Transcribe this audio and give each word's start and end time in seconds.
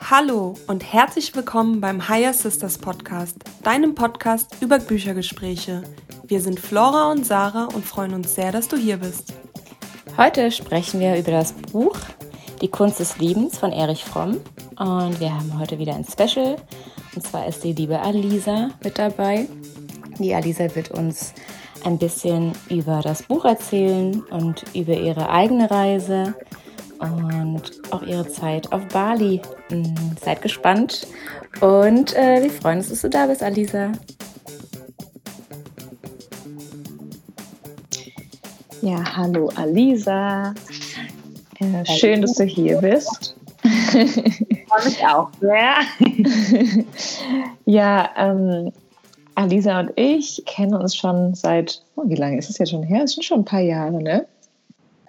Hallo 0.00 0.54
und 0.66 0.92
herzlich 0.92 1.36
willkommen 1.36 1.80
beim 1.80 2.08
Higher 2.08 2.32
Sisters 2.32 2.78
Podcast, 2.78 3.36
deinem 3.62 3.94
Podcast 3.94 4.56
über 4.60 4.78
Büchergespräche. 4.80 5.82
Wir 6.24 6.40
sind 6.40 6.58
Flora 6.58 7.12
und 7.12 7.24
Sarah 7.24 7.66
und 7.66 7.84
freuen 7.84 8.14
uns 8.14 8.34
sehr, 8.34 8.50
dass 8.50 8.66
du 8.66 8.76
hier 8.76 8.96
bist. 8.96 9.34
Heute 10.16 10.50
sprechen 10.50 10.98
wir 10.98 11.16
über 11.16 11.30
das 11.30 11.52
Buch 11.52 11.96
Die 12.60 12.68
Kunst 12.68 12.98
des 12.98 13.18
Liebens 13.18 13.56
von 13.56 13.72
Erich 13.72 14.04
Fromm 14.04 14.40
und 14.78 15.20
wir 15.20 15.32
haben 15.32 15.58
heute 15.60 15.78
wieder 15.78 15.94
ein 15.94 16.04
Special 16.04 16.56
und 17.14 17.22
zwar 17.22 17.46
ist 17.46 17.62
die 17.62 17.72
liebe 17.72 18.00
Alisa 18.00 18.70
mit 18.82 18.98
dabei. 18.98 19.46
Die 20.18 20.34
Alisa 20.34 20.74
wird 20.74 20.90
uns 20.90 21.32
ein 21.84 21.98
bisschen 21.98 22.52
über 22.68 23.00
das 23.02 23.22
Buch 23.22 23.44
erzählen 23.44 24.22
und 24.30 24.64
über 24.74 24.94
ihre 24.94 25.30
eigene 25.30 25.70
Reise 25.70 26.34
und 26.98 27.62
auch 27.90 28.02
ihre 28.02 28.28
Zeit 28.28 28.72
auf 28.72 28.86
Bali. 28.88 29.40
Hm, 29.68 29.94
seid 30.20 30.42
gespannt 30.42 31.06
und 31.60 32.16
äh, 32.16 32.42
wir 32.42 32.50
freuen 32.50 32.78
uns, 32.78 32.88
dass 32.88 33.02
du 33.02 33.08
da 33.10 33.26
bist, 33.26 33.42
Alisa. 33.42 33.92
Ja, 38.82 39.16
hallo 39.16 39.50
Alisa. 39.54 40.54
Äh, 41.60 41.84
schön, 41.84 42.22
dass 42.22 42.34
du 42.34 42.44
hier 42.44 42.78
bist. 42.78 43.36
Freue 43.62 44.84
mich 44.84 45.06
auch 45.06 45.30
sehr. 45.40 45.74
ja, 47.64 48.10
ähm, 48.16 48.72
Alisa 49.38 49.78
und 49.78 49.92
ich 49.94 50.42
kennen 50.46 50.74
uns 50.74 50.96
schon 50.96 51.32
seit, 51.32 51.80
oh, 51.94 52.02
wie 52.06 52.16
lange 52.16 52.38
ist 52.38 52.50
es 52.50 52.58
jetzt 52.58 52.70
schon 52.70 52.82
her? 52.82 53.04
Es 53.04 53.12
sind 53.12 53.22
schon 53.22 53.42
ein 53.42 53.44
paar 53.44 53.60
Jahre, 53.60 54.02
ne? 54.02 54.26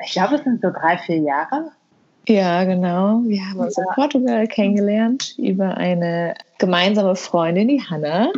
Ich 0.05 0.11
glaube, 0.11 0.35
es 0.35 0.43
sind 0.43 0.61
so 0.61 0.69
drei, 0.69 0.99
vier 0.99 1.17
Jahre. 1.17 1.71
Ja, 2.27 2.63
genau. 2.63 3.21
Wir 3.23 3.41
haben 3.41 3.57
uns 3.57 3.75
ja. 3.75 3.83
in 3.83 3.89
Portugal 3.95 4.45
kennengelernt 4.45 5.33
über 5.39 5.75
eine 5.77 6.35
gemeinsame 6.59 7.15
Freundin, 7.15 7.69
die 7.69 7.81
Hanna. 7.81 8.31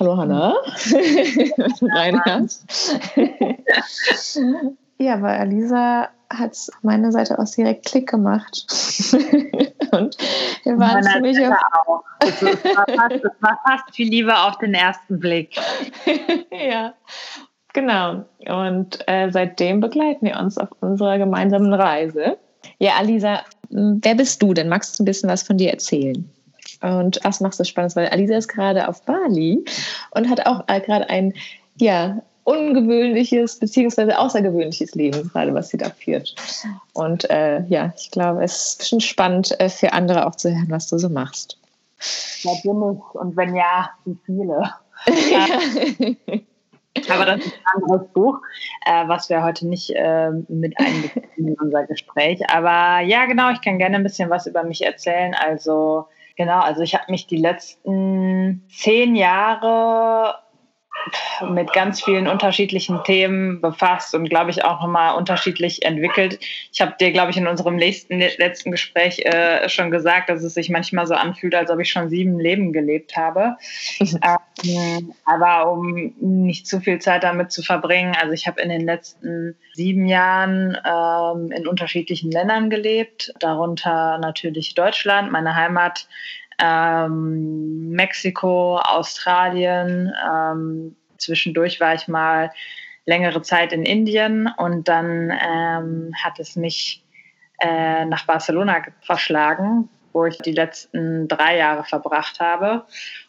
Hallo 0.00 0.16
Hanna, 0.16 0.54
wenn 0.90 1.70
du 1.80 1.86
reinhörst. 1.94 2.98
ja, 4.98 5.20
weil 5.20 5.38
Alisa 5.38 6.08
hat 6.30 6.52
es 6.52 6.70
auf 6.70 6.82
meiner 6.82 7.12
Seite 7.12 7.38
aus 7.38 7.50
direkt 7.52 7.84
Klick 7.84 8.08
gemacht. 8.08 8.66
Und 9.92 10.16
wir 10.64 10.78
waren 10.78 11.02
ziemlich 11.02 11.38
auf 11.46 11.54
auch. 11.86 12.04
Es 12.20 12.42
war, 12.42 12.86
fast, 12.86 13.24
es 13.24 13.42
war 13.42 13.60
fast 13.66 13.94
viel 13.94 14.08
lieber 14.08 14.46
auf 14.46 14.58
den 14.58 14.74
ersten 14.74 15.18
Blick. 15.18 15.56
ja, 16.50 16.94
genau. 17.72 18.24
Und 18.46 19.06
äh, 19.06 19.30
seitdem 19.30 19.80
begleiten 19.80 20.26
wir 20.26 20.38
uns 20.38 20.58
auf 20.58 20.68
unserer 20.80 21.18
gemeinsamen 21.18 21.72
Reise. 21.72 22.38
Ja, 22.78 22.92
Alisa, 22.98 23.42
wer 23.70 24.14
bist 24.14 24.42
du 24.42 24.54
denn? 24.54 24.68
Magst 24.68 24.98
du 24.98 25.02
ein 25.02 25.06
bisschen 25.06 25.30
was 25.30 25.42
von 25.42 25.56
dir 25.56 25.70
erzählen? 25.70 26.28
Und 26.82 27.20
was 27.22 27.40
macht 27.40 27.58
es 27.58 27.68
spannend? 27.68 27.96
Weil 27.96 28.08
Alisa 28.08 28.36
ist 28.36 28.48
gerade 28.48 28.88
auf 28.88 29.02
Bali 29.04 29.64
und 30.12 30.28
hat 30.28 30.46
auch 30.46 30.64
äh, 30.68 30.80
gerade 30.80 31.08
ein, 31.08 31.32
ja, 31.76 32.22
ungewöhnliches 32.46 33.58
beziehungsweise 33.58 34.18
außergewöhnliches 34.18 34.94
Leben, 34.94 35.30
gerade 35.32 35.52
was 35.52 35.68
sie 35.70 35.78
da 35.78 35.90
führt. 35.90 36.34
Und 36.94 37.28
äh, 37.28 37.62
ja, 37.66 37.92
ich 37.96 38.12
glaube, 38.12 38.44
es 38.44 38.68
ist 38.68 38.78
bestimmt 38.78 39.02
spannend 39.02 39.60
äh, 39.60 39.68
für 39.68 39.92
andere 39.92 40.26
auch 40.26 40.36
zu 40.36 40.50
hören, 40.50 40.70
was 40.70 40.88
du 40.88 40.96
so 40.96 41.08
machst. 41.08 41.58
Ja, 42.42 42.52
bin 42.62 42.92
ich. 42.92 43.14
Und 43.14 43.36
wenn 43.36 43.56
ja, 43.56 43.90
wie 44.04 44.16
viele? 44.24 44.72
ja. 45.30 45.48
Aber 47.10 47.26
das 47.26 47.44
ist 47.44 47.52
ein 47.52 47.82
anderes 47.82 48.08
Buch, 48.12 48.38
äh, 48.86 49.08
was 49.08 49.28
wir 49.28 49.42
heute 49.42 49.66
nicht 49.66 49.90
äh, 49.90 50.30
mit 50.48 50.78
einbeziehen 50.78 51.48
in 51.48 51.54
unser 51.60 51.84
Gespräch. 51.84 52.48
Aber 52.48 53.00
ja, 53.00 53.26
genau, 53.26 53.50
ich 53.50 53.60
kann 53.60 53.78
gerne 53.78 53.96
ein 53.96 54.04
bisschen 54.04 54.30
was 54.30 54.46
über 54.46 54.62
mich 54.62 54.84
erzählen. 54.84 55.34
Also 55.34 56.06
genau, 56.36 56.60
also 56.60 56.82
ich 56.82 56.94
habe 56.94 57.10
mich 57.10 57.26
die 57.26 57.38
letzten 57.38 58.62
zehn 58.70 59.16
Jahre 59.16 60.36
mit 61.50 61.72
ganz 61.72 62.02
vielen 62.02 62.28
unterschiedlichen 62.28 63.02
Themen 63.04 63.60
befasst 63.60 64.14
und 64.14 64.28
glaube 64.28 64.50
ich 64.50 64.64
auch 64.64 64.80
nochmal 64.80 65.16
unterschiedlich 65.16 65.84
entwickelt. 65.84 66.38
Ich 66.72 66.80
habe 66.80 66.94
dir, 66.98 67.12
glaube 67.12 67.30
ich, 67.30 67.36
in 67.36 67.46
unserem 67.46 67.78
letzten, 67.78 68.18
letzten 68.18 68.70
Gespräch 68.70 69.20
äh, 69.20 69.68
schon 69.68 69.90
gesagt, 69.90 70.28
dass 70.28 70.42
es 70.42 70.54
sich 70.54 70.70
manchmal 70.70 71.06
so 71.06 71.14
anfühlt, 71.14 71.54
als 71.54 71.70
ob 71.70 71.80
ich 71.80 71.90
schon 71.90 72.08
sieben 72.08 72.38
Leben 72.38 72.72
gelebt 72.72 73.16
habe. 73.16 73.56
ähm, 74.64 75.12
aber 75.24 75.70
um 75.70 76.14
nicht 76.20 76.66
zu 76.66 76.80
viel 76.80 76.98
Zeit 76.98 77.24
damit 77.24 77.52
zu 77.52 77.62
verbringen, 77.62 78.16
also 78.20 78.32
ich 78.32 78.46
habe 78.46 78.60
in 78.60 78.68
den 78.68 78.84
letzten 78.84 79.56
sieben 79.74 80.06
Jahren 80.06 80.76
ähm, 80.84 81.52
in 81.52 81.66
unterschiedlichen 81.66 82.30
Ländern 82.30 82.70
gelebt, 82.70 83.32
darunter 83.40 84.18
natürlich 84.18 84.74
Deutschland, 84.74 85.30
meine 85.30 85.54
Heimat 85.54 86.08
ähm, 86.62 87.90
Mexiko, 87.90 88.78
Australien. 88.78 90.12
Ähm, 90.30 90.96
zwischendurch 91.18 91.80
war 91.80 91.94
ich 91.94 92.08
mal 92.08 92.50
längere 93.06 93.42
Zeit 93.42 93.72
in 93.72 93.84
Indien 93.84 94.48
und 94.56 94.88
dann 94.88 95.30
ähm, 95.30 96.12
hat 96.22 96.38
es 96.40 96.56
mich 96.56 97.04
äh, 97.60 98.04
nach 98.04 98.26
Barcelona 98.26 98.82
verschlagen, 99.00 99.88
wo 100.12 100.26
ich 100.26 100.38
die 100.38 100.52
letzten 100.52 101.28
drei 101.28 101.56
Jahre 101.56 101.84
verbracht 101.84 102.40
habe. 102.40 102.84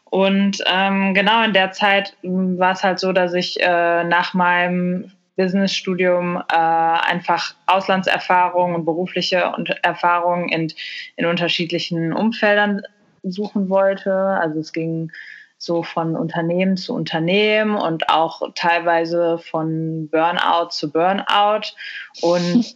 Und 0.06 0.64
ähm, 0.66 1.14
genau 1.14 1.44
in 1.44 1.54
der 1.54 1.72
Zeit 1.72 2.16
war 2.24 2.72
es 2.72 2.84
halt 2.84 3.00
so, 3.00 3.12
dass 3.12 3.34
ich 3.34 3.62
äh, 3.62 4.04
nach 4.04 4.34
meinem 4.34 5.12
Businessstudium 5.36 6.38
äh, 6.38 6.56
einfach 6.56 7.54
Auslandserfahrung 7.68 8.74
und 8.74 8.86
berufliche 8.86 9.54
Erfahrungen 9.84 10.50
in, 10.50 10.74
in 11.16 11.26
unterschiedlichen 11.26 12.12
Umfeldern 12.12 12.82
suchen 13.24 13.70
wollte. 13.70 14.14
Also 14.14 14.60
es 14.60 14.74
ging 14.74 15.12
so 15.60 15.82
von 15.82 16.16
Unternehmen 16.16 16.78
zu 16.78 16.94
Unternehmen 16.94 17.76
und 17.76 18.10
auch 18.10 18.42
teilweise 18.54 19.40
von 19.40 20.08
Burnout 20.10 20.70
zu 20.70 20.92
Burnout. 20.92 21.74
Und 22.22 22.76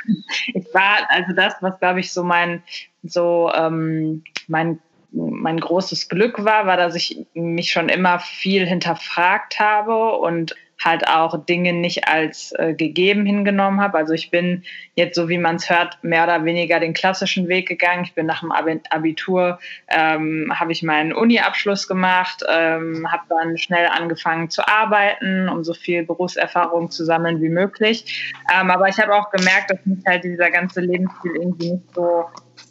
ich 0.54 0.66
war, 0.72 1.08
also 1.08 1.32
das, 1.34 1.54
was 1.60 1.78
glaube 1.78 2.00
ich 2.00 2.12
so 2.12 2.22
mein, 2.22 2.62
so 3.02 3.50
ähm, 3.54 4.24
mein 4.48 4.80
mein 5.14 5.60
großes 5.60 6.08
Glück 6.08 6.44
war, 6.44 6.66
war, 6.66 6.76
dass 6.76 6.94
ich 6.94 7.26
mich 7.34 7.70
schon 7.70 7.88
immer 7.88 8.18
viel 8.18 8.66
hinterfragt 8.66 9.60
habe 9.60 10.16
und 10.16 10.54
halt 10.84 11.08
auch 11.08 11.44
Dinge 11.44 11.72
nicht 11.72 12.08
als 12.08 12.52
äh, 12.58 12.74
gegeben 12.74 13.26
hingenommen 13.26 13.80
habe. 13.80 13.98
Also 13.98 14.12
ich 14.12 14.30
bin 14.30 14.64
jetzt, 14.94 15.16
so 15.16 15.28
wie 15.28 15.38
man 15.38 15.56
es 15.56 15.70
hört, 15.70 16.02
mehr 16.02 16.24
oder 16.24 16.44
weniger 16.44 16.80
den 16.80 16.92
klassischen 16.92 17.48
Weg 17.48 17.68
gegangen. 17.68 18.04
Ich 18.04 18.14
bin 18.14 18.26
nach 18.26 18.40
dem 18.40 18.52
Abitur, 18.52 19.58
ähm, 19.88 20.52
habe 20.54 20.72
ich 20.72 20.82
meinen 20.82 21.12
Uni-Abschluss 21.12 21.88
gemacht, 21.88 22.42
ähm, 22.48 23.10
habe 23.10 23.22
dann 23.28 23.58
schnell 23.58 23.86
angefangen 23.86 24.50
zu 24.50 24.66
arbeiten, 24.66 25.48
um 25.48 25.64
so 25.64 25.74
viel 25.74 26.04
Berufserfahrung 26.04 26.90
zu 26.90 27.04
sammeln 27.04 27.40
wie 27.40 27.48
möglich. 27.48 28.32
Ähm, 28.52 28.70
aber 28.70 28.88
ich 28.88 28.98
habe 28.98 29.14
auch 29.14 29.30
gemerkt, 29.30 29.70
dass 29.70 29.84
mich 29.84 30.04
halt 30.06 30.24
dieser 30.24 30.50
ganze 30.50 30.80
Lebensstil 30.80 31.32
irgendwie 31.36 31.72
nicht 31.72 31.94
so 31.94 32.24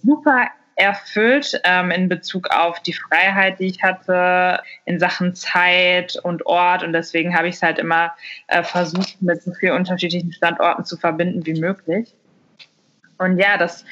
super 0.04 0.48
erfüllt 0.82 1.62
ähm, 1.64 1.92
in 1.92 2.10
Bezug 2.10 2.50
auf 2.50 2.80
die 2.80 2.94
Freiheit, 2.94 3.60
die 3.60 3.68
ich 3.68 3.84
hatte 3.84 4.64
in 4.86 5.00
Sachen 5.00 5.36
Zeit 5.36 6.18
und 6.24 6.46
Ort. 6.48 6.82
Und 6.84 6.94
deswegen 6.94 7.38
habe 7.38 7.48
ich 7.48 7.56
es 7.56 7.62
halt 7.62 7.78
immer 7.78 8.16
äh, 8.48 8.64
versucht, 8.64 9.22
mit 9.22 9.44
so 9.44 9.54
vielen 9.54 9.76
unterschiedlichen 9.76 10.34
Standorten 10.34 10.84
zu 10.84 10.98
verbinden 10.98 11.46
wie 11.46 11.60
möglich. 11.60 12.16
Und 13.20 13.38
ja, 13.38 13.58
das 13.58 13.86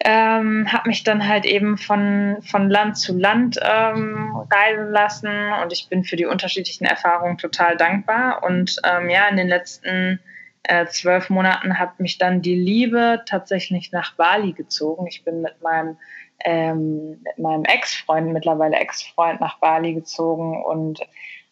ähm, 0.00 0.70
habe 0.70 0.90
mich 0.90 1.02
dann 1.02 1.26
halt 1.26 1.46
eben 1.46 1.78
von, 1.78 2.36
von 2.42 2.68
Land 2.68 2.98
zu 2.98 3.16
Land 3.16 3.58
ähm, 3.62 4.36
reisen 4.52 4.92
lassen 4.92 5.52
und 5.62 5.72
ich 5.72 5.88
bin 5.88 6.04
für 6.04 6.16
die 6.16 6.26
unterschiedlichen 6.26 6.84
Erfahrungen 6.84 7.38
total 7.38 7.78
dankbar. 7.78 8.42
Und 8.44 8.76
ähm, 8.84 9.08
ja, 9.08 9.26
in 9.28 9.38
den 9.38 9.48
letzten 9.48 10.20
äh, 10.68 10.86
zwölf 10.86 11.30
Monaten 11.30 11.78
hat 11.78 12.00
mich 12.00 12.18
dann 12.18 12.42
die 12.42 12.54
Liebe 12.54 13.22
tatsächlich 13.26 13.92
nach 13.92 14.14
Bali 14.16 14.52
gezogen. 14.52 15.06
Ich 15.06 15.24
bin 15.24 15.42
mit 15.42 15.62
meinem, 15.62 15.96
ähm, 16.44 17.22
mit 17.22 17.38
meinem 17.38 17.64
Ex-Freund, 17.64 18.32
mittlerweile 18.32 18.76
Ex-Freund 18.76 19.40
nach 19.40 19.58
Bali 19.58 19.94
gezogen 19.94 20.62
und 20.64 21.00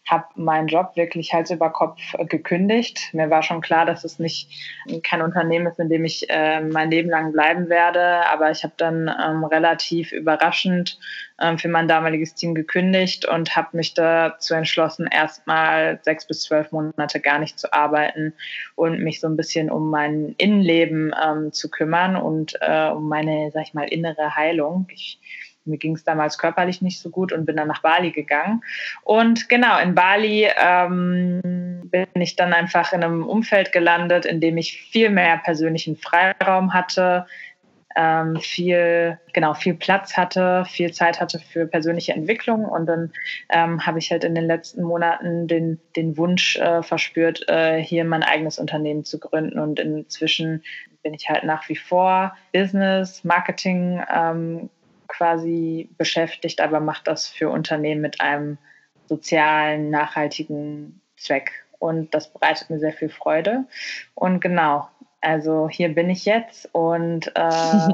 habe 0.06 0.26
meinen 0.34 0.68
Job 0.68 0.92
wirklich 0.96 1.32
Hals 1.32 1.50
über 1.50 1.70
Kopf 1.70 2.00
äh, 2.18 2.24
gekündigt. 2.26 3.10
Mir 3.12 3.30
war 3.30 3.42
schon 3.42 3.60
klar, 3.60 3.86
dass 3.86 4.04
es 4.04 4.18
nicht 4.18 4.50
kein 5.02 5.22
Unternehmen 5.22 5.66
ist, 5.66 5.78
in 5.78 5.88
dem 5.88 6.04
ich 6.04 6.28
äh, 6.28 6.60
mein 6.60 6.90
Leben 6.90 7.08
lang 7.08 7.32
bleiben 7.32 7.68
werde. 7.68 8.26
Aber 8.28 8.50
ich 8.50 8.64
habe 8.64 8.74
dann 8.76 9.08
ähm, 9.08 9.44
relativ 9.44 10.12
überraschend 10.12 10.98
ähm, 11.40 11.58
für 11.58 11.68
mein 11.68 11.88
damaliges 11.88 12.34
Team 12.34 12.54
gekündigt 12.54 13.26
und 13.26 13.56
habe 13.56 13.76
mich 13.76 13.94
dazu 13.94 14.54
entschlossen, 14.54 15.08
erstmal 15.10 15.98
sechs 16.02 16.26
bis 16.26 16.42
zwölf 16.42 16.70
Monate 16.70 17.20
gar 17.20 17.38
nicht 17.38 17.58
zu 17.58 17.72
arbeiten 17.72 18.34
und 18.74 19.00
mich 19.00 19.20
so 19.20 19.26
ein 19.26 19.36
bisschen 19.36 19.70
um 19.70 19.90
mein 19.90 20.34
Innenleben 20.36 21.14
ähm, 21.24 21.52
zu 21.52 21.70
kümmern 21.70 22.16
und 22.16 22.56
äh, 22.60 22.88
um 22.88 23.08
meine, 23.08 23.50
sag 23.52 23.62
ich 23.62 23.74
mal, 23.74 23.88
innere 23.88 24.36
Heilung. 24.36 24.86
Ich 24.92 25.18
mir 25.64 25.78
ging 25.78 25.94
es 25.94 26.04
damals 26.04 26.38
körperlich 26.38 26.82
nicht 26.82 27.00
so 27.00 27.10
gut 27.10 27.32
und 27.32 27.46
bin 27.46 27.56
dann 27.56 27.68
nach 27.68 27.82
Bali 27.82 28.10
gegangen. 28.10 28.62
Und 29.02 29.48
genau, 29.48 29.78
in 29.78 29.94
Bali 29.94 30.48
ähm, 30.56 31.40
bin 31.84 32.06
ich 32.14 32.36
dann 32.36 32.52
einfach 32.52 32.92
in 32.92 33.02
einem 33.02 33.26
Umfeld 33.26 33.72
gelandet, 33.72 34.26
in 34.26 34.40
dem 34.40 34.56
ich 34.56 34.82
viel 34.90 35.10
mehr 35.10 35.38
persönlichen 35.38 35.96
Freiraum 35.96 36.74
hatte, 36.74 37.26
ähm, 37.96 38.36
viel, 38.40 39.18
genau, 39.32 39.54
viel 39.54 39.74
Platz 39.74 40.16
hatte, 40.16 40.64
viel 40.66 40.92
Zeit 40.92 41.20
hatte 41.20 41.38
für 41.38 41.66
persönliche 41.66 42.12
Entwicklung. 42.12 42.64
Und 42.64 42.86
dann 42.86 43.12
ähm, 43.50 43.86
habe 43.86 43.98
ich 43.98 44.10
halt 44.10 44.24
in 44.24 44.34
den 44.34 44.44
letzten 44.44 44.82
Monaten 44.82 45.46
den, 45.46 45.80
den 45.96 46.16
Wunsch 46.16 46.56
äh, 46.56 46.82
verspürt, 46.82 47.48
äh, 47.48 47.78
hier 47.80 48.04
mein 48.04 48.22
eigenes 48.22 48.58
Unternehmen 48.58 49.04
zu 49.04 49.18
gründen. 49.18 49.58
Und 49.58 49.78
inzwischen 49.78 50.62
bin 51.02 51.14
ich 51.14 51.28
halt 51.28 51.44
nach 51.44 51.68
wie 51.68 51.76
vor 51.76 52.36
Business, 52.52 53.22
Marketing 53.24 54.02
ähm, 54.12 54.70
quasi 55.08 55.90
beschäftigt, 55.98 56.60
aber 56.60 56.80
mache 56.80 57.02
das 57.04 57.28
für 57.28 57.50
Unternehmen 57.50 58.00
mit 58.00 58.20
einem 58.20 58.58
sozialen, 59.06 59.90
nachhaltigen 59.90 61.00
Zweck. 61.16 61.64
Und 61.78 62.14
das 62.14 62.32
bereitet 62.32 62.70
mir 62.70 62.78
sehr 62.78 62.92
viel 62.92 63.10
Freude. 63.10 63.64
Und 64.14 64.40
genau, 64.40 64.88
also 65.20 65.68
hier 65.70 65.94
bin 65.94 66.10
ich 66.10 66.24
jetzt 66.24 66.68
und 66.72 67.28
äh, 67.28 67.30
ja, 67.34 67.88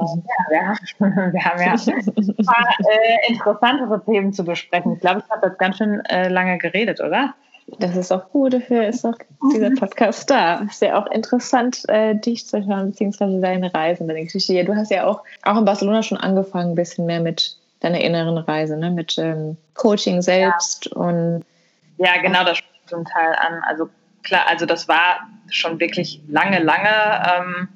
wir, 0.48 0.66
haben, 0.66 1.32
wir 1.32 1.44
haben 1.44 1.60
ja 1.60 1.72
ein 1.72 2.44
paar 2.44 2.68
äh, 2.80 3.32
interessantere 3.32 4.04
Themen 4.04 4.32
zu 4.32 4.44
besprechen. 4.44 4.94
Ich 4.94 5.00
glaube, 5.00 5.22
ich 5.24 5.30
habe 5.30 5.46
jetzt 5.46 5.58
ganz 5.58 5.78
schön 5.78 6.04
äh, 6.06 6.28
lange 6.28 6.58
geredet, 6.58 7.00
oder? 7.00 7.34
Das 7.78 7.96
ist 7.96 8.12
auch 8.12 8.28
gut, 8.30 8.52
dafür 8.52 8.86
ist 8.86 9.04
auch 9.04 9.14
dieser 9.52 9.70
Podcast 9.70 10.28
da. 10.30 10.60
Ist 10.60 10.82
ja 10.82 10.98
auch 10.98 11.06
interessant, 11.10 11.88
äh, 11.88 12.14
dich 12.14 12.46
zu 12.46 12.64
hören, 12.64 12.90
beziehungsweise 12.90 13.40
deine 13.40 13.72
Reise, 13.72 14.06
deine 14.06 14.24
Geschichte. 14.24 14.64
Du 14.64 14.74
hast 14.74 14.90
ja 14.90 15.06
auch, 15.06 15.22
auch 15.42 15.56
in 15.56 15.64
Barcelona 15.64 16.02
schon 16.02 16.18
angefangen, 16.18 16.72
ein 16.72 16.74
bisschen 16.74 17.06
mehr 17.06 17.20
mit 17.20 17.56
deiner 17.80 18.00
inneren 18.00 18.38
Reise, 18.38 18.76
ne? 18.76 18.90
mit 18.90 19.16
ähm, 19.18 19.56
Coaching 19.74 20.20
selbst 20.22 20.86
ja. 20.86 20.96
und. 20.96 21.44
Ja, 21.98 22.20
genau, 22.20 22.44
das 22.44 22.58
spricht 22.58 22.88
zum 22.88 23.04
Teil 23.04 23.34
an. 23.34 23.62
Also 23.66 23.88
klar, 24.22 24.46
also 24.48 24.66
das 24.66 24.88
war 24.88 25.28
schon 25.50 25.80
wirklich 25.80 26.20
lange, 26.28 26.58
lange 26.60 26.88
ähm, 26.88 27.68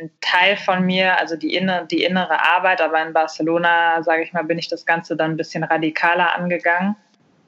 ein 0.00 0.10
Teil 0.20 0.56
von 0.56 0.84
mir, 0.84 1.18
also 1.18 1.36
die, 1.36 1.54
inne, 1.54 1.86
die 1.90 2.02
innere 2.02 2.44
Arbeit, 2.44 2.80
aber 2.80 3.04
in 3.04 3.12
Barcelona, 3.12 4.02
sage 4.02 4.22
ich 4.22 4.32
mal, 4.32 4.44
bin 4.44 4.58
ich 4.58 4.68
das 4.68 4.86
Ganze 4.86 5.16
dann 5.16 5.32
ein 5.32 5.36
bisschen 5.36 5.64
radikaler 5.64 6.34
angegangen. 6.36 6.96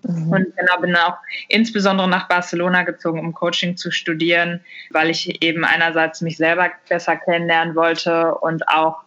Mhm. 0.07 0.33
Und 0.33 0.57
genau, 0.57 0.81
bin 0.81 0.97
auch 0.97 1.17
insbesondere 1.49 2.09
nach 2.09 2.29
Barcelona 2.29 2.83
gezogen, 2.83 3.21
um 3.21 3.35
Coaching 3.35 3.77
zu 3.77 3.91
studieren, 3.91 4.61
weil 4.91 5.11
ich 5.11 5.43
eben 5.43 5.65
einerseits 5.65 6.21
mich 6.21 6.37
selber 6.37 6.71
besser 6.89 7.17
kennenlernen 7.17 7.75
wollte 7.75 8.35
und 8.35 8.69
auch 8.69 9.03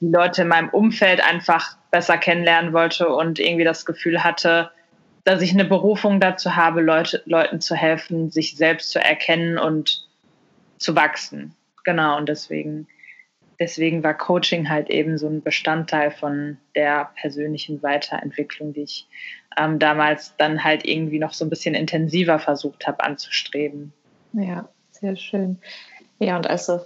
die 0.00 0.08
Leute 0.08 0.42
in 0.42 0.48
meinem 0.48 0.68
Umfeld 0.68 1.22
einfach 1.22 1.76
besser 1.90 2.18
kennenlernen 2.18 2.72
wollte 2.72 3.08
und 3.08 3.38
irgendwie 3.38 3.64
das 3.64 3.86
Gefühl 3.86 4.22
hatte, 4.22 4.70
dass 5.24 5.42
ich 5.42 5.52
eine 5.52 5.64
Berufung 5.64 6.20
dazu 6.20 6.54
habe, 6.54 6.82
Leute, 6.82 7.22
Leuten 7.24 7.60
zu 7.60 7.74
helfen, 7.74 8.30
sich 8.30 8.56
selbst 8.56 8.90
zu 8.90 9.00
erkennen 9.00 9.58
und 9.58 10.06
zu 10.78 10.94
wachsen. 10.94 11.54
Genau, 11.84 12.16
und 12.16 12.28
deswegen, 12.28 12.86
deswegen 13.58 14.02
war 14.02 14.14
Coaching 14.14 14.68
halt 14.68 14.90
eben 14.90 15.18
so 15.18 15.28
ein 15.28 15.42
Bestandteil 15.42 16.10
von 16.10 16.58
der 16.74 17.10
persönlichen 17.20 17.82
Weiterentwicklung, 17.82 18.72
die 18.72 18.82
ich 18.82 19.06
ähm, 19.56 19.78
damals 19.78 20.34
dann 20.36 20.62
halt 20.62 20.84
irgendwie 20.84 21.18
noch 21.18 21.32
so 21.32 21.44
ein 21.44 21.50
bisschen 21.50 21.74
intensiver 21.74 22.38
versucht 22.38 22.86
habe 22.86 23.02
anzustreben. 23.02 23.92
Ja, 24.32 24.68
sehr 24.90 25.16
schön. 25.16 25.58
Ja, 26.18 26.36
und 26.36 26.46
also 26.46 26.80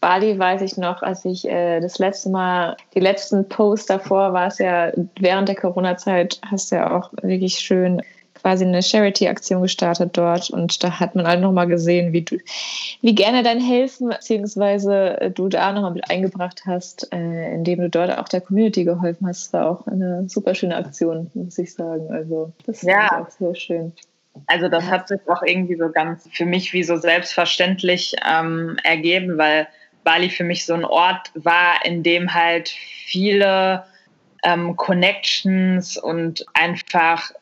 Bali 0.00 0.38
weiß 0.38 0.62
ich 0.62 0.76
noch, 0.78 1.02
als 1.02 1.24
ich 1.24 1.46
äh, 1.46 1.80
das 1.80 1.98
letzte 1.98 2.30
Mal, 2.30 2.76
die 2.94 3.00
letzten 3.00 3.48
Posts 3.48 3.86
davor 3.86 4.32
war 4.32 4.46
es 4.46 4.58
ja 4.58 4.92
während 5.18 5.48
der 5.48 5.56
Corona-Zeit, 5.56 6.40
hast 6.50 6.72
du 6.72 6.76
ja 6.76 6.96
auch 6.96 7.12
wirklich 7.22 7.58
schön 7.58 8.00
quasi 8.40 8.64
eine 8.64 8.82
Charity-Aktion 8.82 9.62
gestartet 9.62 10.16
dort 10.16 10.50
und 10.50 10.82
da 10.82 10.98
hat 10.98 11.14
man 11.14 11.26
halt 11.26 11.40
nochmal 11.40 11.66
gesehen, 11.66 12.12
wie 12.12 12.22
du, 12.22 12.38
wie 13.02 13.14
gerne 13.14 13.42
dein 13.42 13.60
Helfen, 13.60 14.08
beziehungsweise 14.08 15.20
äh, 15.20 15.30
du 15.30 15.48
da 15.48 15.72
nochmal 15.72 15.92
mit 15.92 16.10
eingebracht 16.10 16.62
hast, 16.66 17.12
äh, 17.12 17.54
indem 17.54 17.80
du 17.80 17.90
dort 17.90 18.16
auch 18.18 18.28
der 18.28 18.40
Community 18.40 18.84
geholfen 18.84 19.26
hast. 19.26 19.46
Das 19.46 19.52
war 19.52 19.70
auch 19.70 19.86
eine 19.86 20.28
super 20.28 20.54
schöne 20.54 20.76
Aktion, 20.76 21.30
muss 21.34 21.58
ich 21.58 21.74
sagen. 21.74 22.10
Also 22.12 22.52
das 22.66 22.82
ja. 22.82 23.22
auch 23.22 23.30
sehr 23.30 23.54
schön. 23.54 23.92
Also 24.46 24.68
das 24.68 24.84
hat 24.84 25.08
sich 25.08 25.20
auch 25.28 25.42
irgendwie 25.42 25.76
so 25.76 25.90
ganz 25.90 26.28
für 26.32 26.46
mich 26.46 26.72
wie 26.72 26.84
so 26.84 26.96
selbstverständlich 26.96 28.14
ähm, 28.26 28.76
ergeben, 28.84 29.38
weil 29.38 29.66
Bali 30.04 30.30
für 30.30 30.44
mich 30.44 30.64
so 30.64 30.74
ein 30.74 30.84
Ort 30.84 31.30
war, 31.34 31.84
in 31.84 32.02
dem 32.02 32.32
halt 32.32 32.68
viele 32.68 33.84
ähm, 34.44 34.76
Connections 34.76 35.98
und 35.98 36.46
einfach 36.54 37.32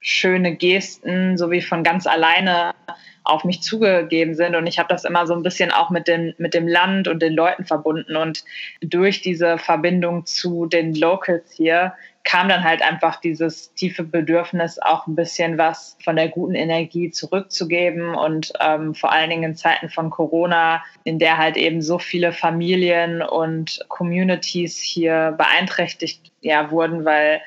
schöne 0.00 0.56
Gesten 0.56 1.36
sowie 1.36 1.60
von 1.62 1.84
ganz 1.84 2.06
alleine 2.06 2.74
auf 3.22 3.44
mich 3.44 3.62
zugegeben 3.62 4.34
sind. 4.34 4.56
Und 4.56 4.66
ich 4.66 4.78
habe 4.78 4.88
das 4.88 5.04
immer 5.04 5.26
so 5.26 5.34
ein 5.34 5.42
bisschen 5.42 5.70
auch 5.70 5.90
mit 5.90 6.08
dem, 6.08 6.34
mit 6.38 6.54
dem 6.54 6.66
Land 6.66 7.06
und 7.06 7.20
den 7.22 7.34
Leuten 7.34 7.64
verbunden. 7.64 8.16
Und 8.16 8.44
durch 8.80 9.20
diese 9.20 9.58
Verbindung 9.58 10.26
zu 10.26 10.66
den 10.66 10.94
Locals 10.94 11.52
hier 11.52 11.94
kam 12.22 12.48
dann 12.48 12.64
halt 12.64 12.82
einfach 12.82 13.20
dieses 13.20 13.72
tiefe 13.74 14.04
Bedürfnis, 14.04 14.78
auch 14.78 15.06
ein 15.06 15.16
bisschen 15.16 15.56
was 15.56 15.96
von 16.04 16.16
der 16.16 16.28
guten 16.28 16.54
Energie 16.54 17.10
zurückzugeben 17.10 18.14
und 18.14 18.52
ähm, 18.60 18.94
vor 18.94 19.10
allen 19.10 19.30
Dingen 19.30 19.42
in 19.44 19.56
Zeiten 19.56 19.88
von 19.88 20.10
Corona, 20.10 20.84
in 21.04 21.18
der 21.18 21.38
halt 21.38 21.56
eben 21.56 21.80
so 21.80 21.98
viele 21.98 22.32
Familien 22.32 23.22
und 23.22 23.84
Communities 23.88 24.78
hier 24.78 25.34
beeinträchtigt 25.38 26.30
ja, 26.42 26.70
wurden, 26.70 27.06
weil 27.06 27.40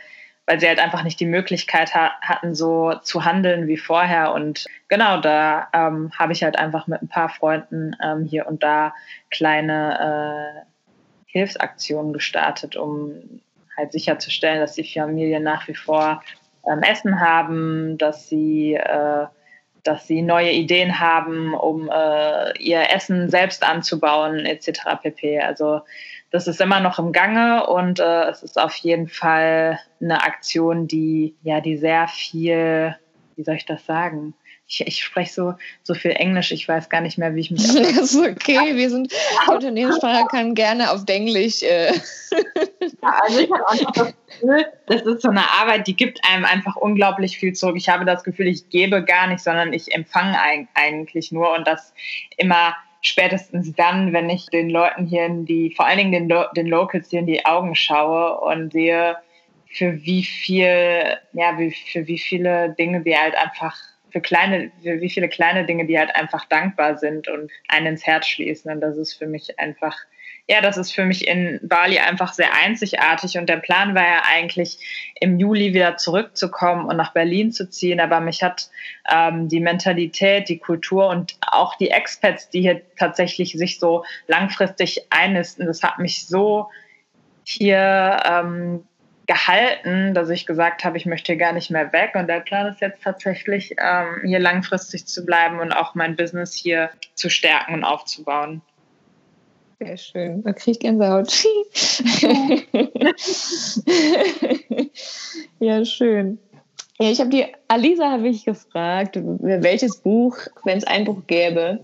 weil 0.45 0.59
sie 0.59 0.67
halt 0.67 0.79
einfach 0.79 1.03
nicht 1.03 1.19
die 1.19 1.25
Möglichkeit 1.25 1.95
ha 1.95 2.11
hatten, 2.21 2.53
so 2.53 2.93
zu 3.01 3.23
handeln 3.25 3.67
wie 3.67 3.77
vorher. 3.77 4.33
Und 4.33 4.65
genau, 4.89 5.21
da 5.21 5.67
ähm, 5.73 6.11
habe 6.17 6.33
ich 6.33 6.43
halt 6.43 6.57
einfach 6.57 6.87
mit 6.87 7.01
ein 7.01 7.07
paar 7.07 7.29
Freunden 7.29 7.95
ähm, 8.03 8.25
hier 8.25 8.47
und 8.47 8.63
da 8.63 8.93
kleine 9.29 10.63
äh, 10.65 10.73
Hilfsaktionen 11.25 12.13
gestartet, 12.13 12.75
um 12.75 13.41
halt 13.77 13.91
sicherzustellen, 13.91 14.59
dass 14.59 14.73
die 14.73 14.83
Familien 14.83 15.43
nach 15.43 15.67
wie 15.67 15.75
vor 15.75 16.21
ähm, 16.69 16.81
Essen 16.83 17.19
haben, 17.19 17.97
dass 17.97 18.29
sie, 18.29 18.75
äh, 18.75 19.25
dass 19.83 20.07
sie 20.07 20.21
neue 20.21 20.51
Ideen 20.51 20.99
haben, 20.99 21.53
um 21.53 21.89
äh, 21.89 22.57
ihr 22.59 22.93
Essen 22.93 23.29
selbst 23.29 23.63
anzubauen, 23.63 24.45
etc. 24.45 24.81
pp. 25.01 25.39
Also 25.39 25.81
das 26.33 26.47
ist 26.47 26.59
immer 26.59 26.79
noch 26.79 26.97
im 26.97 27.11
Gange 27.11 27.67
und 27.67 27.99
äh, 27.99 28.23
es 28.23 28.41
ist 28.41 28.59
auf 28.59 28.75
jeden 28.77 29.07
Fall 29.07 29.79
eine 30.01 30.23
Aktion, 30.23 30.87
die 30.87 31.35
ja, 31.43 31.61
die 31.61 31.77
sehr 31.77 32.07
viel, 32.07 32.95
wie 33.35 33.43
soll 33.43 33.53
ich 33.53 33.67
das 33.67 33.85
sagen? 33.85 34.33
Ich, 34.67 34.81
ich 34.81 35.03
spreche 35.03 35.31
so, 35.31 35.53
so 35.83 35.93
viel 35.93 36.09
Englisch, 36.09 36.51
ich 36.51 36.67
weiß 36.67 36.89
gar 36.89 37.01
nicht 37.01 37.19
mehr, 37.19 37.35
wie 37.35 37.41
ich 37.41 37.51
mich. 37.51 37.67
das 37.73 38.15
ist 38.15 38.15
okay, 38.15 38.75
wir 38.75 38.89
sind 38.89 39.13
Unternehmenssprache 39.47 40.25
kann 40.25 40.55
gerne 40.55 40.89
auf 40.89 41.03
Englisch. 41.05 41.61
Äh. 41.61 41.93
Ja, 43.03 43.19
also 43.21 43.39
ich 43.39 43.51
habe 43.51 43.69
einfach 43.69 43.91
das 43.93 44.13
Gefühl, 44.39 44.65
das 44.87 45.01
ist 45.03 45.21
so 45.21 45.29
eine 45.29 45.51
Arbeit, 45.61 45.85
die 45.85 45.95
gibt 45.95 46.19
einem 46.27 46.45
einfach 46.45 46.75
unglaublich 46.77 47.37
viel 47.37 47.53
zurück. 47.53 47.75
Ich 47.77 47.89
habe 47.89 48.05
das 48.05 48.23
Gefühl, 48.23 48.47
ich 48.47 48.69
gebe 48.69 49.03
gar 49.03 49.27
nicht, 49.27 49.43
sondern 49.43 49.71
ich 49.71 49.93
empfange 49.93 50.35
eigentlich 50.73 51.31
nur 51.31 51.53
und 51.53 51.67
das 51.67 51.93
immer 52.37 52.75
spätestens 53.03 53.73
dann, 53.73 54.13
wenn 54.13 54.29
ich 54.29 54.47
den 54.47 54.69
Leuten 54.69 55.05
hier 55.05 55.25
in 55.25 55.45
die, 55.45 55.73
vor 55.75 55.85
allen 55.85 55.97
Dingen 55.97 56.11
den, 56.11 56.29
Lo 56.29 56.45
den 56.55 56.67
Locals 56.67 57.09
hier 57.09 57.19
in 57.19 57.27
die 57.27 57.45
Augen 57.45 57.75
schaue 57.75 58.39
und 58.39 58.73
sehe, 58.73 59.17
für 59.67 60.03
wie 60.03 60.23
viel, 60.23 61.17
ja, 61.33 61.57
wie, 61.57 61.71
für 61.71 62.07
wie 62.07 62.19
viele 62.19 62.75
Dinge 62.77 63.01
die 63.01 63.17
halt 63.17 63.35
einfach, 63.35 63.75
für 64.11 64.21
kleine, 64.21 64.71
für 64.81 65.01
wie 65.01 65.09
viele 65.09 65.27
kleine 65.27 65.65
Dinge 65.65 65.85
die 65.85 65.97
halt 65.97 66.15
einfach 66.15 66.45
dankbar 66.45 66.97
sind 66.97 67.27
und 67.27 67.51
einen 67.67 67.87
ins 67.87 68.05
Herz 68.05 68.27
schließen. 68.27 68.71
Und 68.71 68.81
das 68.81 68.97
ist 68.97 69.13
für 69.13 69.27
mich 69.27 69.59
einfach 69.59 69.97
ja, 70.47 70.59
das 70.59 70.77
ist 70.77 70.91
für 70.91 71.05
mich 71.05 71.27
in 71.27 71.59
Bali 71.63 71.99
einfach 71.99 72.33
sehr 72.33 72.53
einzigartig 72.53 73.37
und 73.37 73.47
der 73.47 73.57
Plan 73.57 73.95
war 73.95 74.03
ja 74.03 74.23
eigentlich 74.29 74.77
im 75.21 75.39
Juli 75.39 75.73
wieder 75.73 75.95
zurückzukommen 75.95 76.85
und 76.85 76.97
nach 76.97 77.13
Berlin 77.13 77.51
zu 77.53 77.69
ziehen, 77.69 78.01
aber 78.01 78.19
mich 78.19 78.43
hat 78.43 78.69
ähm, 79.09 79.47
die 79.47 79.61
Mentalität, 79.61 80.49
die 80.49 80.57
Kultur 80.57 81.07
und 81.07 81.37
auch 81.49 81.75
die 81.75 81.91
Expats, 81.91 82.49
die 82.49 82.61
hier 82.61 82.81
tatsächlich 82.97 83.53
sich 83.53 83.79
so 83.79 84.03
langfristig 84.27 85.07
einnisten, 85.11 85.65
das 85.65 85.81
hat 85.81 85.99
mich 85.99 86.27
so 86.27 86.69
hier 87.45 88.21
ähm, 88.25 88.83
gehalten, 89.27 90.13
dass 90.13 90.29
ich 90.29 90.45
gesagt 90.45 90.83
habe, 90.83 90.97
ich 90.97 91.05
möchte 91.05 91.31
hier 91.31 91.39
gar 91.39 91.53
nicht 91.53 91.71
mehr 91.71 91.93
weg. 91.93 92.11
Und 92.15 92.27
der 92.27 92.41
Plan 92.41 92.67
ist 92.67 92.81
jetzt 92.81 93.01
tatsächlich, 93.03 93.75
ähm, 93.81 94.21
hier 94.25 94.39
langfristig 94.39 95.05
zu 95.05 95.25
bleiben 95.25 95.59
und 95.59 95.71
auch 95.71 95.95
mein 95.95 96.15
Business 96.15 96.53
hier 96.53 96.89
zu 97.13 97.29
stärken 97.29 97.73
und 97.73 97.83
aufzubauen. 97.85 98.61
Sehr 99.83 99.97
schön. 99.97 100.43
Da 100.43 100.53
kriege 100.53 100.71
ich 100.71 100.79
Gänsehaut. 100.79 101.29
ja, 105.59 105.83
schön. 105.83 106.39
Ja, 106.99 107.09
ich 107.09 107.19
habe 107.19 107.29
die 107.31 107.45
Alisa 107.67 108.11
habe 108.11 108.29
ich 108.29 108.45
gefragt, 108.45 109.19
welches 109.21 109.97
Buch, 109.97 110.37
wenn 110.63 110.77
es 110.77 110.85
ein 110.85 111.03
Buch 111.05 111.23
gäbe, 111.27 111.79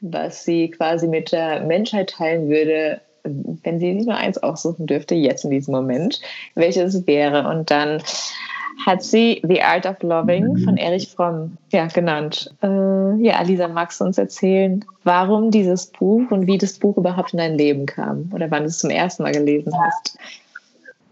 was 0.00 0.44
sie 0.44 0.70
quasi 0.70 1.08
mit 1.08 1.32
der 1.32 1.60
Menschheit 1.64 2.10
teilen 2.10 2.48
würde, 2.48 3.00
wenn 3.24 3.80
sie 3.80 3.92
sich 3.94 4.06
nur 4.06 4.16
eins 4.16 4.38
aussuchen 4.38 4.86
dürfte, 4.86 5.14
jetzt 5.14 5.44
in 5.44 5.50
diesem 5.50 5.74
Moment, 5.74 6.20
welches 6.54 7.06
wäre. 7.06 7.48
Und 7.48 7.70
dann 7.70 8.02
hat 8.84 9.02
sie 9.02 9.42
The 9.46 9.62
Art 9.62 9.86
of 9.86 10.02
Loving 10.02 10.58
von 10.58 10.76
Erich 10.76 11.08
Fromm 11.08 11.56
ja, 11.72 11.86
genannt. 11.86 12.52
Äh, 12.62 12.66
ja, 12.66 13.36
Alisa, 13.36 13.68
magst 13.68 14.00
du 14.00 14.04
uns 14.04 14.18
erzählen, 14.18 14.84
warum 15.04 15.50
dieses 15.50 15.86
Buch 15.86 16.30
und 16.30 16.46
wie 16.46 16.58
das 16.58 16.78
Buch 16.78 16.96
überhaupt 16.96 17.32
in 17.32 17.38
dein 17.38 17.56
Leben 17.56 17.86
kam 17.86 18.30
oder 18.34 18.50
wann 18.50 18.62
du 18.62 18.68
es 18.68 18.78
zum 18.78 18.90
ersten 18.90 19.22
Mal 19.22 19.32
gelesen 19.32 19.72
hast? 19.78 20.18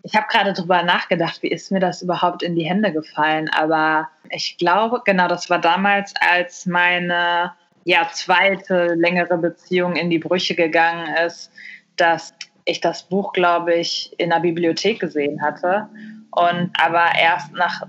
Ich 0.02 0.14
habe 0.14 0.26
gerade 0.28 0.52
darüber 0.52 0.82
nachgedacht, 0.82 1.42
wie 1.42 1.48
ist 1.48 1.72
mir 1.72 1.80
das 1.80 2.02
überhaupt 2.02 2.42
in 2.42 2.54
die 2.54 2.64
Hände 2.64 2.92
gefallen. 2.92 3.48
Aber 3.56 4.08
ich 4.28 4.58
glaube, 4.58 5.00
genau, 5.04 5.28
das 5.28 5.48
war 5.48 5.58
damals, 5.58 6.12
als 6.20 6.66
meine 6.66 7.52
ja, 7.84 8.08
zweite 8.12 8.94
längere 8.94 9.38
Beziehung 9.38 9.96
in 9.96 10.10
die 10.10 10.18
Brüche 10.18 10.54
gegangen 10.54 11.14
ist, 11.26 11.50
dass 11.96 12.34
ich 12.66 12.80
das 12.80 13.02
Buch, 13.04 13.32
glaube 13.32 13.74
ich, 13.74 14.14
in 14.18 14.30
der 14.30 14.40
Bibliothek 14.40 15.00
gesehen 15.00 15.40
hatte. 15.42 15.88
Und 16.34 16.70
aber 16.78 17.14
erst 17.18 17.52
nach, 17.52 17.82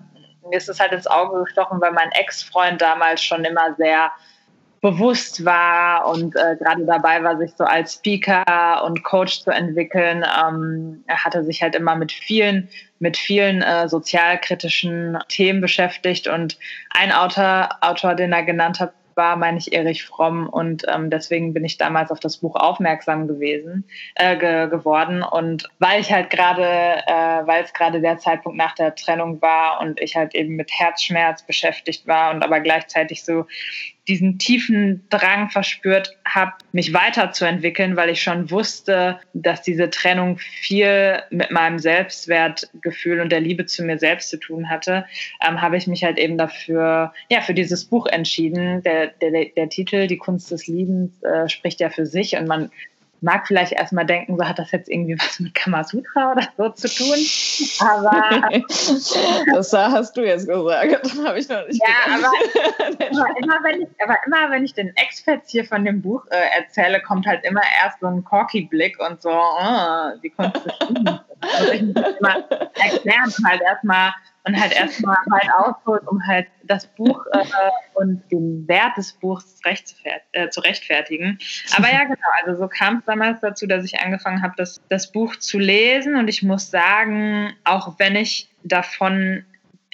mir 0.49 0.57
ist 0.57 0.69
es 0.69 0.79
halt 0.79 0.91
ins 0.91 1.07
Auge 1.07 1.43
gestochen, 1.43 1.81
weil 1.81 1.91
mein 1.91 2.11
Ex-Freund 2.11 2.81
damals 2.81 3.23
schon 3.23 3.43
immer 3.43 3.73
sehr 3.75 4.11
bewusst 4.85 5.43
war 5.43 6.07
und 6.07 6.35
äh, 6.35 6.55
gerade 6.57 6.85
dabei 6.85 7.23
war, 7.23 7.37
sich 7.39 7.51
so 7.57 7.63
als 7.63 7.95
Speaker 7.95 8.83
und 8.85 9.03
Coach 9.03 9.41
zu 9.41 9.49
entwickeln. 9.49 10.23
Ähm, 10.23 11.03
er 11.07 11.23
hatte 11.23 11.43
sich 11.43 11.63
halt 11.63 11.73
immer 11.73 11.95
mit 11.95 12.11
vielen, 12.11 12.69
mit 12.99 13.17
vielen 13.17 13.63
äh, 13.63 13.89
sozialkritischen 13.89 15.17
Themen 15.27 15.59
beschäftigt 15.59 16.27
und 16.27 16.59
ein 16.91 17.11
Autor, 17.11 17.69
Autor, 17.81 18.13
den 18.13 18.31
er 18.31 18.43
genannt 18.43 18.79
hat, 18.79 18.93
war, 19.15 19.35
meine 19.35 19.57
ich, 19.57 19.73
Erich 19.73 20.03
Fromm. 20.03 20.47
Und 20.47 20.85
ähm, 20.87 21.09
deswegen 21.09 21.53
bin 21.53 21.65
ich 21.65 21.77
damals 21.77 22.11
auf 22.11 22.19
das 22.19 22.37
Buch 22.37 22.55
aufmerksam 22.55 23.27
gewesen, 23.27 23.85
äh, 24.15 24.37
ge 24.37 24.67
geworden. 24.69 25.23
Und 25.23 25.69
weil 25.79 26.01
ich 26.01 26.11
halt 26.11 26.29
gerade, 26.29 26.63
äh, 26.63 27.47
weil 27.47 27.63
es 27.63 27.73
gerade 27.73 28.01
der 28.01 28.17
Zeitpunkt 28.17 28.57
nach 28.57 28.75
der 28.75 28.95
Trennung 28.95 29.41
war 29.41 29.81
und 29.81 29.99
ich 30.01 30.15
halt 30.15 30.35
eben 30.35 30.55
mit 30.55 30.71
Herzschmerz 30.71 31.43
beschäftigt 31.43 32.07
war 32.07 32.33
und 32.33 32.43
aber 32.43 32.59
gleichzeitig 32.59 33.23
so 33.23 33.45
diesen 34.07 34.37
tiefen 34.37 35.05
Drang 35.09 35.49
verspürt 35.49 36.15
habe, 36.25 36.53
mich 36.71 36.93
weiterzuentwickeln, 36.93 37.95
weil 37.95 38.09
ich 38.09 38.21
schon 38.21 38.51
wusste, 38.51 39.19
dass 39.33 39.61
diese 39.61 39.89
Trennung 39.89 40.37
viel 40.37 41.21
mit 41.31 41.51
meinem 41.51 41.79
Selbstwertgefühl 41.79 43.19
und 43.19 43.31
der 43.31 43.39
Liebe 43.39 43.65
zu 43.65 43.83
mir 43.83 43.97
selbst 43.97 44.29
zu 44.29 44.37
tun 44.37 44.69
hatte, 44.69 45.05
ähm, 45.47 45.61
habe 45.61 45.77
ich 45.77 45.87
mich 45.87 46.03
halt 46.03 46.19
eben 46.19 46.37
dafür, 46.37 47.13
ja, 47.29 47.41
für 47.41 47.53
dieses 47.53 47.85
Buch 47.85 48.05
entschieden. 48.05 48.83
Der, 48.83 49.07
der, 49.07 49.45
der 49.55 49.69
Titel, 49.69 50.07
Die 50.07 50.17
Kunst 50.17 50.51
des 50.51 50.67
Liebens, 50.67 51.23
äh, 51.23 51.49
spricht 51.49 51.79
ja 51.79 51.89
für 51.89 52.05
sich 52.05 52.35
und 52.35 52.47
man 52.47 52.69
mag 53.25 53.47
vielleicht 53.47 53.71
erstmal 53.71 54.05
denken, 54.05 54.37
so 54.37 54.45
hat 54.45 54.59
das 54.59 54.71
jetzt 54.71 54.87
irgendwie 54.87 55.17
was 55.19 55.39
mit 55.39 55.53
Kamasutra 55.53 56.31
oder 56.31 56.47
so 56.57 56.69
zu 56.69 56.87
tun. 56.87 57.17
Aber 57.79 58.49
das 59.53 59.73
hast 59.73 60.15
du 60.15 60.21
jetzt 60.21 60.47
gesagt. 60.47 61.03
Das 61.03 61.17
habe 61.25 61.39
ich 61.39 61.49
noch 61.49 61.67
nicht 61.67 61.81
Ja, 61.81 62.15
aber, 62.15 62.27
aber, 63.05 63.37
immer, 63.41 63.59
wenn 63.63 63.81
ich, 63.81 63.87
aber 64.01 64.17
immer 64.25 64.51
wenn 64.51 64.63
ich 64.63 64.73
den 64.73 64.95
Experts 64.95 65.51
hier 65.51 65.65
von 65.65 65.83
dem 65.83 66.01
Buch 66.01 66.25
äh, 66.29 66.61
erzähle, 66.61 67.01
kommt 67.01 67.25
halt 67.25 67.43
immer 67.43 67.61
erst 67.83 67.99
so 67.99 68.07
ein 68.07 68.23
Corky-Blick 68.23 68.99
und 68.99 69.21
so, 69.21 69.31
oh, 69.31 70.11
die 70.23 70.29
Kunst 70.29 70.63
des 70.65 70.79
Also 71.57 71.71
ich 71.71 71.81
muss 71.83 71.95
immer 72.19 72.49
erklären, 72.75 73.33
halt 73.45 73.61
erstmal 73.61 74.13
und 74.45 74.59
halt 74.59 74.73
erstmal 74.73 75.17
halt 75.31 75.49
ausholt, 75.57 76.07
um 76.07 76.19
halt 76.25 76.47
das 76.63 76.85
Buch 76.87 77.25
äh, 77.31 77.43
und 77.95 78.21
den 78.31 78.67
Wert 78.67 78.95
des 78.97 79.13
Buchs 79.13 79.59
äh, 79.63 80.49
zu 80.49 80.59
rechtfertigen. 80.61 81.39
Aber 81.75 81.91
ja, 81.91 82.03
genau, 82.03 82.27
also 82.43 82.61
so 82.61 82.67
kam 82.67 82.97
es 82.97 83.05
damals 83.05 83.39
dazu, 83.41 83.65
dass 83.65 83.83
ich 83.83 83.99
angefangen 83.99 84.43
habe, 84.43 84.53
das, 84.57 84.81
das 84.89 85.11
Buch 85.11 85.35
zu 85.37 85.57
lesen 85.57 86.15
und 86.15 86.27
ich 86.27 86.43
muss 86.43 86.69
sagen, 86.69 87.53
auch 87.63 87.97
wenn 87.97 88.15
ich 88.15 88.49
davon 88.63 89.45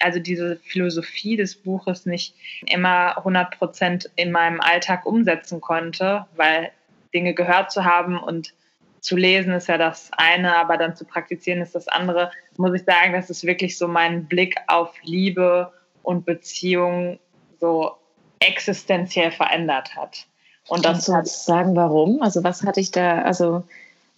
also 0.01 0.19
diese 0.19 0.57
Philosophie 0.57 1.37
des 1.37 1.55
Buches 1.55 2.05
nicht 2.05 2.35
immer 2.65 3.17
100 3.19 3.57
Prozent 3.57 4.09
in 4.15 4.31
meinem 4.31 4.59
Alltag 4.59 5.05
umsetzen 5.05 5.61
konnte, 5.61 6.25
weil 6.35 6.71
Dinge 7.13 7.33
gehört 7.33 7.71
zu 7.71 7.85
haben 7.85 8.17
und 8.17 8.53
zu 9.01 9.17
lesen 9.17 9.53
ist 9.53 9.67
ja 9.67 9.77
das 9.77 10.09
eine, 10.15 10.55
aber 10.55 10.77
dann 10.77 10.95
zu 10.95 11.05
praktizieren 11.05 11.61
ist 11.61 11.75
das 11.75 11.87
andere, 11.87 12.31
muss 12.57 12.73
ich 12.73 12.83
sagen, 12.83 13.13
dass 13.13 13.29
es 13.29 13.43
wirklich 13.43 13.77
so 13.77 13.87
meinen 13.87 14.25
Blick 14.25 14.55
auf 14.67 14.93
Liebe 15.03 15.71
und 16.03 16.25
Beziehung 16.25 17.19
so 17.59 17.91
existenziell 18.39 19.31
verändert 19.31 19.95
hat. 19.95 20.25
Und 20.67 20.85
das 20.85 21.07
Kannst 21.07 21.47
du 21.47 21.51
sagen, 21.51 21.75
warum? 21.75 22.21
Also 22.21 22.43
was 22.43 22.63
hatte 22.63 22.79
ich 22.79 22.91
da, 22.91 23.23
also, 23.23 23.63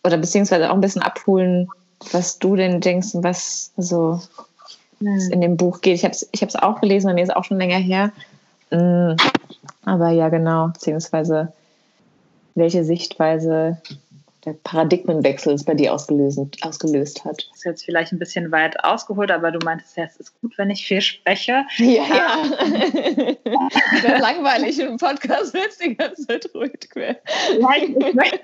oder 0.03 0.17
beziehungsweise 0.17 0.69
auch 0.69 0.75
ein 0.75 0.81
bisschen 0.81 1.01
abholen, 1.01 1.69
was 2.11 2.37
du 2.39 2.57
denn 2.57 2.81
denkst 2.81 3.15
und 3.15 3.23
was 3.23 3.71
so 3.77 4.21
hm. 4.99 5.31
in 5.31 5.41
dem 5.41 5.55
Buch 5.55 5.79
geht. 5.79 5.95
Ich 5.95 6.03
habe 6.03 6.13
es 6.13 6.27
ich 6.31 6.59
auch 6.59 6.81
gelesen, 6.81 7.07
bei 7.07 7.13
mir 7.13 7.23
ist 7.23 7.35
auch 7.35 7.45
schon 7.45 7.57
länger 7.57 7.77
her. 7.77 8.11
Hm, 8.69 9.15
aber 9.85 10.09
ja, 10.09 10.27
genau, 10.27 10.67
beziehungsweise 10.67 11.53
welche 12.55 12.83
Sichtweise 12.83 13.81
der 14.45 14.53
Paradigmenwechsel 14.53 15.53
es 15.53 15.63
bei 15.63 15.73
dir 15.73 15.93
ausgelöst, 15.93 16.39
ausgelöst 16.61 17.23
hat. 17.23 17.47
Das 17.49 17.59
ist 17.59 17.65
jetzt 17.65 17.85
vielleicht 17.85 18.11
ein 18.11 18.19
bisschen 18.19 18.51
weit 18.51 18.83
ausgeholt, 18.83 19.31
aber 19.31 19.51
du 19.51 19.59
meintest 19.63 19.95
ja, 19.95 20.03
es 20.03 20.17
ist 20.17 20.39
gut, 20.41 20.57
wenn 20.57 20.69
ich 20.69 20.85
viel 20.85 21.01
spreche. 21.01 21.65
Ja, 21.77 22.03
ja. 22.03 22.43
Wäre 24.01 24.19
langweilig 24.19 24.79
im 24.79 24.97
Podcast, 24.97 25.53
wenn 25.53 25.67
es 25.67 25.77
die 25.77 25.95
ganze 25.95 26.27
Zeit 26.27 26.49
ruhig 26.53 26.89
wäre. 26.93 27.17
Ich, 27.49 27.57
ich, 27.97 28.13
möchte, 28.13 28.39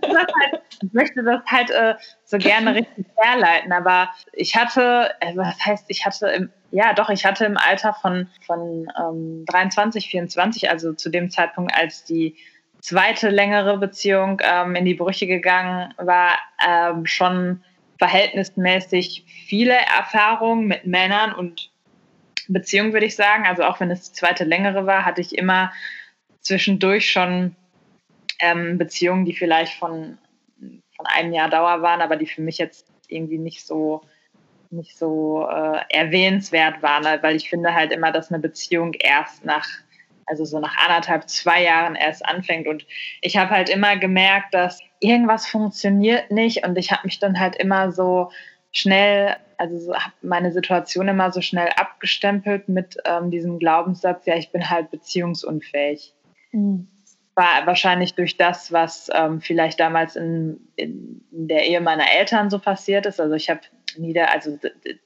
das 0.00 0.12
halt, 0.12 0.62
ich 0.82 0.92
möchte 0.92 1.22
das 1.22 1.40
halt 1.46 1.70
äh, 1.70 1.94
so 2.24 2.38
gerne 2.38 2.74
richtig 2.74 3.06
herleiten, 3.16 3.72
aber 3.72 4.10
ich 4.32 4.54
hatte, 4.56 5.10
äh, 5.20 5.36
was 5.36 5.58
heißt, 5.64 5.86
ich 5.88 6.04
hatte 6.04 6.28
im, 6.28 6.50
ja, 6.70 6.92
doch, 6.92 7.10
ich 7.10 7.24
hatte 7.24 7.44
im 7.44 7.56
Alter 7.56 7.94
von, 7.94 8.28
von 8.44 8.88
ähm, 8.98 9.44
23, 9.46 10.08
24, 10.08 10.70
also 10.70 10.92
zu 10.92 11.10
dem 11.10 11.30
Zeitpunkt, 11.30 11.74
als 11.74 12.04
die 12.04 12.36
zweite 12.86 13.30
längere 13.30 13.78
Beziehung 13.78 14.40
ähm, 14.44 14.76
in 14.76 14.84
die 14.84 14.94
Brüche 14.94 15.26
gegangen 15.26 15.92
war, 15.98 16.38
ähm, 16.64 17.04
schon 17.04 17.64
verhältnismäßig 17.98 19.24
viele 19.48 19.74
Erfahrungen 19.74 20.68
mit 20.68 20.86
Männern 20.86 21.34
und 21.34 21.72
Beziehungen, 22.46 22.92
würde 22.92 23.06
ich 23.06 23.16
sagen. 23.16 23.44
Also 23.44 23.64
auch 23.64 23.80
wenn 23.80 23.90
es 23.90 24.12
die 24.12 24.12
zweite 24.12 24.44
längere 24.44 24.86
war, 24.86 25.04
hatte 25.04 25.20
ich 25.20 25.36
immer 25.36 25.72
zwischendurch 26.38 27.10
schon 27.10 27.56
ähm, 28.38 28.78
Beziehungen, 28.78 29.24
die 29.24 29.34
vielleicht 29.34 29.74
von, 29.74 30.16
von 30.94 31.06
einem 31.06 31.32
Jahr 31.32 31.50
Dauer 31.50 31.82
waren, 31.82 32.00
aber 32.00 32.14
die 32.14 32.26
für 32.26 32.42
mich 32.42 32.58
jetzt 32.58 32.86
irgendwie 33.08 33.38
nicht 33.38 33.66
so 33.66 34.02
nicht 34.70 34.96
so 34.96 35.48
äh, 35.48 35.80
erwähnenswert 35.88 36.82
waren, 36.82 37.04
weil 37.22 37.36
ich 37.36 37.48
finde 37.48 37.74
halt 37.74 37.92
immer, 37.92 38.12
dass 38.12 38.30
eine 38.30 38.40
Beziehung 38.40 38.94
erst 38.94 39.44
nach 39.44 39.66
also 40.26 40.44
so 40.44 40.58
nach 40.58 40.76
anderthalb, 40.76 41.28
zwei 41.28 41.62
Jahren 41.62 41.94
erst 41.94 42.26
anfängt. 42.26 42.66
Und 42.66 42.84
ich 43.20 43.36
habe 43.36 43.50
halt 43.50 43.68
immer 43.68 43.96
gemerkt, 43.96 44.52
dass 44.54 44.80
irgendwas 45.00 45.46
funktioniert 45.46 46.30
nicht 46.30 46.66
und 46.66 46.76
ich 46.76 46.92
habe 46.92 47.02
mich 47.04 47.18
dann 47.18 47.38
halt 47.38 47.56
immer 47.56 47.92
so 47.92 48.30
schnell, 48.72 49.36
also 49.56 49.78
so, 49.78 49.94
habe 49.94 50.12
meine 50.22 50.52
Situation 50.52 51.08
immer 51.08 51.32
so 51.32 51.40
schnell 51.40 51.68
abgestempelt 51.76 52.68
mit 52.68 52.96
ähm, 53.04 53.30
diesem 53.30 53.58
Glaubenssatz, 53.58 54.26
ja, 54.26 54.36
ich 54.36 54.50
bin 54.50 54.68
halt 54.68 54.90
beziehungsunfähig. 54.90 56.14
Mhm. 56.52 56.88
War 57.36 57.66
wahrscheinlich 57.66 58.14
durch 58.14 58.36
das, 58.36 58.72
was 58.72 59.10
ähm, 59.14 59.40
vielleicht 59.40 59.78
damals 59.78 60.16
in, 60.16 60.58
in 60.74 61.20
der 61.30 61.66
Ehe 61.66 61.80
meiner 61.80 62.10
Eltern 62.18 62.48
so 62.50 62.58
passiert 62.58 63.06
ist. 63.06 63.20
Also 63.20 63.34
ich 63.34 63.50
habe 63.50 63.60
nieder, 63.98 64.32
also 64.32 64.58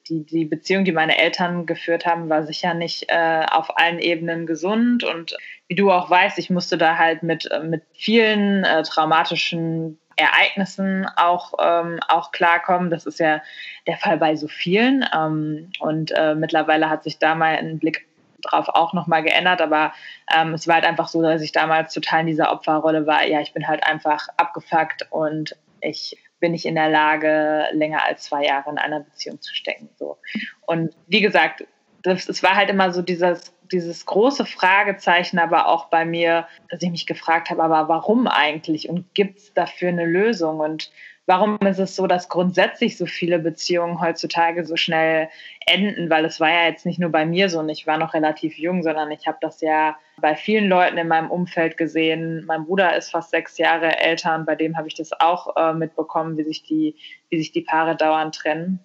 die, 0.09 0.25
die 0.25 0.45
Beziehung, 0.45 0.85
die 0.85 0.93
meine 0.93 1.19
Eltern 1.19 1.67
geführt 1.67 2.07
haben, 2.07 2.29
war 2.29 2.45
sicher 2.45 2.75
nicht 2.75 3.07
äh, 3.09 3.45
auf 3.51 3.77
allen 3.77 3.99
Ebenen 3.99 4.47
gesund. 4.47 5.05
Und 5.05 5.37
wie 5.69 5.75
du 5.75 5.91
auch 5.91 6.09
weißt, 6.09 6.39
ich 6.39 6.51
musste 6.51 6.79
da 6.79 6.99
halt 6.99 7.23
mit, 7.23 7.51
äh, 7.51 7.61
mit 7.61 7.83
vielen 7.95 8.65
äh, 8.65 8.83
traumatischen 8.85 9.99
Ereignissen 10.17 11.07
auch, 11.17 11.55
ähm, 11.61 11.99
auch 12.09 12.31
klarkommen. 12.31 12.91
Das 12.91 13.07
ist 13.07 13.21
ja 13.21 13.43
der 13.87 13.97
Fall 13.97 14.19
bei 14.19 14.37
so 14.37 14.49
vielen. 14.49 15.05
Ähm, 15.15 15.71
und 15.81 16.13
äh, 16.15 16.35
mittlerweile 16.35 16.91
hat 16.91 17.05
sich 17.05 17.19
da 17.19 17.35
mal 17.35 17.57
ein 17.57 17.79
Blick 17.79 18.07
drauf 18.43 18.69
auch 18.69 18.93
nochmal 18.93 19.23
geändert, 19.23 19.61
aber 19.61 19.93
ähm, 20.35 20.55
es 20.55 20.67
war 20.67 20.77
halt 20.77 20.85
einfach 20.85 21.09
so, 21.09 21.23
dass 21.23 21.43
ich 21.43 21.53
damals 21.53 21.93
total 21.95 22.21
in 22.21 22.27
dieser 22.27 22.53
Opferrolle 22.53 23.07
war. 23.07 23.25
Ja, 23.27 23.41
ich 23.41 23.53
bin 23.53 23.67
halt 23.67 23.85
einfach 23.85 24.29
abgefuckt 24.37 25.07
und 25.11 25.57
ich 25.81 26.17
bin 26.41 26.55
ich 26.55 26.67
in 26.67 26.75
der 26.75 26.89
Lage, 26.89 27.67
länger 27.73 28.05
als 28.05 28.25
zwei 28.25 28.45
Jahre 28.45 28.71
in 28.71 28.79
einer 28.79 29.01
Beziehung 29.01 29.41
zu 29.41 29.55
stecken. 29.55 29.91
So. 29.97 30.19
Und 30.67 30.95
wie 31.07 31.21
gesagt, 31.21 31.67
das, 32.03 32.29
es 32.29 32.43
war 32.43 32.57
halt 32.57 32.71
immer 32.71 32.93
so 32.93 33.03
dieses, 33.03 33.55
dieses 33.71 34.07
große 34.07 34.47
Fragezeichen, 34.47 35.39
aber 35.39 35.69
auch 35.69 35.87
bei 35.87 36.05
mir, 36.05 36.47
dass 36.71 36.83
ich 36.83 36.91
mich 36.91 37.07
gefragt 37.07 37.51
habe, 37.51 37.63
aber 37.63 37.89
warum 37.89 38.27
eigentlich 38.27 38.89
und 38.89 39.15
gibt 39.15 39.39
es 39.39 39.53
dafür 39.53 39.91
eine 39.91 40.07
Lösung? 40.07 40.61
Und 40.61 40.91
warum 41.31 41.59
ist 41.61 41.79
es 41.79 41.95
so, 41.95 42.09
dass 42.09 42.29
grundsätzlich 42.29 42.99
so 42.99 43.07
viele 43.07 43.39
Beziehungen 43.39 44.01
heutzutage 44.01 44.67
so 44.67 44.75
schnell 44.75 45.29
enden? 45.65 46.11
Weil 46.11 46.25
es 46.25 46.41
war 46.41 46.51
ja 46.51 46.65
jetzt 46.65 46.85
nicht 46.85 46.99
nur 46.99 47.11
bei 47.11 47.25
mir 47.25 47.49
so 47.49 47.61
und 47.61 47.69
ich 47.69 47.87
war 47.87 47.99
noch 47.99 48.15
relativ 48.15 48.59
jung, 48.59 48.83
sondern 48.83 49.13
ich 49.13 49.29
habe 49.29 49.39
das 49.41 49.61
ja 49.61 49.97
bei 50.21 50.35
vielen 50.35 50.69
Leuten 50.69 50.99
in 50.99 51.07
meinem 51.07 51.31
Umfeld 51.31 51.77
gesehen. 51.77 52.45
Mein 52.47 52.65
Bruder 52.65 52.97
ist 52.97 53.13
fast 53.13 53.31
sechs 53.31 53.59
Jahre 53.59 54.01
älter 54.01 54.35
und 54.35 54.45
bei 54.45 54.57
dem 54.57 54.77
habe 54.77 54.89
ich 54.89 54.95
das 54.95 55.13
auch 55.21 55.57
äh, 55.57 55.73
mitbekommen, 55.73 56.37
wie 56.37 56.43
sich 56.43 56.65
die, 56.65 56.97
wie 57.29 57.39
sich 57.39 57.53
die 57.53 57.63
Paare 57.63 57.95
dauernd 57.95 58.35
trennen. 58.35 58.81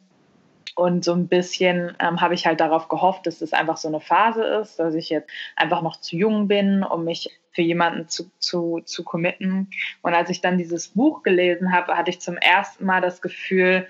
Und 0.76 1.06
so 1.06 1.14
ein 1.14 1.30
bisschen 1.30 1.96
ähm, 2.00 2.20
habe 2.20 2.34
ich 2.34 2.46
halt 2.46 2.60
darauf 2.60 2.90
gehofft, 2.90 3.26
dass 3.26 3.36
es 3.36 3.52
das 3.52 3.54
einfach 3.54 3.78
so 3.78 3.88
eine 3.88 4.02
Phase 4.02 4.44
ist, 4.44 4.78
dass 4.78 4.94
ich 4.94 5.10
jetzt 5.10 5.30
einfach 5.56 5.82
noch 5.82 5.96
zu 6.02 6.18
jung 6.18 6.50
bin, 6.50 6.84
um 6.84 7.06
mich 7.06 7.30
für 7.52 7.62
jemanden 7.62 8.10
zu, 8.10 8.30
zu, 8.40 8.82
zu 8.84 9.06
committen. 9.06 9.70
Und 10.02 10.14
als 10.14 10.30
ich 10.30 10.42
dann 10.42 10.58
dieses 10.58 10.90
Buch 10.90 11.24
gelesen 11.24 11.72
habe, 11.72 11.96
hatte 11.96 12.10
ich 12.10 12.20
zum 12.20 12.36
ersten 12.36 12.86
Mal 12.86 13.00
das 13.00 13.22
Gefühl, 13.22 13.88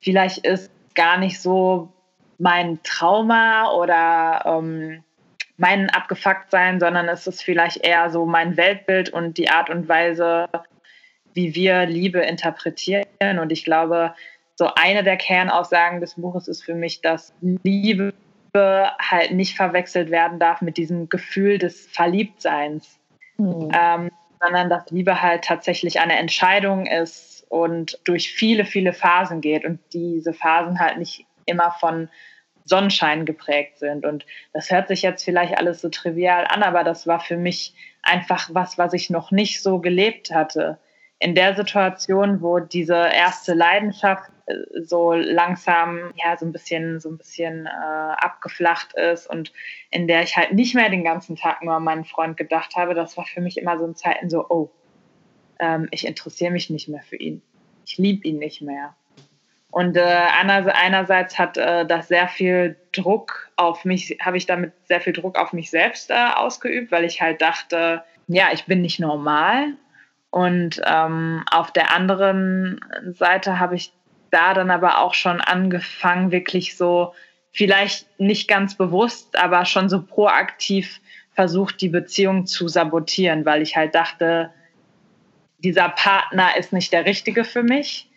vielleicht 0.00 0.46
ist 0.46 0.70
gar 0.94 1.16
nicht 1.16 1.40
so 1.40 1.90
mein 2.36 2.80
Trauma 2.82 3.72
oder 3.72 4.42
ähm, 4.44 5.02
mein 5.56 5.88
Abgefucktsein, 5.90 6.78
sondern 6.78 7.08
es 7.08 7.26
ist 7.26 7.42
vielleicht 7.42 7.78
eher 7.78 8.10
so 8.10 8.26
mein 8.26 8.56
Weltbild 8.58 9.08
und 9.10 9.38
die 9.38 9.50
Art 9.50 9.70
und 9.70 9.88
Weise, 9.88 10.46
wie 11.32 11.54
wir 11.54 11.86
Liebe 11.86 12.20
interpretieren. 12.20 13.38
Und 13.40 13.50
ich 13.50 13.64
glaube, 13.64 14.14
so 14.58 14.68
eine 14.74 15.04
der 15.04 15.16
Kernaussagen 15.16 16.00
des 16.00 16.14
Buches 16.16 16.48
ist 16.48 16.64
für 16.64 16.74
mich, 16.74 17.00
dass 17.00 17.32
Liebe 17.40 18.12
halt 18.54 19.30
nicht 19.30 19.56
verwechselt 19.56 20.10
werden 20.10 20.40
darf 20.40 20.62
mit 20.62 20.76
diesem 20.76 21.08
Gefühl 21.08 21.58
des 21.58 21.86
Verliebtseins, 21.86 22.98
mhm. 23.36 23.70
ähm, 23.72 24.10
sondern 24.42 24.68
dass 24.68 24.90
Liebe 24.90 25.22
halt 25.22 25.44
tatsächlich 25.44 26.00
eine 26.00 26.18
Entscheidung 26.18 26.86
ist 26.86 27.46
und 27.48 28.00
durch 28.02 28.32
viele, 28.32 28.64
viele 28.64 28.92
Phasen 28.92 29.40
geht 29.40 29.64
und 29.64 29.78
diese 29.92 30.32
Phasen 30.32 30.80
halt 30.80 30.98
nicht 30.98 31.24
immer 31.46 31.70
von 31.70 32.08
Sonnenschein 32.64 33.26
geprägt 33.26 33.78
sind. 33.78 34.04
Und 34.04 34.26
das 34.52 34.72
hört 34.72 34.88
sich 34.88 35.02
jetzt 35.02 35.24
vielleicht 35.24 35.56
alles 35.56 35.80
so 35.80 35.88
trivial 35.88 36.46
an, 36.48 36.64
aber 36.64 36.82
das 36.82 37.06
war 37.06 37.20
für 37.20 37.36
mich 37.36 37.74
einfach 38.02 38.50
was, 38.52 38.76
was 38.76 38.92
ich 38.92 39.08
noch 39.08 39.30
nicht 39.30 39.62
so 39.62 39.78
gelebt 39.78 40.32
hatte. 40.32 40.78
In 41.20 41.36
der 41.36 41.54
Situation, 41.54 42.42
wo 42.42 42.58
diese 42.58 42.94
erste 42.94 43.54
Leidenschaft 43.54 44.32
so 44.82 45.12
langsam 45.12 46.12
ja 46.16 46.36
so 46.36 46.46
ein 46.46 46.52
bisschen 46.52 47.00
so 47.00 47.10
ein 47.10 47.18
bisschen 47.18 47.66
äh, 47.66 47.70
abgeflacht 47.70 48.94
ist 48.94 49.28
und 49.28 49.52
in 49.90 50.06
der 50.08 50.22
ich 50.22 50.36
halt 50.36 50.52
nicht 50.52 50.74
mehr 50.74 50.90
den 50.90 51.04
ganzen 51.04 51.36
Tag 51.36 51.62
nur 51.62 51.74
an 51.74 51.84
meinen 51.84 52.04
Freund 52.04 52.36
gedacht 52.36 52.76
habe, 52.76 52.94
das 52.94 53.16
war 53.16 53.24
für 53.26 53.40
mich 53.40 53.58
immer 53.58 53.78
so 53.78 53.86
ein 53.86 53.94
Zeiten 53.94 54.30
so 54.30 54.46
oh 54.48 54.70
ähm, 55.58 55.88
ich 55.90 56.06
interessiere 56.06 56.52
mich 56.52 56.70
nicht 56.70 56.88
mehr 56.88 57.02
für 57.02 57.16
ihn, 57.16 57.42
ich 57.86 57.98
liebe 57.98 58.26
ihn 58.26 58.38
nicht 58.38 58.62
mehr. 58.62 58.94
Und 59.70 59.96
äh, 59.96 60.00
einerseits 60.02 61.38
hat 61.38 61.58
äh, 61.58 61.84
das 61.84 62.08
sehr 62.08 62.28
viel 62.28 62.76
Druck 62.92 63.50
auf 63.56 63.84
mich, 63.84 64.16
habe 64.22 64.38
ich 64.38 64.46
damit 64.46 64.72
sehr 64.84 65.00
viel 65.00 65.12
Druck 65.12 65.36
auf 65.38 65.52
mich 65.52 65.70
selbst 65.70 66.10
äh, 66.10 66.30
ausgeübt, 66.34 66.90
weil 66.90 67.04
ich 67.04 67.20
halt 67.20 67.42
dachte, 67.42 68.02
ja, 68.28 68.48
ich 68.52 68.64
bin 68.64 68.80
nicht 68.80 68.98
normal. 68.98 69.74
Und 70.30 70.80
ähm, 70.84 71.42
auf 71.50 71.70
der 71.70 71.94
anderen 71.94 72.80
Seite 73.12 73.58
habe 73.58 73.76
ich 73.76 73.92
da 74.30 74.54
dann 74.54 74.70
aber 74.70 74.98
auch 74.98 75.14
schon 75.14 75.40
angefangen, 75.40 76.30
wirklich 76.32 76.76
so, 76.76 77.14
vielleicht 77.52 78.06
nicht 78.20 78.48
ganz 78.48 78.76
bewusst, 78.76 79.36
aber 79.38 79.64
schon 79.64 79.88
so 79.88 80.02
proaktiv 80.02 81.00
versucht, 81.32 81.80
die 81.80 81.88
Beziehung 81.88 82.46
zu 82.46 82.68
sabotieren, 82.68 83.44
weil 83.44 83.62
ich 83.62 83.76
halt 83.76 83.94
dachte, 83.94 84.50
dieser 85.58 85.88
Partner 85.88 86.56
ist 86.56 86.72
nicht 86.72 86.92
der 86.92 87.04
richtige 87.04 87.44
für 87.44 87.62
mich 87.62 88.08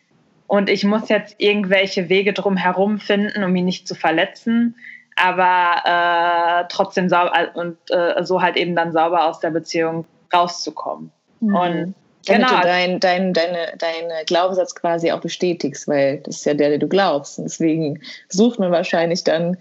und 0.47 0.69
ich 0.69 0.83
muss 0.83 1.09
jetzt 1.09 1.35
irgendwelche 1.37 2.09
Wege 2.09 2.33
drum 2.33 2.57
herum 2.57 2.99
finden, 2.99 3.43
um 3.43 3.55
ihn 3.55 3.65
nicht 3.65 3.87
zu 3.87 3.95
verletzen, 3.95 4.75
aber 5.15 5.83
äh, 5.85 6.65
trotzdem 6.69 7.09
sauber 7.09 7.51
und 7.53 7.77
äh, 7.89 8.23
so 8.23 8.41
halt 8.41 8.57
eben 8.57 8.75
dann 8.75 8.91
sauber 8.91 9.25
aus 9.25 9.39
der 9.39 9.51
Beziehung 9.51 10.05
rauszukommen. 10.33 11.11
Mhm. 11.39 11.55
Und 11.55 11.95
damit 12.25 12.47
genau. 12.47 12.61
du 12.61 12.67
deinen 12.67 12.99
dein, 12.99 13.33
deine, 13.33 13.73
deine 13.77 14.25
Glaubenssatz 14.25 14.75
quasi 14.75 15.11
auch 15.11 15.21
bestätigst, 15.21 15.87
weil 15.87 16.19
das 16.19 16.37
ist 16.37 16.45
ja 16.45 16.53
der, 16.53 16.69
der 16.69 16.77
du 16.77 16.87
glaubst. 16.87 17.39
Und 17.39 17.45
deswegen 17.45 18.01
sucht 18.29 18.59
man 18.59 18.71
wahrscheinlich 18.71 19.23
dann 19.23 19.57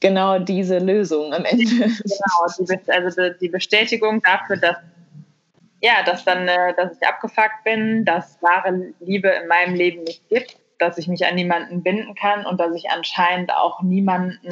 genau 0.00 0.38
diese 0.38 0.78
Lösung 0.78 1.32
am 1.32 1.44
Ende. 1.44 1.64
Genau, 1.64 2.46
die, 2.58 2.92
also 2.92 3.22
die 3.40 3.48
Bestätigung 3.48 4.22
dafür, 4.22 4.56
dass 4.56 4.76
ja, 5.82 6.04
dass 6.04 6.24
dann, 6.24 6.46
äh, 6.46 6.74
dass 6.76 6.96
ich 6.96 7.06
abgefuckt 7.06 7.64
bin, 7.64 8.04
dass 8.04 8.40
wahre 8.40 8.92
Liebe 9.00 9.28
in 9.28 9.48
meinem 9.48 9.74
Leben 9.74 10.04
nicht 10.04 10.28
gibt, 10.28 10.56
dass 10.78 10.96
ich 10.96 11.08
mich 11.08 11.26
an 11.26 11.34
niemanden 11.34 11.82
binden 11.82 12.14
kann 12.14 12.46
und 12.46 12.60
dass 12.60 12.74
ich 12.76 12.88
anscheinend 12.90 13.52
auch 13.52 13.82
niemanden 13.82 14.48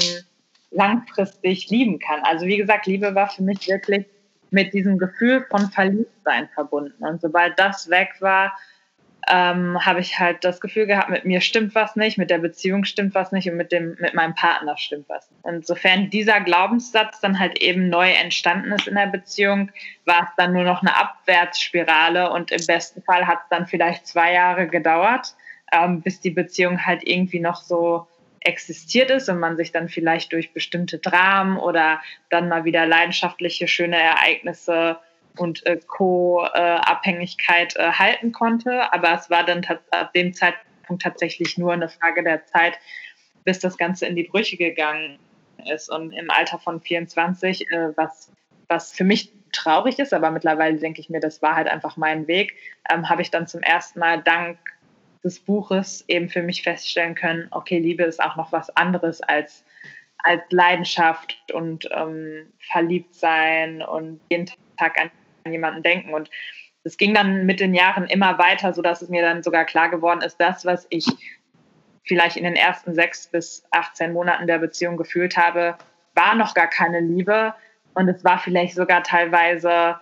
langfristig 0.73 1.69
lieben 1.71 2.01
kann. 2.01 2.21
Also 2.25 2.47
wie 2.47 2.57
gesagt, 2.57 2.87
Liebe 2.87 3.15
war 3.15 3.29
für 3.29 3.43
mich 3.43 3.69
wirklich 3.69 4.07
mit 4.51 4.73
diesem 4.73 4.99
Gefühl 4.99 5.47
von 5.49 5.71
Verliebtsein 6.31 6.49
verbunden. 6.55 7.05
Und 7.05 7.21
sobald 7.21 7.59
das 7.59 7.91
weg 7.91 8.17
war, 8.21 8.57
ähm, 9.29 9.85
habe 9.85 10.01
ich 10.01 10.19
halt 10.19 10.45
das 10.45 10.61
Gefühl 10.61 10.87
gehabt, 10.87 11.11
mit 11.11 11.27
mir 11.27 11.43
stimmt 11.43 11.75
was 11.75 11.95
nicht, 11.95 12.17
mit 12.17 12.31
der 12.31 12.39
Beziehung 12.39 12.85
stimmt 12.85 13.15
was 13.15 13.33
nicht 13.33 13.49
und 13.51 13.57
mit, 13.57 13.71
dem, 13.71 13.97
mit 14.01 14.15
meinem 14.15 14.35
Partner 14.35 14.79
stimmt 14.79 15.09
was. 15.09 15.29
Und 15.43 15.67
sofern 15.67 16.09
dieser 16.09 16.41
Glaubenssatz 16.41 17.21
dann 17.21 17.39
halt 17.39 17.61
eben 17.61 17.91
neu 17.91 18.11
entstanden 18.11 18.73
ist 18.73 18.89
in 18.89 18.95
der 18.95 19.09
Beziehung, 19.09 19.71
war 20.07 20.23
es 20.23 20.31
dann 20.37 20.55
nur 20.55 20.65
noch 20.65 20.81
eine 20.81 20.97
Abwärtsspirale 20.97 22.31
und 22.31 22.51
im 22.51 22.65
besten 22.67 23.03
Fall 23.03 23.27
hat 23.27 23.41
es 23.43 23.49
dann 23.51 23.67
vielleicht 23.67 24.07
zwei 24.07 24.33
Jahre 24.33 24.67
gedauert, 24.67 25.35
ähm, 25.71 26.01
bis 26.01 26.21
die 26.21 26.31
Beziehung 26.31 26.87
halt 26.87 27.07
irgendwie 27.07 27.41
noch 27.41 27.57
so 27.57 28.09
existiert 28.41 29.11
ist 29.11 29.29
und 29.29 29.39
man 29.39 29.59
sich 29.59 29.71
dann 29.71 29.91
vielleicht 29.91 30.33
durch 30.33 30.55
bestimmte 30.55 30.99
Dramen 30.99 31.59
oder 31.59 32.01
dann 32.31 32.49
mal 32.49 32.65
wieder 32.65 32.87
leidenschaftliche, 32.87 33.69
schöne 33.69 33.99
Ereignisse 33.99 34.99
und 35.37 35.65
äh, 35.67 35.79
Co-Abhängigkeit 35.87 37.77
äh, 37.77 37.93
halten 37.93 38.33
konnte. 38.33 38.93
Aber 38.93 39.15
es 39.15 39.31
war 39.31 39.45
dann 39.45 39.65
ab 39.91 40.13
dem 40.13 40.33
Zeitpunkt 40.35 41.03
tatsächlich 41.03 41.59
nur 41.59 41.73
eine 41.73 41.89
Frage 41.89 42.23
der 42.23 42.45
Zeit, 42.47 42.79
bis 43.45 43.59
das 43.59 43.79
Ganze 43.79 44.07
in 44.07 44.17
die 44.17 44.25
Brüche 44.25 44.57
gegangen 44.57 45.19
ist. 45.73 45.91
Und 45.91 46.13
im 46.13 46.31
Alter 46.31 46.59
von 46.59 46.81
24, 46.81 47.71
äh, 47.71 47.97
was, 47.97 48.33
was 48.69 48.93
für 48.93 49.05
mich 49.05 49.33
traurig 49.53 49.99
ist, 49.99 50.15
aber 50.15 50.31
mittlerweile 50.31 50.77
denke 50.77 51.01
ich 51.01 51.11
mir, 51.11 51.21
das 51.21 51.43
war 51.43 51.57
halt 51.57 51.69
einfach 51.69 51.97
mein 51.97 52.27
Weg, 52.29 52.55
ähm, 52.91 53.09
habe 53.09 53.23
ich 53.23 53.31
dann 53.31 53.47
zum 53.47 53.63
ersten 53.63 53.99
Mal 53.99 54.23
dank 54.23 54.59
des 55.25 55.41
Buches 55.41 56.05
eben 56.09 56.29
für 56.29 56.43
mich 56.43 56.63
feststellen 56.63 57.15
können, 57.15 57.49
okay, 57.51 57.79
Liebe 57.79 58.05
ist 58.05 58.23
auch 58.23 58.37
noch 58.37 58.53
was 58.53 58.75
anderes 58.77 59.21
als, 59.21 59.65
als 60.19 60.43
Leidenschaft 60.51 61.37
und 61.53 61.89
ähm, 61.93 62.53
verliebt 62.59 63.15
sein 63.15 63.83
und 63.83 64.21
jeden 64.31 64.51
Tag 64.79 64.99
an 65.01 65.11
jemanden 65.53 65.83
denken. 65.83 66.15
Und 66.15 66.31
es 66.85 66.97
ging 66.97 67.15
dann 67.15 67.47
mit 67.47 67.61
den 67.61 67.75
Jahren 67.75 68.07
immer 68.07 68.39
weiter, 68.39 68.73
sodass 68.73 69.03
es 69.03 69.09
mir 69.09 69.23
dann 69.23 69.43
sogar 69.43 69.65
klar 69.65 69.89
geworden 69.89 70.23
ist, 70.23 70.41
das, 70.41 70.65
was 70.65 70.87
ich 70.91 71.07
vielleicht 72.05 72.37
in 72.37 72.45
den 72.45 72.57
ersten 72.57 72.95
sechs 72.95 73.27
bis 73.27 73.65
18 73.71 74.13
Monaten 74.13 74.47
der 74.47 74.59
Beziehung 74.59 74.97
gefühlt 74.97 75.37
habe, 75.37 75.77
war 76.15 76.35
noch 76.35 76.55
gar 76.55 76.69
keine 76.69 77.01
Liebe. 77.01 77.55
Und 77.95 78.09
es 78.09 78.25
war 78.25 78.39
vielleicht 78.39 78.75
sogar 78.75 79.03
teilweise 79.03 80.01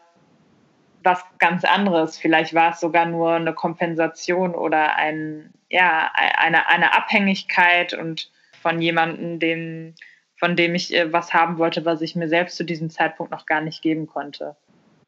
was 1.03 1.25
ganz 1.39 1.65
anderes. 1.65 2.19
Vielleicht 2.19 2.55
war 2.55 2.73
es 2.73 2.81
sogar 2.81 3.07
nur 3.07 3.33
eine 3.33 3.55
Kompensation 3.55 4.55
oder 4.55 4.97
ein, 4.97 5.53
ja, 5.69 6.11
eine, 6.15 6.69
eine 6.69 6.95
Abhängigkeit 6.95 7.95
und 7.95 8.31
von 8.61 8.81
jemandem, 8.81 9.39
dem, 9.39 9.95
von 10.37 10.57
dem 10.57 10.75
ich 10.75 10.95
äh, 10.95 11.13
was 11.13 11.33
haben 11.33 11.59
wollte, 11.59 11.85
was 11.85 12.01
ich 12.01 12.17
mir 12.17 12.29
selbst 12.29 12.57
zu 12.57 12.65
diesem 12.65 12.91
Zeitpunkt 12.91 13.33
noch 13.33 13.47
gar 13.47 13.61
nicht 13.61 13.83
geben 13.83 14.07
konnte. 14.07 14.57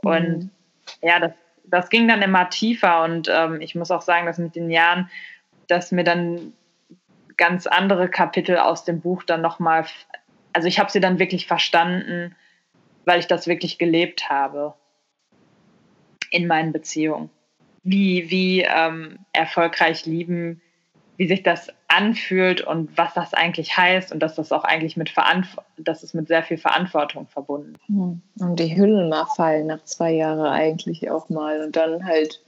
Mhm. 0.02 0.10
Und 0.10 0.50
ja, 1.02 1.18
das, 1.18 1.32
das 1.64 1.90
ging 1.90 2.08
dann 2.08 2.22
immer 2.22 2.50
tiefer 2.50 3.04
und 3.04 3.28
ähm, 3.30 3.60
ich 3.60 3.74
muss 3.74 3.90
auch 3.90 4.02
sagen, 4.02 4.26
dass 4.26 4.38
mit 4.38 4.56
den 4.56 4.70
Jahren, 4.70 5.10
dass 5.68 5.92
mir 5.92 6.04
dann 6.04 6.52
ganz 7.36 7.66
andere 7.66 8.08
Kapitel 8.08 8.58
aus 8.58 8.84
dem 8.84 9.00
Buch 9.00 9.22
dann 9.22 9.40
nochmal, 9.40 9.86
also 10.52 10.68
ich 10.68 10.78
habe 10.78 10.90
sie 10.90 11.00
dann 11.00 11.18
wirklich 11.18 11.46
verstanden, 11.46 12.34
weil 13.04 13.20
ich 13.20 13.26
das 13.26 13.46
wirklich 13.46 13.78
gelebt 13.78 14.28
habe 14.28 14.74
in 16.30 16.46
meinen 16.46 16.72
Beziehungen. 16.72 17.30
Wie, 17.82 18.30
wie 18.30 18.60
ähm, 18.60 19.20
erfolgreich 19.32 20.04
lieben, 20.04 20.60
wie 21.20 21.28
sich 21.28 21.42
das 21.42 21.68
anfühlt 21.86 22.62
und 22.62 22.96
was 22.96 23.12
das 23.12 23.34
eigentlich 23.34 23.76
heißt 23.76 24.10
und 24.10 24.20
dass 24.20 24.36
das 24.36 24.52
auch 24.52 24.64
eigentlich 24.64 24.96
mit 24.96 25.10
Verantw 25.10 25.58
dass 25.76 26.02
es 26.02 26.14
mit 26.14 26.28
sehr 26.28 26.42
viel 26.42 26.56
Verantwortung 26.56 27.26
verbunden 27.26 27.74
ist. 27.74 27.88
Hm. 27.88 28.22
Und 28.38 28.58
die 28.58 28.74
Hüllen 28.74 29.10
mal 29.10 29.26
fallen 29.36 29.66
nach 29.66 29.84
zwei 29.84 30.12
Jahren 30.12 30.46
eigentlich 30.46 31.10
auch 31.10 31.28
mal 31.28 31.60
und 31.60 31.76
dann 31.76 32.06
halt, 32.06 32.40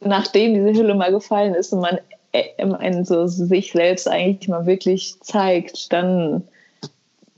nachdem 0.00 0.52
diese 0.52 0.78
Hülle 0.78 0.94
mal 0.94 1.10
gefallen 1.10 1.54
ist 1.54 1.72
und 1.72 1.80
man 1.80 1.98
äh, 2.32 3.02
so 3.04 3.26
sich 3.26 3.72
selbst 3.72 4.06
eigentlich 4.08 4.46
mal 4.50 4.66
wirklich 4.66 5.18
zeigt, 5.22 5.90
dann 5.90 6.46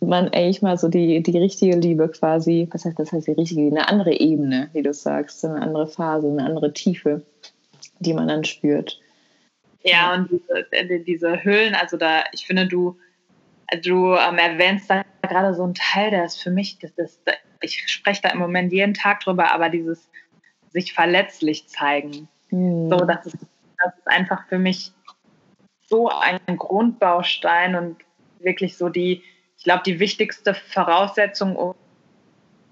man 0.00 0.26
eigentlich 0.30 0.60
mal 0.60 0.76
so 0.76 0.88
die, 0.88 1.22
die 1.22 1.38
richtige 1.38 1.76
Liebe 1.76 2.08
quasi, 2.08 2.66
was 2.72 2.84
heißt 2.84 2.98
das 2.98 3.12
heißt 3.12 3.28
die 3.28 3.32
richtige, 3.32 3.62
eine 3.68 3.88
andere 3.88 4.18
Ebene, 4.18 4.70
wie 4.72 4.82
du 4.82 4.92
sagst, 4.92 5.44
eine 5.44 5.62
andere 5.62 5.86
Phase, 5.86 6.26
eine 6.26 6.44
andere 6.44 6.72
Tiefe, 6.72 7.22
die 8.00 8.12
man 8.12 8.26
dann 8.26 8.42
spürt. 8.42 8.98
Ja, 9.84 10.14
und 10.14 10.30
diese, 10.30 10.72
äh, 10.72 11.00
diese 11.00 11.44
Hüllen, 11.44 11.74
also 11.74 11.96
da, 11.96 12.24
ich 12.32 12.46
finde, 12.46 12.66
du, 12.66 12.98
du 13.82 14.14
ähm, 14.14 14.38
erwähnst 14.38 14.90
da 14.90 15.04
gerade 15.22 15.54
so 15.54 15.62
einen 15.64 15.74
Teil, 15.74 16.10
der 16.10 16.24
ist 16.24 16.42
für 16.42 16.50
mich, 16.50 16.78
das, 16.78 16.94
das, 16.96 17.20
ich 17.60 17.88
spreche 17.90 18.22
da 18.22 18.30
im 18.30 18.38
Moment 18.38 18.72
jeden 18.72 18.94
Tag 18.94 19.20
drüber, 19.20 19.52
aber 19.52 19.68
dieses 19.68 20.10
sich 20.70 20.92
verletzlich 20.92 21.68
zeigen. 21.68 22.28
Mhm. 22.50 22.88
So, 22.90 22.96
das 23.04 23.26
ist, 23.26 23.36
das 23.82 23.96
ist 23.96 24.08
einfach 24.08 24.46
für 24.48 24.58
mich 24.58 24.92
so 25.86 26.08
ein 26.08 26.40
Grundbaustein 26.56 27.74
und 27.74 27.96
wirklich 28.40 28.76
so 28.76 28.88
die, 28.88 29.22
ich 29.56 29.64
glaube, 29.64 29.82
die 29.84 29.98
wichtigste 29.98 30.54
Voraussetzung, 30.54 31.56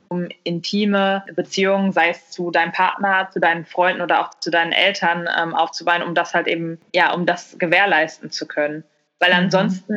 um, 0.09 0.29
intime 0.45 1.25
Beziehungen, 1.35 1.93
sei 1.93 2.11
es 2.11 2.31
zu 2.31 2.51
deinem 2.51 2.73
Partner, 2.73 3.29
zu 3.31 3.41
deinen 3.41 3.65
Freunden 3.65 4.03
oder 4.03 4.21
auch 4.21 4.31
zu 4.41 4.51
deinen 4.51 4.73
Eltern 4.73 5.29
ähm, 5.39 5.55
aufzubauen, 5.55 6.03
um 6.03 6.15
das 6.15 6.35
halt 6.35 6.47
eben, 6.47 6.79
ja, 6.95 7.13
um 7.13 7.27
das 7.27 7.59
gewährleisten 7.59 8.31
zu 8.31 8.47
können. 8.47 8.85
Weil 9.19 9.31
mhm. 9.31 9.37
ansonsten 9.37 9.97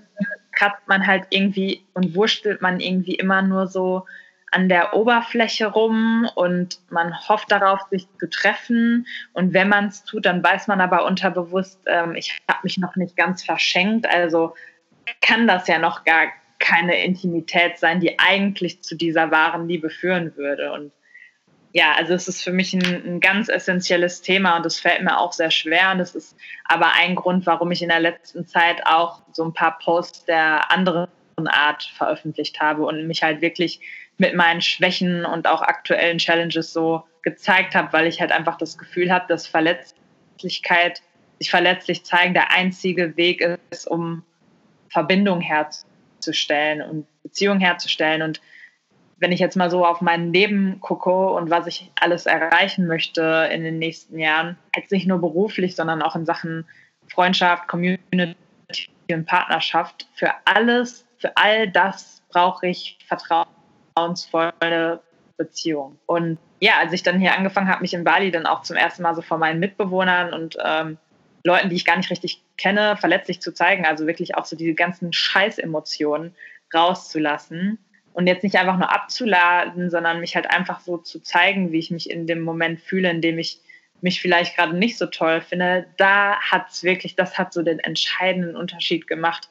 kratzt 0.51 0.87
man 0.87 1.07
halt 1.07 1.25
irgendwie 1.29 1.85
und 1.93 2.15
wurstelt 2.15 2.61
man 2.61 2.79
irgendwie 2.79 3.15
immer 3.15 3.41
nur 3.41 3.67
so 3.67 4.05
an 4.51 4.67
der 4.67 4.95
Oberfläche 4.95 5.67
rum 5.67 6.27
und 6.35 6.79
man 6.89 7.15
hofft 7.27 7.51
darauf, 7.51 7.81
sich 7.89 8.07
zu 8.19 8.29
treffen. 8.29 9.05
Und 9.33 9.53
wenn 9.53 9.69
man 9.69 9.87
es 9.87 10.03
tut, 10.03 10.25
dann 10.25 10.43
weiß 10.43 10.67
man 10.67 10.81
aber 10.81 11.05
unterbewusst, 11.05 11.79
ähm, 11.85 12.15
ich 12.15 12.37
habe 12.49 12.59
mich 12.63 12.77
noch 12.77 12.95
nicht 12.95 13.15
ganz 13.15 13.43
verschenkt. 13.43 14.07
Also 14.11 14.55
kann 15.21 15.47
das 15.47 15.67
ja 15.67 15.79
noch 15.79 16.03
gar 16.03 16.27
keine 16.59 17.03
Intimität 17.03 17.77
sein, 17.79 17.99
die 17.99 18.19
eigentlich 18.19 18.83
zu 18.83 18.95
dieser 18.95 19.31
wahren 19.31 19.67
Liebe 19.67 19.89
führen 19.89 20.35
würde. 20.35 20.71
Und 20.73 20.91
ja, 21.71 21.93
also 21.97 22.13
es 22.13 22.27
ist 22.27 22.43
für 22.43 22.51
mich 22.51 22.73
ein, 22.73 22.83
ein 22.83 23.19
ganz 23.19 23.47
essentielles 23.47 24.21
Thema 24.21 24.57
und 24.57 24.65
es 24.65 24.79
fällt 24.79 25.01
mir 25.01 25.17
auch 25.17 25.33
sehr 25.33 25.51
schwer. 25.51 25.91
Und 25.91 25.99
es 25.99 26.15
ist 26.15 26.35
aber 26.65 26.93
ein 26.93 27.15
Grund, 27.15 27.45
warum 27.45 27.71
ich 27.71 27.81
in 27.81 27.89
der 27.89 27.99
letzten 27.99 28.45
Zeit 28.45 28.85
auch 28.85 29.21
so 29.31 29.43
ein 29.45 29.53
paar 29.53 29.79
Posts 29.79 30.25
der 30.25 30.71
anderen 30.71 31.07
Art 31.47 31.83
veröffentlicht 31.95 32.59
habe 32.59 32.83
und 32.85 33.07
mich 33.07 33.23
halt 33.23 33.41
wirklich 33.41 33.79
mit 34.17 34.35
meinen 34.35 34.61
Schwächen 34.61 35.25
und 35.25 35.47
auch 35.47 35.61
aktuellen 35.61 36.17
Challenges 36.17 36.73
so 36.73 37.03
gezeigt 37.21 37.75
habe, 37.75 37.93
weil 37.93 38.07
ich 38.07 38.19
halt 38.19 38.31
einfach 38.31 38.57
das 38.57 38.77
Gefühl 38.77 39.11
habe, 39.11 39.25
dass 39.29 39.47
Verletzlichkeit, 39.47 41.01
sich 41.39 41.49
verletzlich 41.49 42.03
zeigen, 42.03 42.33
der 42.33 42.51
einzige 42.51 43.15
Weg 43.15 43.41
ist, 43.69 43.87
um 43.87 44.23
Verbindung 44.89 45.39
herzustellen 45.39 45.88
und 46.81 47.05
Beziehung 47.23 47.59
herzustellen. 47.59 48.21
Und 48.21 48.41
wenn 49.17 49.31
ich 49.31 49.39
jetzt 49.39 49.57
mal 49.57 49.69
so 49.69 49.85
auf 49.85 50.01
mein 50.01 50.33
Leben 50.33 50.79
gucke 50.79 51.29
und 51.29 51.49
was 51.49 51.67
ich 51.67 51.91
alles 51.99 52.25
erreichen 52.25 52.87
möchte 52.87 53.49
in 53.51 53.63
den 53.63 53.79
nächsten 53.79 54.17
Jahren, 54.17 54.57
jetzt 54.75 54.91
nicht 54.91 55.07
nur 55.07 55.19
beruflich, 55.19 55.75
sondern 55.75 56.01
auch 56.01 56.15
in 56.15 56.25
Sachen 56.25 56.65
Freundschaft, 57.07 57.67
Community 57.67 58.35
und 59.11 59.25
Partnerschaft, 59.25 60.07
für 60.13 60.31
alles, 60.45 61.05
für 61.17 61.35
all 61.35 61.69
das 61.69 62.21
brauche 62.29 62.67
ich 62.67 62.97
vertrauensvolle 63.07 65.01
Beziehung. 65.37 65.97
Und 66.05 66.37
ja, 66.59 66.73
als 66.79 66.93
ich 66.93 67.03
dann 67.03 67.19
hier 67.19 67.35
angefangen 67.35 67.69
habe, 67.69 67.81
mich 67.81 67.93
in 67.93 68.03
Bali 68.03 68.31
dann 68.31 68.45
auch 68.45 68.61
zum 68.61 68.75
ersten 68.75 69.03
Mal 69.03 69.15
so 69.15 69.21
vor 69.21 69.37
meinen 69.37 69.59
Mitbewohnern 69.59 70.33
und 70.33 70.57
ähm, 70.63 70.97
Leuten, 71.43 71.69
die 71.69 71.75
ich 71.75 71.85
gar 71.85 71.97
nicht 71.97 72.09
richtig 72.11 72.41
kenne, 72.57 72.97
verletzlich 72.97 73.41
zu 73.41 73.53
zeigen, 73.53 73.85
also 73.85 74.07
wirklich 74.07 74.35
auch 74.35 74.45
so 74.45 74.55
diese 74.55 74.73
ganzen 74.73 75.13
Scheißemotionen 75.13 76.35
rauszulassen 76.73 77.79
und 78.13 78.27
jetzt 78.27 78.43
nicht 78.43 78.57
einfach 78.57 78.77
nur 78.77 78.93
abzuladen, 78.93 79.89
sondern 79.89 80.19
mich 80.19 80.35
halt 80.35 80.49
einfach 80.49 80.81
so 80.81 80.97
zu 80.97 81.19
zeigen, 81.21 81.71
wie 81.71 81.79
ich 81.79 81.91
mich 81.91 82.09
in 82.09 82.27
dem 82.27 82.41
Moment 82.41 82.81
fühle, 82.81 83.09
in 83.09 83.21
dem 83.21 83.39
ich 83.39 83.61
mich 84.01 84.21
vielleicht 84.21 84.55
gerade 84.55 84.75
nicht 84.75 84.97
so 84.97 85.05
toll 85.07 85.41
finde, 85.41 85.87
da 85.97 86.39
hat 86.39 86.69
es 86.69 86.83
wirklich, 86.83 87.15
das 87.15 87.37
hat 87.37 87.53
so 87.53 87.61
den 87.61 87.79
entscheidenden 87.79 88.55
Unterschied 88.55 89.07
gemacht 89.07 89.49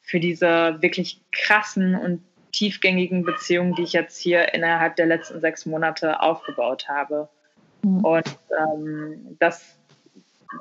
für 0.00 0.20
diese 0.20 0.78
wirklich 0.80 1.20
krassen 1.32 1.94
und 1.94 2.22
tiefgängigen 2.52 3.24
Beziehungen, 3.24 3.74
die 3.74 3.82
ich 3.82 3.92
jetzt 3.92 4.18
hier 4.18 4.54
innerhalb 4.54 4.96
der 4.96 5.06
letzten 5.06 5.40
sechs 5.40 5.66
Monate 5.66 6.20
aufgebaut 6.20 6.88
habe. 6.88 7.28
Mhm. 7.82 8.04
Und 8.04 8.38
ähm, 8.58 9.36
das 9.38 9.79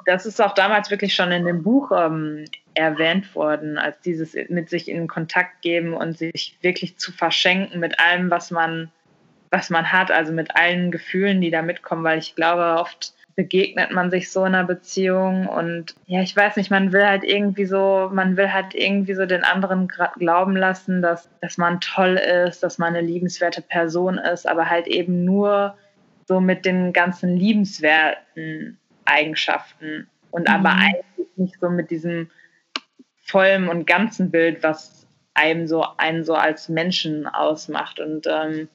das 0.06 0.26
ist 0.26 0.42
auch 0.42 0.54
damals 0.54 0.92
wirklich 0.92 1.16
schon 1.16 1.32
in 1.32 1.46
dem 1.46 1.64
Buch 1.64 1.92
ähm, 1.92 2.46
erwähnt 2.74 3.34
worden, 3.36 3.78
als 3.78 4.00
dieses 4.02 4.36
mit 4.50 4.70
sich 4.70 4.90
in 4.90 5.08
Kontakt 5.08 5.62
geben 5.62 5.94
und 5.94 6.18
sich 6.18 6.58
wirklich 6.62 6.98
zu 6.98 7.12
verschenken 7.12 7.80
mit 7.80 8.00
allem, 8.00 8.30
was 8.30 8.52
man, 8.52 8.92
was 9.50 9.70
man 9.70 9.92
hat, 9.92 10.12
also 10.12 10.32
mit 10.32 10.56
allen 10.56 10.92
Gefühlen, 10.92 11.42
die 11.42 11.52
da 11.52 11.62
mitkommen, 11.62 12.04
weil 12.04 12.20
ich 12.20 12.36
glaube, 12.36 12.80
oft 12.80 13.14
begegnet 13.36 13.92
man 13.92 14.12
sich 14.12 14.32
so 14.32 14.42
in 14.42 14.54
einer 14.54 14.66
Beziehung 14.66 15.48
und 15.48 15.96
ja, 16.08 16.22
ich 16.22 16.36
weiß 16.36 16.58
nicht, 16.58 16.72
man 16.72 16.92
will 16.92 17.06
halt 17.06 17.24
irgendwie 17.24 17.66
so, 17.66 18.10
man 18.12 18.36
will 18.36 18.52
halt 18.52 18.76
irgendwie 18.76 19.14
so 19.14 19.26
den 19.26 19.46
anderen 19.46 19.88
glauben 19.88 20.58
lassen, 20.58 21.02
dass, 21.02 21.30
dass 21.40 21.58
man 21.58 21.80
toll 21.80 22.18
ist, 22.18 22.64
dass 22.64 22.80
man 22.80 22.96
eine 22.96 23.06
liebenswerte 23.06 23.62
Person 23.62 24.18
ist, 24.18 24.48
aber 24.48 24.70
halt 24.70 24.88
eben 24.88 25.24
nur 25.24 25.78
so 26.28 26.42
mit 26.42 26.66
den 26.66 26.92
ganzen 26.92 27.38
liebenswerten 27.38 28.78
Eigenschaften 29.10 30.08
und 30.32 30.48
mhm. 30.48 30.54
aber 30.56 30.72
eigentlich 30.72 31.28
nicht 31.36 31.60
so 31.60 31.70
mit 31.70 31.92
diesem 31.92 32.30
vollen 33.22 33.68
und 33.70 33.86
ganzen 33.86 34.32
Bild, 34.32 34.64
was 34.64 35.08
einem 35.34 35.68
so 35.68 35.86
einen 35.98 36.26
so 36.26 36.36
als 36.36 36.70
Menschen 36.70 37.28
ausmacht. 37.28 38.00
Und 38.00 38.28
ähm, 38.28 38.68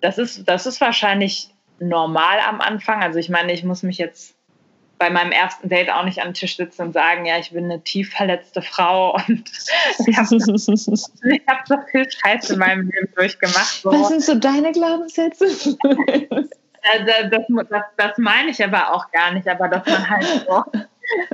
das 0.00 0.18
ist, 0.18 0.46
das 0.46 0.66
ist 0.66 0.80
wahrscheinlich 0.80 1.54
normal 1.78 2.38
am 2.46 2.60
Anfang. 2.60 3.02
Also 3.02 3.18
ich 3.18 3.28
meine, 3.28 3.52
ich 3.52 3.64
muss 3.64 3.82
mich 3.82 3.98
jetzt 3.98 4.36
bei 4.98 5.10
meinem 5.10 5.32
ersten 5.32 5.68
Date 5.68 5.90
auch 5.90 6.04
nicht 6.04 6.20
an 6.20 6.28
den 6.28 6.34
Tisch 6.34 6.56
sitzen 6.56 6.82
und 6.82 6.92
sagen, 6.92 7.26
ja, 7.26 7.38
ich 7.38 7.50
bin 7.50 7.64
eine 7.64 7.82
tief 7.82 8.12
verletzte 8.12 8.62
Frau 8.62 9.14
und 9.14 9.50
ich 10.06 10.16
habe 10.16 10.28
hab 11.46 11.66
so 11.66 11.76
viel 11.90 12.10
Scheiße 12.10 12.52
in 12.52 12.58
meinem 12.58 12.90
Leben 12.90 13.12
durchgemacht. 13.16 13.82
So. 13.82 13.90
Was 13.90 14.08
sind 14.08 14.22
so 14.22 14.34
deine 14.36 14.72
Glaubenssätze? 14.72 15.76
das, 16.84 17.42
das, 17.70 17.82
das, 17.96 18.18
meine 18.18 18.50
ich 18.50 18.62
aber 18.62 18.92
auch 18.92 19.10
gar 19.10 19.32
nicht, 19.32 19.48
aber 19.48 19.68
dass 19.68 19.86
man 19.86 20.10
halt 20.10 20.24
so, 20.48 20.64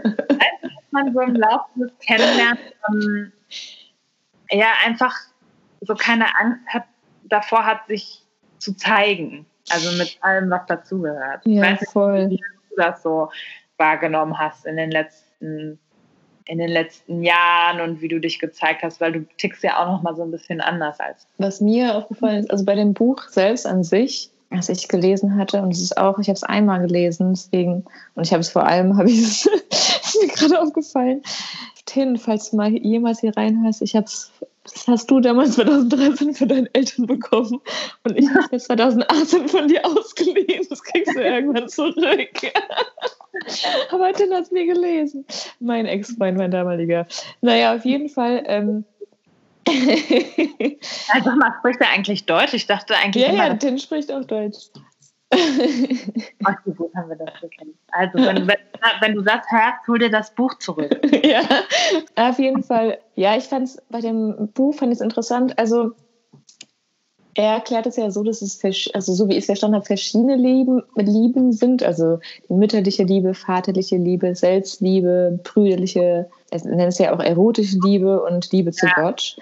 dass 0.03 0.91
man 0.91 1.13
so 1.13 1.21
im 1.21 1.35
Laufe 1.35 1.71
des 1.77 1.93
Kennenlernens 1.99 2.61
ähm, 2.89 3.33
ja 4.51 4.69
einfach 4.85 5.15
so 5.81 5.95
keine 5.95 6.27
Angst 6.39 6.67
hat, 6.69 6.85
davor 7.25 7.65
hat, 7.65 7.87
sich 7.89 8.25
zu 8.59 8.75
zeigen. 8.75 9.47
Also 9.71 9.97
mit 9.99 10.19
allem, 10.21 10.51
was 10.51 10.67
dazugehört. 10.67 11.43
Ja, 11.45 11.63
ich 11.63 11.71
weiß 11.71 11.81
nicht, 11.81 11.93
voll. 11.93 12.31
wie 12.31 12.37
du 12.37 12.77
das 12.77 13.03
so 13.03 13.31
wahrgenommen 13.77 14.39
hast 14.39 14.67
in 14.67 14.77
den 14.77 14.91
letzten 14.91 15.79
in 16.47 16.59
den 16.59 16.69
letzten 16.69 17.23
Jahren 17.23 17.81
und 17.81 18.01
wie 18.01 18.09
du 18.09 18.19
dich 18.19 18.41
gezeigt 18.41 18.83
hast, 18.83 19.01
weil 19.01 19.13
du 19.13 19.21
tickst 19.37 19.63
ja 19.63 19.79
auch 19.79 19.87
noch 19.87 20.03
mal 20.03 20.17
so 20.17 20.23
ein 20.23 20.33
bisschen 20.33 20.61
anders 20.61 20.99
als. 20.99 21.29
Was 21.39 21.61
mir 21.61 21.95
aufgefallen 21.95 22.41
ist, 22.41 22.51
also 22.51 22.65
bei 22.65 22.75
dem 22.75 22.93
Buch 22.93 23.23
selbst 23.29 23.67
an 23.67 23.85
sich 23.85 24.31
was 24.51 24.69
ich 24.69 24.89
gelesen 24.89 25.37
hatte. 25.37 25.63
Und 25.63 25.73
es 25.73 25.81
ist 25.81 25.97
auch, 25.97 26.19
ich 26.19 26.29
habe 26.29 26.37
es 26.37 26.43
einmal 26.43 26.81
gelesen, 26.81 27.31
deswegen, 27.31 27.85
und 28.15 28.27
ich 28.27 28.33
habe 28.33 28.41
es 28.41 28.51
vor 28.51 28.67
allem, 28.67 28.97
habe 28.99 29.11
ich 29.11 29.21
es, 29.21 29.49
mir 30.21 30.29
gerade 30.29 30.61
aufgefallen. 30.61 31.23
Tin, 31.87 32.19
falls 32.19 32.51
du 32.51 32.57
mal 32.57 32.71
jemals 32.71 33.21
hier 33.21 33.37
reinhörst, 33.37 33.83
ich 33.83 33.97
habe 33.97 34.07
es, 34.07 34.31
das 34.65 34.87
hast 34.87 35.11
du 35.11 35.21
damals 35.21 35.55
2013 35.55 36.35
für 36.35 36.47
deine 36.47 36.69
Eltern 36.75 37.07
bekommen 37.07 37.61
und 38.05 38.17
ich 38.17 38.29
habe 38.29 38.55
es 38.55 38.65
2018 38.65 39.49
von 39.49 39.67
dir 39.67 39.85
ausgeliehen. 39.87 40.67
Das 40.69 40.83
kriegst 40.83 41.17
du 41.17 41.21
irgendwann 41.21 41.69
zurück. 41.69 41.97
Aber 43.91 44.13
Tin 44.13 44.33
hat 44.33 44.45
es 44.45 44.51
mir 44.51 44.67
gelesen. 44.67 45.25
Mein 45.59 45.87
Ex-Freund, 45.87 46.37
mein 46.37 46.51
damaliger. 46.51 47.07
Naja, 47.41 47.75
auf 47.75 47.85
jeden 47.85 48.09
Fall. 48.09 48.43
Ähm, 48.47 48.85
also 51.13 51.31
mal, 51.31 51.55
spricht 51.59 51.81
er 51.81 51.91
eigentlich 51.91 52.27
Deutsch? 52.27 52.55
Ich 52.55 52.67
dachte 52.67 52.97
eigentlich. 52.97 53.25
Ja, 53.25 53.31
immer, 53.31 53.47
ja, 53.49 53.55
Tin 53.55 53.79
spricht 53.79 54.13
auch 54.13 54.25
Deutsch. 54.25 54.71
Ach, 55.33 56.57
wie 56.65 56.73
gut 56.73 56.93
haben 56.97 57.09
wir 57.09 57.17
das 57.17 57.41
gekannt. 57.41 57.77
Also, 57.93 58.19
wenn, 58.19 58.49
wenn, 58.49 58.57
wenn, 59.01 59.15
du 59.15 59.23
das 59.23 59.43
hörst, 59.49 59.87
hol 59.87 59.99
dir 59.99 60.11
das 60.11 60.35
Buch 60.35 60.55
zurück. 60.59 61.01
ja, 61.25 61.43
auf 62.17 62.39
jeden 62.39 62.65
Fall. 62.65 62.99
Ja, 63.15 63.37
ich 63.37 63.45
fand 63.45 63.69
es 63.69 63.81
bei 63.91 64.01
dem 64.01 64.49
Buch 64.55 64.75
fand 64.75 65.01
interessant. 65.01 65.57
Also, 65.57 65.93
er 67.35 67.55
erklärt 67.55 67.87
es 67.87 67.97
ja 67.97 68.11
so, 68.11 68.23
dass 68.23 68.43
es, 68.43 68.61
also 68.93 69.13
so 69.13 69.29
wie 69.29 69.33
ich 69.33 69.41
es 69.41 69.47
verstanden 69.47 69.77
habe, 69.77 69.87
verschiedene 69.87 70.37
Lieben, 70.37 70.83
Lieben 70.97 71.53
sind. 71.53 71.83
Also 71.83 72.19
mütterliche 72.49 73.05
Liebe, 73.05 73.35
vaterliche 73.35 73.97
Liebe, 73.97 74.35
Selbstliebe, 74.35 75.39
brüderliche, 75.43 76.29
es 76.51 76.65
nennt 76.65 76.81
es 76.81 76.99
ja 76.99 77.15
auch 77.15 77.21
erotische 77.21 77.79
Liebe 77.85 78.23
und 78.23 78.51
Liebe 78.53 78.73
zu 78.73 78.87
ja. 78.87 78.93
Gott. 78.97 79.37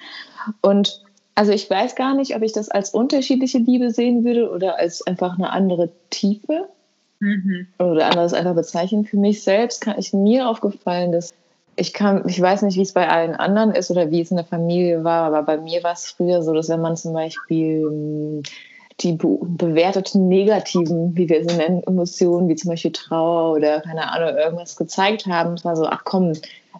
Und 0.60 1.02
also 1.34 1.52
ich 1.52 1.70
weiß 1.70 1.94
gar 1.94 2.14
nicht, 2.14 2.34
ob 2.34 2.42
ich 2.42 2.52
das 2.52 2.68
als 2.68 2.90
unterschiedliche 2.90 3.58
Liebe 3.58 3.90
sehen 3.90 4.24
würde 4.24 4.50
oder 4.50 4.78
als 4.78 5.06
einfach 5.06 5.38
eine 5.38 5.50
andere 5.50 5.90
Tiefe. 6.10 6.68
Mhm. 7.20 7.66
Oder 7.78 8.06
anderes 8.06 8.32
einfach 8.32 8.54
bezeichnen. 8.54 9.04
Für 9.04 9.16
mich 9.16 9.42
selbst 9.42 9.80
kann 9.80 9.98
ich 9.98 10.12
mir 10.12 10.48
aufgefallen, 10.48 11.12
dass 11.12 11.32
ich 11.78 11.92
kann, 11.92 12.24
ich 12.26 12.40
weiß 12.40 12.62
nicht, 12.62 12.76
wie 12.76 12.82
es 12.82 12.92
bei 12.92 13.08
allen 13.08 13.34
anderen 13.34 13.72
ist 13.72 13.90
oder 13.90 14.10
wie 14.10 14.20
es 14.20 14.30
in 14.30 14.36
der 14.36 14.46
Familie 14.46 15.04
war, 15.04 15.24
aber 15.24 15.42
bei 15.42 15.58
mir 15.58 15.82
war 15.84 15.92
es 15.92 16.10
früher 16.10 16.42
so, 16.42 16.52
dass 16.52 16.68
wenn 16.68 16.80
man 16.80 16.96
zum 16.96 17.12
Beispiel 17.12 17.82
hm, 17.82 18.42
die 19.00 19.12
be 19.12 19.38
bewerteten 19.42 20.26
negativen, 20.26 21.16
wie 21.16 21.28
wir 21.28 21.48
sie 21.48 21.56
nennen, 21.56 21.82
Emotionen, 21.84 22.48
wie 22.48 22.56
zum 22.56 22.70
Beispiel 22.70 22.90
Trauer 22.90 23.52
oder 23.52 23.80
keine 23.80 24.10
Ahnung, 24.10 24.36
irgendwas 24.36 24.76
gezeigt 24.76 25.26
haben. 25.26 25.54
Es 25.54 25.64
war 25.64 25.76
so, 25.76 25.86
ach 25.86 26.02
komm, 26.04 26.32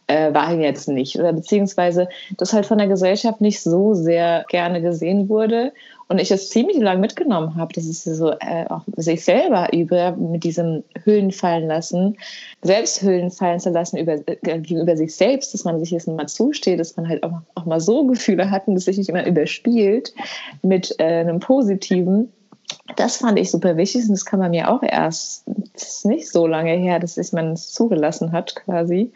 äh, 0.08 0.34
war 0.34 0.52
jetzt 0.54 0.88
nicht. 0.88 1.16
Oder 1.16 1.32
beziehungsweise 1.32 2.08
das 2.36 2.52
halt 2.52 2.66
von 2.66 2.78
der 2.78 2.88
Gesellschaft 2.88 3.40
nicht 3.40 3.60
so 3.60 3.94
sehr 3.94 4.44
gerne 4.48 4.82
gesehen 4.82 5.28
wurde. 5.28 5.72
Und 6.08 6.18
ich 6.18 6.30
es 6.30 6.48
ziemlich 6.48 6.78
lang 6.78 7.00
mitgenommen 7.00 7.54
habe, 7.56 7.72
dass 7.74 7.84
es 7.84 8.02
so 8.04 8.30
äh, 8.30 8.64
auch 8.70 8.82
sich 8.96 9.24
selber 9.24 9.70
über 9.74 10.12
mit 10.12 10.42
diesem 10.42 10.82
Hüllen 11.04 11.30
fallen 11.30 11.66
lassen, 11.66 12.16
selbst 12.62 13.02
Hüllen 13.02 13.30
fallen 13.30 13.60
zu 13.60 13.68
lassen 13.70 13.98
über, 13.98 14.14
äh, 14.26 14.36
gegenüber 14.42 14.96
sich 14.96 15.14
selbst, 15.14 15.52
dass 15.52 15.64
man 15.64 15.78
sich 15.78 15.90
jetzt 15.90 16.08
mal 16.08 16.26
zusteht, 16.26 16.80
dass 16.80 16.96
man 16.96 17.08
halt 17.08 17.22
auch, 17.22 17.42
auch 17.54 17.66
mal 17.66 17.80
so 17.80 18.06
Gefühle 18.06 18.50
hat 18.50 18.66
und 18.68 18.74
das 18.74 18.86
sich 18.86 18.96
nicht 18.96 19.10
immer 19.10 19.26
überspielt 19.26 20.14
mit 20.62 20.94
äh, 20.98 21.20
einem 21.20 21.40
positiven. 21.40 22.32
Das 22.96 23.18
fand 23.18 23.38
ich 23.38 23.50
super 23.50 23.76
wichtig 23.76 24.04
und 24.04 24.12
das 24.12 24.24
kam 24.24 24.40
bei 24.40 24.48
mir 24.48 24.70
auch 24.70 24.82
erst, 24.82 25.44
das 25.74 25.82
ist 25.82 26.06
nicht 26.06 26.30
so 26.30 26.46
lange 26.46 26.72
her, 26.72 27.00
dass 27.00 27.18
ich 27.18 27.32
man 27.32 27.52
es 27.52 27.72
zugelassen 27.72 28.32
hat 28.32 28.54
quasi, 28.56 29.12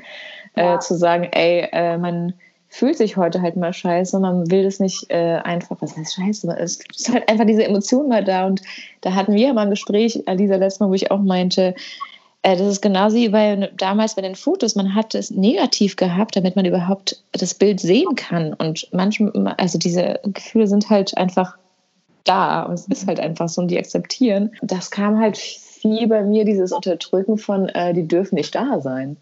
ja. 0.56 0.76
äh, 0.76 0.78
zu 0.78 0.94
sagen, 0.94 1.24
ey, 1.32 1.68
äh, 1.72 1.96
man 1.96 2.34
fühlt 2.72 2.96
sich 2.96 3.18
heute 3.18 3.42
halt 3.42 3.56
mal 3.56 3.74
scheiße, 3.74 4.18
man 4.18 4.50
will 4.50 4.64
das 4.64 4.80
nicht 4.80 5.10
äh, 5.10 5.36
einfach, 5.44 5.76
was 5.80 5.94
heißt 5.94 6.14
scheiße, 6.14 6.56
es 6.58 6.78
ist 6.96 7.12
halt 7.12 7.28
einfach 7.28 7.44
diese 7.44 7.64
Emotion 7.64 8.08
mal 8.08 8.24
da. 8.24 8.46
Und 8.46 8.62
da 9.02 9.12
hatten 9.12 9.34
wir 9.34 9.52
mal 9.52 9.64
ein 9.64 9.70
Gespräch, 9.70 10.26
Alisa, 10.26 10.56
letztes 10.56 10.80
Mal, 10.80 10.88
wo 10.88 10.94
ich 10.94 11.10
auch 11.10 11.20
meinte, 11.20 11.74
äh, 12.40 12.56
das 12.56 12.66
ist 12.66 12.80
genauso 12.80 13.16
wie 13.16 13.28
bei, 13.28 13.70
damals 13.76 14.14
bei 14.14 14.22
den 14.22 14.34
Fotos, 14.34 14.74
man 14.74 14.94
hat 14.94 15.14
es 15.14 15.30
negativ 15.30 15.96
gehabt, 15.96 16.34
damit 16.34 16.56
man 16.56 16.64
überhaupt 16.64 17.22
das 17.32 17.52
Bild 17.52 17.78
sehen 17.78 18.14
kann. 18.16 18.54
Und 18.54 18.88
manchmal, 18.90 19.54
also 19.58 19.76
diese 19.76 20.18
Gefühle 20.24 20.66
sind 20.66 20.88
halt 20.88 21.14
einfach 21.18 21.58
da 22.24 22.62
und 22.62 22.74
es 22.74 22.88
ist 22.88 23.06
halt 23.06 23.20
einfach 23.20 23.50
so 23.50 23.60
und 23.60 23.68
die 23.68 23.78
akzeptieren. 23.78 24.50
Das 24.62 24.90
kam 24.90 25.18
halt 25.18 25.36
viel 25.36 26.08
bei 26.08 26.22
mir, 26.22 26.46
dieses 26.46 26.72
Unterdrücken 26.72 27.36
von, 27.36 27.68
äh, 27.68 27.92
die 27.92 28.08
dürfen 28.08 28.36
nicht 28.36 28.54
da 28.54 28.80
sein 28.80 29.18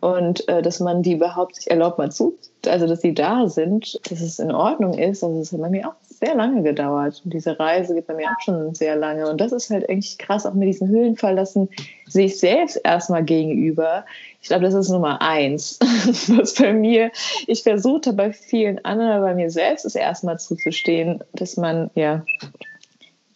und 0.00 0.48
äh, 0.48 0.62
dass 0.62 0.80
man 0.80 1.02
die 1.02 1.14
überhaupt 1.14 1.56
sich 1.56 1.70
erlaubt 1.70 1.98
mal 1.98 2.12
zu, 2.12 2.38
also 2.66 2.86
dass 2.86 3.00
sie 3.00 3.14
da 3.14 3.48
sind, 3.48 3.98
dass 4.10 4.20
es 4.20 4.38
in 4.38 4.52
Ordnung 4.52 4.94
ist. 4.94 5.24
Also 5.24 5.40
es 5.40 5.52
hat 5.52 5.60
bei 5.60 5.70
mir 5.70 5.88
auch 5.88 5.94
sehr 6.08 6.34
lange 6.34 6.62
gedauert. 6.62 7.20
Und 7.24 7.32
diese 7.34 7.58
Reise 7.58 7.94
geht 7.94 8.06
bei 8.06 8.14
mir 8.14 8.26
auch 8.26 8.42
schon 8.44 8.74
sehr 8.74 8.96
lange. 8.96 9.28
Und 9.28 9.40
das 9.40 9.52
ist 9.52 9.70
halt 9.70 9.88
eigentlich 9.88 10.18
krass, 10.18 10.46
auch 10.46 10.54
mit 10.54 10.68
diesen 10.68 10.88
Höhlen 10.88 11.16
verlassen, 11.16 11.68
sich 12.06 12.38
selbst 12.38 12.80
erstmal 12.84 13.24
gegenüber. 13.24 14.04
Ich 14.40 14.48
glaube, 14.48 14.64
das 14.64 14.74
ist 14.74 14.88
Nummer 14.88 15.20
eins, 15.20 15.78
was 16.28 16.54
bei 16.54 16.72
mir, 16.72 17.10
ich 17.46 17.62
versuchte 17.62 18.12
bei 18.12 18.32
vielen 18.32 18.84
anderen, 18.84 19.22
bei 19.22 19.34
mir 19.34 19.50
selbst 19.50 19.84
ist 19.84 19.96
erstmal 19.96 20.38
zuzustehen, 20.38 21.22
dass 21.32 21.56
man 21.56 21.90
ja 21.94 22.24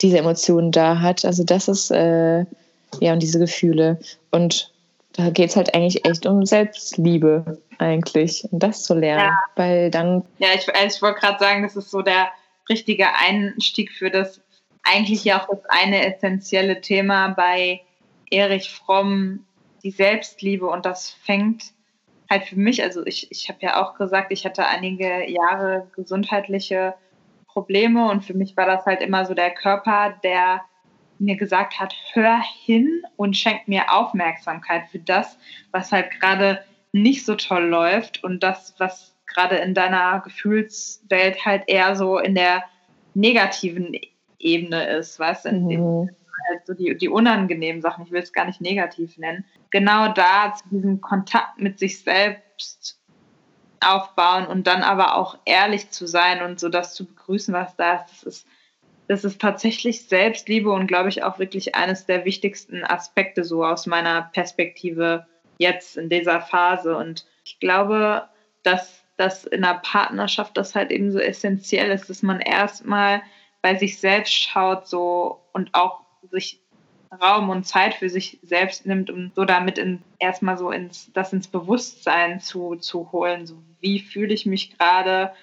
diese 0.01 0.18
Emotionen 0.18 0.72
da 0.72 1.01
hat. 1.01 1.25
Also 1.25 1.44
das 1.44 1.68
ist 1.68 1.90
äh, 1.90 2.44
ja 3.01 3.12
und 3.12 3.22
diese 3.22 3.38
Gefühle 3.38 3.98
und 4.31 4.71
da 5.12 5.31
geht 5.31 5.51
es 5.51 5.57
halt 5.57 5.75
eigentlich 5.75 6.05
echt 6.07 6.27
um 6.27 6.46
Selbstliebe 6.46 7.61
eigentlich, 7.79 8.44
um 8.51 8.59
das 8.59 8.85
zu 8.85 8.94
lernen. 8.94 9.25
Ja. 9.25 9.38
Weil 9.57 9.90
dann. 9.90 10.25
Ja, 10.38 10.48
ich, 10.55 10.66
ich 10.68 11.03
wollte 11.03 11.20
gerade 11.20 11.38
sagen, 11.38 11.62
das 11.62 11.77
ist 11.77 11.90
so 11.90 12.03
der 12.03 12.29
richtige 12.68 13.07
Einstieg 13.14 13.92
für 13.92 14.11
das 14.11 14.40
eigentlich 14.83 15.25
ja 15.25 15.40
auch 15.40 15.48
das 15.48 15.64
eine 15.68 16.05
essentielle 16.07 16.81
Thema 16.81 17.29
bei 17.29 17.83
Erich 18.31 18.70
Fromm, 18.70 19.44
die 19.83 19.90
Selbstliebe. 19.90 20.66
Und 20.66 20.87
das 20.87 21.11
fängt 21.11 21.64
halt 22.31 22.44
für 22.44 22.57
mich, 22.57 22.83
also 22.83 23.05
ich, 23.05 23.31
ich 23.31 23.48
habe 23.48 23.59
ja 23.61 23.83
auch 23.83 23.96
gesagt, 23.96 24.33
ich 24.33 24.44
hatte 24.44 24.66
einige 24.66 25.31
Jahre 25.31 25.88
gesundheitliche 25.94 26.94
Probleme 27.46 28.11
und 28.11 28.25
für 28.25 28.35
mich 28.35 28.57
war 28.57 28.66
das 28.66 28.87
halt 28.87 29.03
immer 29.03 29.27
so 29.27 29.35
der 29.35 29.51
Körper, 29.51 30.14
der 30.25 30.62
mir 31.22 31.37
gesagt 31.37 31.78
hat, 31.78 31.94
hör 32.12 32.40
hin 32.64 33.02
und 33.16 33.37
schenk 33.37 33.68
mir 33.68 33.92
Aufmerksamkeit 33.92 34.88
für 34.90 34.98
das, 34.98 35.38
was 35.70 35.92
halt 35.92 36.11
gerade 36.20 36.64
nicht 36.92 37.24
so 37.24 37.37
toll 37.37 37.64
läuft 37.64 38.22
und 38.22 38.42
das, 38.42 38.74
was 38.78 39.16
gerade 39.26 39.56
in 39.56 39.74
deiner 39.74 40.20
Gefühlswelt 40.20 41.44
halt 41.44 41.64
eher 41.66 41.96
so 41.96 42.18
in 42.18 42.35
der 42.35 42.64
negativen 43.14 43.96
Ebene 44.38 44.87
ist, 44.98 45.18
weißt 45.18 45.46
du? 45.46 45.52
Mhm. 45.52 46.11
Halt 46.48 46.66
so 46.66 46.74
die, 46.74 46.96
die 46.96 47.08
unangenehmen 47.08 47.82
Sachen, 47.82 48.04
ich 48.04 48.11
will 48.11 48.20
es 48.20 48.32
gar 48.32 48.46
nicht 48.46 48.61
negativ 48.61 49.16
nennen. 49.16 49.44
Genau 49.70 50.12
da 50.12 50.54
zu 50.54 50.68
diesem 50.70 51.00
Kontakt 51.00 51.58
mit 51.58 51.78
sich 51.78 52.02
selbst 52.02 53.00
aufbauen 53.80 54.46
und 54.46 54.66
dann 54.66 54.82
aber 54.82 55.16
auch 55.16 55.38
ehrlich 55.44 55.90
zu 55.90 56.06
sein 56.06 56.42
und 56.42 56.61
so 56.61 56.68
das 56.68 56.94
zu 56.94 57.06
begrüßen, 57.06 57.54
was 57.54 57.76
da 57.76 57.96
ist, 57.96 58.11
das 58.11 58.22
ist 58.22 58.46
das 59.12 59.25
ist 59.25 59.42
tatsächlich 59.42 60.07
Selbstliebe 60.07 60.72
und 60.72 60.87
glaube 60.87 61.11
ich 61.11 61.22
auch 61.22 61.38
wirklich 61.38 61.75
eines 61.75 62.07
der 62.07 62.25
wichtigsten 62.25 62.83
Aspekte 62.83 63.44
so 63.44 63.62
aus 63.62 63.87
meiner 63.87 64.22
Perspektive 64.33 65.27
jetzt 65.59 65.98
in 65.98 66.09
dieser 66.09 66.40
Phase. 66.40 66.96
Und 66.96 67.27
ich 67.44 67.61
glaube, 67.61 68.27
dass 68.62 69.05
das 69.18 69.44
in 69.44 69.64
einer 69.64 69.81
Partnerschaft 69.81 70.57
das 70.57 70.75
halt 70.75 70.90
eben 70.90 71.12
so 71.12 71.18
essentiell 71.18 71.90
ist, 71.90 72.09
dass 72.09 72.22
man 72.22 72.40
erstmal 72.40 73.20
bei 73.61 73.75
sich 73.75 74.01
selbst 74.01 74.33
schaut 74.33 74.88
so 74.88 75.42
und 75.53 75.75
auch 75.75 76.01
sich 76.31 76.61
Raum 77.20 77.51
und 77.51 77.64
Zeit 77.64 77.92
für 77.92 78.09
sich 78.09 78.38
selbst 78.42 78.87
nimmt, 78.87 79.11
um 79.11 79.31
so 79.37 79.44
damit 79.44 79.77
in, 79.77 80.03
erstmal 80.20 80.57
so 80.57 80.70
ins, 80.70 81.12
das 81.12 81.35
ins 81.35 81.48
Bewusstsein 81.48 82.40
zu, 82.40 82.77
zu 82.77 83.12
holen. 83.12 83.46
So, 83.46 83.62
wie 83.81 84.01
fühle 84.01 84.33
ich 84.33 84.46
mich 84.46 84.79
gerade? 84.79 85.35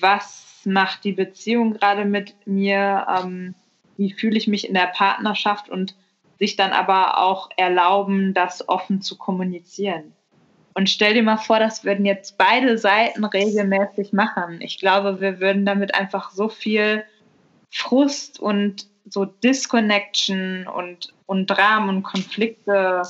Was 0.00 0.49
macht 0.66 1.04
die 1.04 1.12
Beziehung 1.12 1.74
gerade 1.74 2.04
mit 2.04 2.34
mir, 2.46 3.06
ähm, 3.08 3.54
wie 3.96 4.12
fühle 4.12 4.38
ich 4.38 4.46
mich 4.46 4.66
in 4.68 4.74
der 4.74 4.86
Partnerschaft 4.86 5.68
und 5.68 5.94
sich 6.38 6.56
dann 6.56 6.72
aber 6.72 7.18
auch 7.18 7.50
erlauben, 7.56 8.32
das 8.32 8.68
offen 8.68 9.02
zu 9.02 9.18
kommunizieren. 9.18 10.12
Und 10.74 10.88
stell 10.88 11.14
dir 11.14 11.22
mal 11.22 11.36
vor, 11.36 11.58
das 11.58 11.84
würden 11.84 12.06
jetzt 12.06 12.38
beide 12.38 12.78
Seiten 12.78 13.24
regelmäßig 13.24 14.12
machen. 14.12 14.60
Ich 14.60 14.78
glaube, 14.78 15.20
wir 15.20 15.40
würden 15.40 15.66
damit 15.66 15.94
einfach 15.94 16.30
so 16.30 16.48
viel 16.48 17.04
Frust 17.70 18.40
und 18.40 18.86
so 19.04 19.24
Disconnection 19.24 20.66
und, 20.66 21.12
und 21.26 21.46
Dramen 21.46 21.88
und 21.88 22.02
Konflikte 22.02 23.02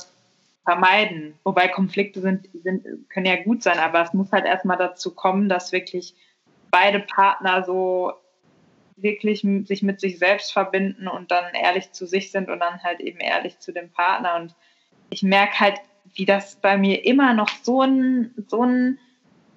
vermeiden. 0.63 1.35
Wobei 1.43 1.67
Konflikte 1.67 2.21
sind, 2.21 2.49
sind, 2.63 2.85
können 3.09 3.25
ja 3.25 3.41
gut 3.43 3.63
sein, 3.63 3.79
aber 3.79 4.01
es 4.01 4.13
muss 4.13 4.31
halt 4.31 4.45
erstmal 4.45 4.77
dazu 4.77 5.13
kommen, 5.13 5.49
dass 5.49 5.71
wirklich 5.71 6.15
beide 6.71 6.99
Partner 6.99 7.63
so 7.63 8.13
wirklich 8.95 9.45
sich 9.65 9.81
mit 9.81 9.99
sich 9.99 10.19
selbst 10.19 10.53
verbinden 10.53 11.07
und 11.07 11.31
dann 11.31 11.53
ehrlich 11.53 11.91
zu 11.91 12.05
sich 12.05 12.31
sind 12.31 12.49
und 12.49 12.59
dann 12.59 12.83
halt 12.83 12.99
eben 12.99 13.19
ehrlich 13.19 13.59
zu 13.59 13.71
dem 13.71 13.89
Partner. 13.89 14.35
Und 14.35 14.55
ich 15.09 15.23
merke 15.23 15.59
halt, 15.59 15.79
wie 16.13 16.25
das 16.25 16.55
bei 16.55 16.77
mir 16.77 17.05
immer 17.05 17.33
noch 17.33 17.49
so 17.63 17.81
ein, 17.81 18.33
so 18.47 18.63
ein 18.63 18.99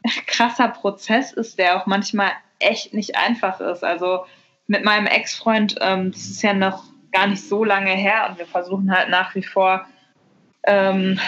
krasser 0.26 0.68
Prozess 0.68 1.32
ist, 1.32 1.58
der 1.58 1.80
auch 1.80 1.86
manchmal 1.86 2.30
echt 2.58 2.94
nicht 2.94 3.16
einfach 3.16 3.60
ist. 3.60 3.84
Also 3.84 4.24
mit 4.66 4.84
meinem 4.84 5.06
Ex-Freund, 5.06 5.76
ähm, 5.80 6.12
das 6.12 6.22
ist 6.22 6.42
ja 6.42 6.54
noch 6.54 6.84
gar 7.12 7.26
nicht 7.26 7.46
so 7.46 7.64
lange 7.64 7.90
her 7.90 8.26
und 8.28 8.38
wir 8.38 8.46
versuchen 8.46 8.90
halt 8.90 9.08
nach 9.08 9.34
wie 9.34 9.42
vor 9.42 9.86
ähm, 10.64 11.18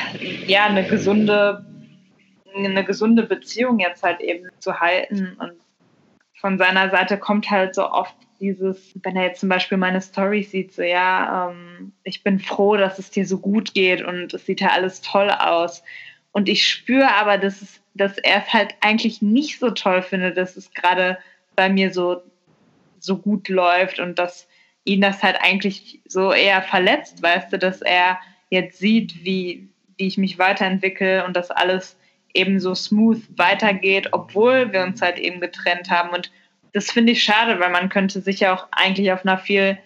ja 0.47 0.65
eine 0.65 0.85
gesunde 0.85 1.65
eine 2.57 2.85
gesunde 2.85 3.23
Beziehung 3.23 3.79
jetzt 3.79 4.03
halt 4.03 4.21
eben 4.21 4.49
zu 4.59 4.81
halten 4.81 5.37
und 5.39 5.53
von 6.37 6.59
seiner 6.59 6.91
Seite 6.91 7.19
kommt 7.19 7.51
halt 7.51 7.75
so 7.75 7.91
oft 7.91 8.15
dieses, 8.41 8.93
wenn 9.03 9.17
er 9.17 9.25
jetzt 9.25 9.41
zum 9.41 9.49
Beispiel 9.49 9.79
meine 9.79 10.01
Story 10.01 10.43
sieht, 10.43 10.75
so 10.75 10.83
ja, 10.83 11.51
ähm, 11.51 11.93
ich 12.05 12.23
bin 12.23 12.39
froh, 12.39 12.77
dass 12.77 12.99
es 12.99 13.11
dir 13.11 13.27
so 13.27 13.39
gut 13.39 13.75
geht 13.75 14.03
und 14.03 14.35
es 14.35 14.45
sieht 14.47 14.61
ja 14.61 14.69
alles 14.69 15.01
toll 15.01 15.31
aus. 15.31 15.83
Und 16.33 16.49
ich 16.49 16.69
spüre 16.69 17.11
aber, 17.15 17.39
dass, 17.39 17.63
es, 17.63 17.81
dass 17.95 18.19
er 18.19 18.43
es 18.43 18.53
halt 18.53 18.75
eigentlich 18.81 19.23
nicht 19.23 19.59
so 19.59 19.71
toll 19.71 20.03
findet, 20.03 20.37
dass 20.37 20.57
es 20.57 20.73
gerade 20.73 21.19
bei 21.55 21.71
mir 21.71 21.93
so, 21.93 22.23
so 22.99 23.17
gut 23.17 23.49
läuft 23.49 23.99
und 23.99 24.19
dass 24.19 24.47
ihn 24.85 25.01
das 25.01 25.23
halt 25.23 25.39
eigentlich 25.41 26.01
so 26.07 26.33
eher 26.33 26.61
verletzt, 26.61 27.23
weißt 27.23 27.53
du, 27.53 27.59
dass 27.59 27.81
er 27.81 28.19
jetzt 28.51 28.79
sieht, 28.79 29.25
wie, 29.25 29.69
wie 29.97 30.07
ich 30.07 30.19
mich 30.19 30.39
weiterentwickle 30.39 31.25
und 31.25 31.35
das 31.35 31.51
alles 31.51 31.97
eben 32.37 32.61
so 32.61 32.75
smooth 32.75 33.23
weitergeht, 33.37 34.09
obwohl 34.13 34.73
wir 34.73 34.83
uns 34.83 35.03
halt 35.03 35.19
eben 35.19 35.41
getrennt 35.41 35.91
haben. 35.91 36.11
Und 36.11 36.31
das 36.73 36.91
finde 36.91 37.13
ich 37.13 37.25
schade, 37.25 37.59
weil 37.59 37.71
man 37.71 37.89
könnte 37.89 38.21
sich 38.21 38.41
ja 38.41 38.55
auch 38.55 38.69
eigentlich 38.71 39.13
auf 39.13 39.25
einer 39.25 39.39
viel 39.39 39.79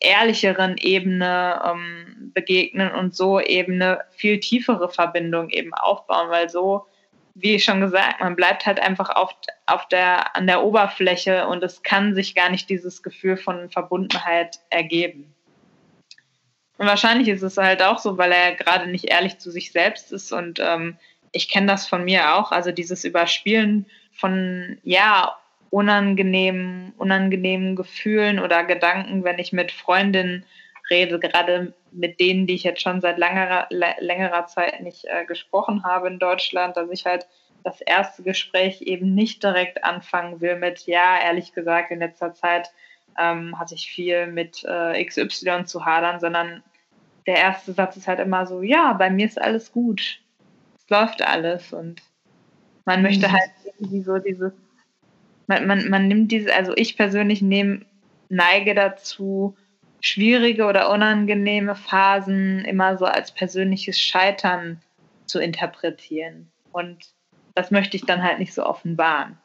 ehrlicheren 0.00 0.76
Ebene 0.78 1.60
ähm, 1.64 2.32
begegnen 2.34 2.90
und 2.90 3.14
so 3.14 3.38
eben 3.38 3.74
eine 3.74 4.00
viel 4.10 4.40
tiefere 4.40 4.88
Verbindung 4.88 5.50
eben 5.50 5.74
aufbauen, 5.74 6.30
weil 6.30 6.48
so, 6.48 6.86
wie 7.34 7.60
schon 7.60 7.80
gesagt, 7.80 8.20
man 8.20 8.34
bleibt 8.34 8.64
halt 8.66 8.80
einfach 8.80 9.10
auf, 9.10 9.34
auf 9.66 9.86
der, 9.88 10.34
an 10.34 10.46
der 10.46 10.64
Oberfläche 10.64 11.46
und 11.46 11.62
es 11.62 11.82
kann 11.82 12.14
sich 12.14 12.34
gar 12.34 12.48
nicht 12.48 12.70
dieses 12.70 13.02
Gefühl 13.02 13.36
von 13.36 13.70
Verbundenheit 13.70 14.58
ergeben. 14.70 15.34
Und 16.78 16.86
wahrscheinlich 16.86 17.28
ist 17.28 17.42
es 17.42 17.58
halt 17.58 17.82
auch 17.82 17.98
so, 17.98 18.16
weil 18.16 18.32
er 18.32 18.54
gerade 18.54 18.90
nicht 18.90 19.04
ehrlich 19.04 19.38
zu 19.38 19.50
sich 19.50 19.70
selbst 19.70 20.12
ist 20.12 20.32
und 20.32 20.60
ähm, 20.60 20.96
ich 21.32 21.48
kenne 21.48 21.66
das 21.66 21.86
von 21.86 22.04
mir 22.04 22.34
auch, 22.34 22.52
also 22.52 22.72
dieses 22.72 23.04
Überspielen 23.04 23.86
von, 24.12 24.78
ja, 24.82 25.36
unangenehmen, 25.70 26.92
unangenehmen 26.98 27.76
Gefühlen 27.76 28.40
oder 28.40 28.64
Gedanken, 28.64 29.22
wenn 29.22 29.38
ich 29.38 29.52
mit 29.52 29.70
Freundinnen 29.70 30.44
rede, 30.90 31.20
gerade 31.20 31.72
mit 31.92 32.18
denen, 32.18 32.46
die 32.46 32.54
ich 32.54 32.64
jetzt 32.64 32.82
schon 32.82 33.00
seit 33.00 33.18
längerer, 33.18 33.68
längerer 33.70 34.46
Zeit 34.46 34.80
nicht 34.80 35.04
äh, 35.04 35.24
gesprochen 35.24 35.84
habe 35.84 36.08
in 36.08 36.18
Deutschland, 36.18 36.76
dass 36.76 36.90
ich 36.90 37.06
halt 37.06 37.26
das 37.62 37.80
erste 37.80 38.22
Gespräch 38.22 38.82
eben 38.82 39.14
nicht 39.14 39.42
direkt 39.42 39.84
anfangen 39.84 40.40
will 40.40 40.56
mit, 40.56 40.86
ja, 40.86 41.20
ehrlich 41.22 41.52
gesagt, 41.52 41.90
in 41.90 42.00
letzter 42.00 42.34
Zeit 42.34 42.72
ähm, 43.18 43.58
hatte 43.58 43.74
ich 43.74 43.90
viel 43.90 44.26
mit 44.26 44.64
äh, 44.64 45.04
XY 45.04 45.64
zu 45.64 45.84
hadern, 45.84 46.20
sondern 46.20 46.62
der 47.26 47.36
erste 47.36 47.72
Satz 47.72 47.96
ist 47.96 48.08
halt 48.08 48.18
immer 48.18 48.46
so, 48.46 48.62
ja, 48.62 48.92
bei 48.94 49.10
mir 49.10 49.26
ist 49.26 49.40
alles 49.40 49.72
gut. 49.72 50.20
Läuft 50.90 51.22
alles 51.22 51.72
und 51.72 52.02
man 52.84 53.02
möchte 53.02 53.28
mhm. 53.28 53.32
halt 53.32 53.50
irgendwie 53.78 54.02
so 54.02 54.18
dieses, 54.18 54.52
man, 55.46 55.66
man, 55.66 55.88
man 55.88 56.08
nimmt 56.08 56.32
diese, 56.32 56.54
also 56.54 56.72
ich 56.76 56.96
persönlich 56.96 57.40
nehme, 57.42 57.82
neige 58.28 58.74
dazu, 58.74 59.54
schwierige 60.00 60.64
oder 60.64 60.90
unangenehme 60.90 61.74
Phasen 61.74 62.64
immer 62.64 62.96
so 62.96 63.04
als 63.04 63.32
persönliches 63.32 64.00
Scheitern 64.00 64.80
zu 65.26 65.38
interpretieren. 65.38 66.50
Und 66.72 66.98
das 67.54 67.70
möchte 67.70 67.96
ich 67.96 68.04
dann 68.06 68.22
halt 68.22 68.38
nicht 68.38 68.54
so 68.54 68.64
offenbaren. 68.64 69.38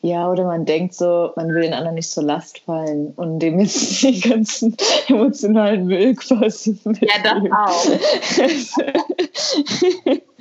Ja, 0.00 0.28
oder 0.28 0.44
man 0.44 0.64
denkt 0.64 0.94
so, 0.94 1.32
man 1.36 1.48
will 1.48 1.62
den 1.62 1.74
anderen 1.74 1.94
nicht 1.94 2.10
zur 2.10 2.24
Last 2.24 2.58
fallen 2.58 3.12
und 3.14 3.38
dem 3.38 3.60
jetzt 3.60 4.02
die 4.02 4.20
ganzen 4.20 4.76
emotionalen 5.08 5.86
Müll 5.86 6.14
quasi 6.16 6.78
Ja, 6.84 7.22
das 7.22 7.42
auch. 7.52 7.86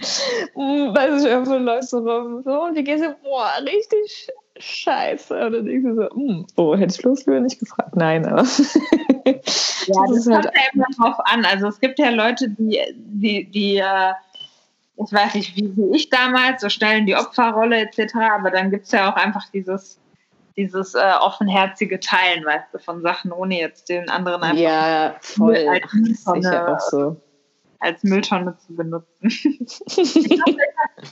Weiß 0.55 1.23
ich 1.23 1.29
einfach, 1.31 1.59
läufst 1.59 1.91
so 1.91 1.99
rum, 1.99 2.41
so, 2.43 2.63
und 2.63 2.75
die 2.75 2.83
gehst 2.83 3.03
du, 3.03 3.15
boah, 3.23 3.51
richtig 3.61 4.29
scheiße. 4.57 5.33
Und 5.45 5.53
dann 5.53 5.65
denkst 5.65 5.85
du 5.85 5.95
so, 5.95 6.51
oh, 6.55 6.75
hätte 6.75 6.93
ich 6.93 7.01
bloß 7.01 7.25
lieber 7.25 7.39
nicht 7.39 7.59
gefragt. 7.59 7.95
Nein, 7.95 8.25
aber. 8.25 8.43
ja, 9.25 9.33
das, 9.33 9.85
das 9.85 10.25
kommt 10.25 10.35
halt 10.35 10.45
ja 10.45 10.61
immer 10.73 10.85
drauf 10.97 11.19
an. 11.25 11.45
Also 11.45 11.67
es 11.67 11.79
gibt 11.79 11.99
ja 11.99 12.09
Leute, 12.09 12.49
die, 12.49 12.79
die, 12.95 13.45
die, 13.45 13.77
äh, 13.77 14.13
ich 14.97 15.13
weiß 15.13 15.35
nicht, 15.35 15.55
wie, 15.55 15.75
wie 15.75 15.95
ich 15.95 16.09
damals, 16.09 16.61
so 16.61 16.69
stellen 16.69 17.05
die 17.05 17.15
Opferrolle 17.15 17.81
etc., 17.81 18.15
aber 18.37 18.51
dann 18.51 18.71
gibt 18.71 18.85
es 18.85 18.91
ja 18.91 19.11
auch 19.11 19.15
einfach 19.15 19.49
dieses, 19.51 19.99
dieses 20.57 20.93
äh, 20.93 21.13
offenherzige 21.19 21.99
Teilen, 21.99 22.45
weißt 22.45 22.73
du, 22.73 22.79
von 22.79 23.01
Sachen, 23.01 23.31
ohne 23.31 23.59
jetzt 23.59 23.89
den 23.89 24.09
anderen 24.09 24.43
einfach 24.43 24.61
ja, 24.61 25.15
voll. 25.21 25.67
als 25.67 25.93
Mülltonne, 25.93 26.75
auch 26.75 26.79
so. 26.79 27.17
Als 27.81 28.03
Mülltonne 28.03 28.55
zu 28.65 28.75
benutzen. 28.75 29.07
ich, 29.21 30.41
hoffe, 30.45 30.57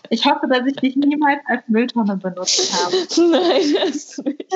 ich, 0.09 0.25
hoffe, 0.25 0.47
dass 0.47 0.65
ich 0.67 0.75
dich 0.77 0.95
niemals 0.95 1.39
als 1.47 1.63
Mülltonne 1.67 2.15
benutzt 2.17 2.71
habe. 2.73 2.95
Nein, 3.31 3.75
das 3.91 4.17
nicht. 4.19 4.53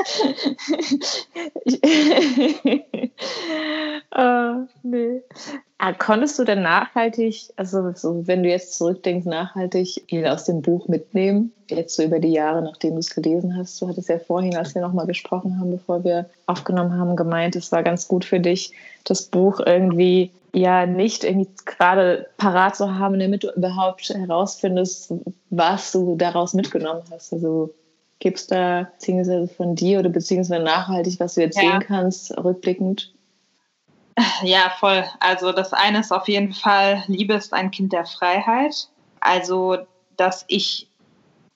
uh, 4.15 4.67
nee. 4.83 5.21
Ah, 5.79 5.91
konntest 5.91 6.39
du 6.39 6.45
denn 6.45 6.61
nachhaltig, 6.61 7.49
also 7.57 7.91
so, 7.93 8.25
wenn 8.25 8.43
du 8.43 8.49
jetzt 8.49 8.77
zurückdenkst, 8.77 9.25
nachhaltig 9.25 10.05
viel 10.07 10.25
aus 10.27 10.45
dem 10.45 10.61
Buch 10.61 10.87
mitnehmen? 10.87 11.51
Jetzt 11.69 11.95
so 11.95 12.03
über 12.03 12.19
die 12.19 12.31
Jahre, 12.31 12.61
nachdem 12.61 12.93
du 12.93 12.99
es 12.99 13.13
gelesen 13.13 13.57
hast. 13.57 13.81
Du 13.81 13.87
hattest 13.87 14.07
ja 14.07 14.19
vorhin, 14.19 14.55
als 14.55 14.75
wir 14.75 14.81
nochmal 14.81 15.07
gesprochen 15.07 15.59
haben, 15.59 15.71
bevor 15.71 16.03
wir 16.03 16.29
aufgenommen 16.45 16.97
haben, 16.97 17.15
gemeint, 17.15 17.55
es 17.55 17.71
war 17.71 17.83
ganz 17.83 18.07
gut 18.07 18.23
für 18.23 18.39
dich, 18.39 18.71
das 19.03 19.23
Buch 19.23 19.59
irgendwie 19.59 20.31
ja 20.53 20.85
nicht 20.85 21.23
irgendwie 21.23 21.49
gerade 21.65 22.27
parat 22.37 22.75
zu 22.75 22.95
haben, 22.95 23.19
damit 23.19 23.43
du 23.43 23.51
überhaupt 23.51 24.09
herausfindest, 24.09 25.13
was 25.49 25.91
du 25.91 26.15
daraus 26.15 26.53
mitgenommen 26.53 27.03
hast. 27.11 27.33
Also 27.33 27.73
gibt 28.19 28.37
es 28.37 28.47
da 28.47 28.83
beziehungsweise 28.93 29.47
von 29.47 29.75
dir 29.75 29.99
oder 29.99 30.09
beziehungsweise 30.09 30.63
nachhaltig, 30.63 31.19
was 31.19 31.35
du 31.35 31.41
erzählen 31.41 31.73
ja. 31.73 31.79
kannst, 31.79 32.37
rückblickend? 32.37 33.13
Ja, 34.43 34.71
voll. 34.79 35.03
Also 35.19 35.51
das 35.51 35.73
eine 35.73 35.99
ist 35.99 36.11
auf 36.11 36.27
jeden 36.27 36.53
Fall, 36.53 37.03
Liebe 37.07 37.33
ist 37.33 37.53
ein 37.53 37.71
Kind 37.71 37.93
der 37.93 38.05
Freiheit. 38.05 38.89
Also, 39.19 39.77
dass 40.17 40.45
ich 40.47 40.87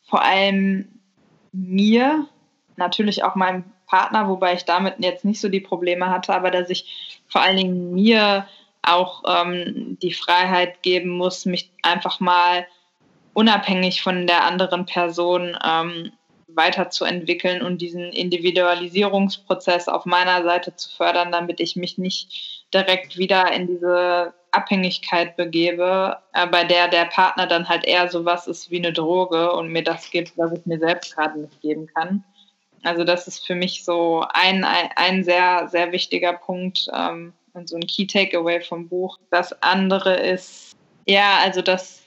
vor 0.09 0.23
allem 0.23 0.87
mir, 1.51 2.25
natürlich 2.77 3.23
auch 3.23 3.35
meinem 3.35 3.65
Partner, 3.85 4.27
wobei 4.27 4.53
ich 4.53 4.65
damit 4.65 4.95
jetzt 4.99 5.23
nicht 5.23 5.39
so 5.39 5.49
die 5.49 5.59
Probleme 5.59 6.09
hatte, 6.09 6.33
aber 6.33 6.49
dass 6.49 6.69
ich 6.69 7.19
vor 7.27 7.41
allen 7.41 7.57
Dingen 7.57 7.93
mir 7.93 8.47
auch 8.87 9.23
ähm, 9.27 9.97
die 10.01 10.13
Freiheit 10.13 10.81
geben 10.81 11.09
muss, 11.09 11.45
mich 11.45 11.71
einfach 11.83 12.19
mal 12.19 12.67
unabhängig 13.33 14.01
von 14.01 14.27
der 14.27 14.43
anderen 14.43 14.85
Person 14.85 15.57
ähm, 15.63 16.11
weiterzuentwickeln 16.47 17.61
und 17.61 17.81
diesen 17.81 18.11
Individualisierungsprozess 18.11 19.87
auf 19.87 20.05
meiner 20.05 20.43
Seite 20.43 20.75
zu 20.75 20.89
fördern, 20.89 21.31
damit 21.31 21.59
ich 21.59 21.75
mich 21.75 21.97
nicht 21.97 22.65
direkt 22.73 23.17
wieder 23.17 23.51
in 23.51 23.67
diese 23.67 24.33
Abhängigkeit 24.51 25.35
begebe, 25.37 26.17
bei 26.51 26.63
der 26.63 26.87
der 26.87 27.05
Partner 27.05 27.45
dann 27.47 27.69
halt 27.69 27.85
eher 27.85 28.09
sowas 28.09 28.47
ist 28.47 28.71
wie 28.71 28.77
eine 28.77 28.91
Droge 28.91 29.51
und 29.53 29.69
mir 29.69 29.83
das 29.83 30.09
gibt, 30.09 30.37
was 30.37 30.51
ich 30.51 30.65
mir 30.65 30.79
selbst 30.79 31.15
gerade 31.15 31.39
nicht 31.39 31.61
geben 31.61 31.87
kann. 31.93 32.23
Also 32.83 33.03
das 33.03 33.27
ist 33.27 33.45
für 33.45 33.55
mich 33.55 33.83
so 33.83 34.25
ein, 34.33 34.63
ein 34.63 35.23
sehr, 35.23 35.67
sehr 35.69 35.91
wichtiger 35.91 36.33
Punkt 36.33 36.87
ähm, 36.93 37.33
so 37.65 37.75
ein 37.75 37.87
Key 37.87 38.05
Takeaway 38.05 38.61
vom 38.61 38.87
Buch. 38.87 39.17
Das 39.31 39.61
andere 39.63 40.15
ist, 40.15 40.75
ja, 41.05 41.37
also 41.39 41.61
das 41.61 42.03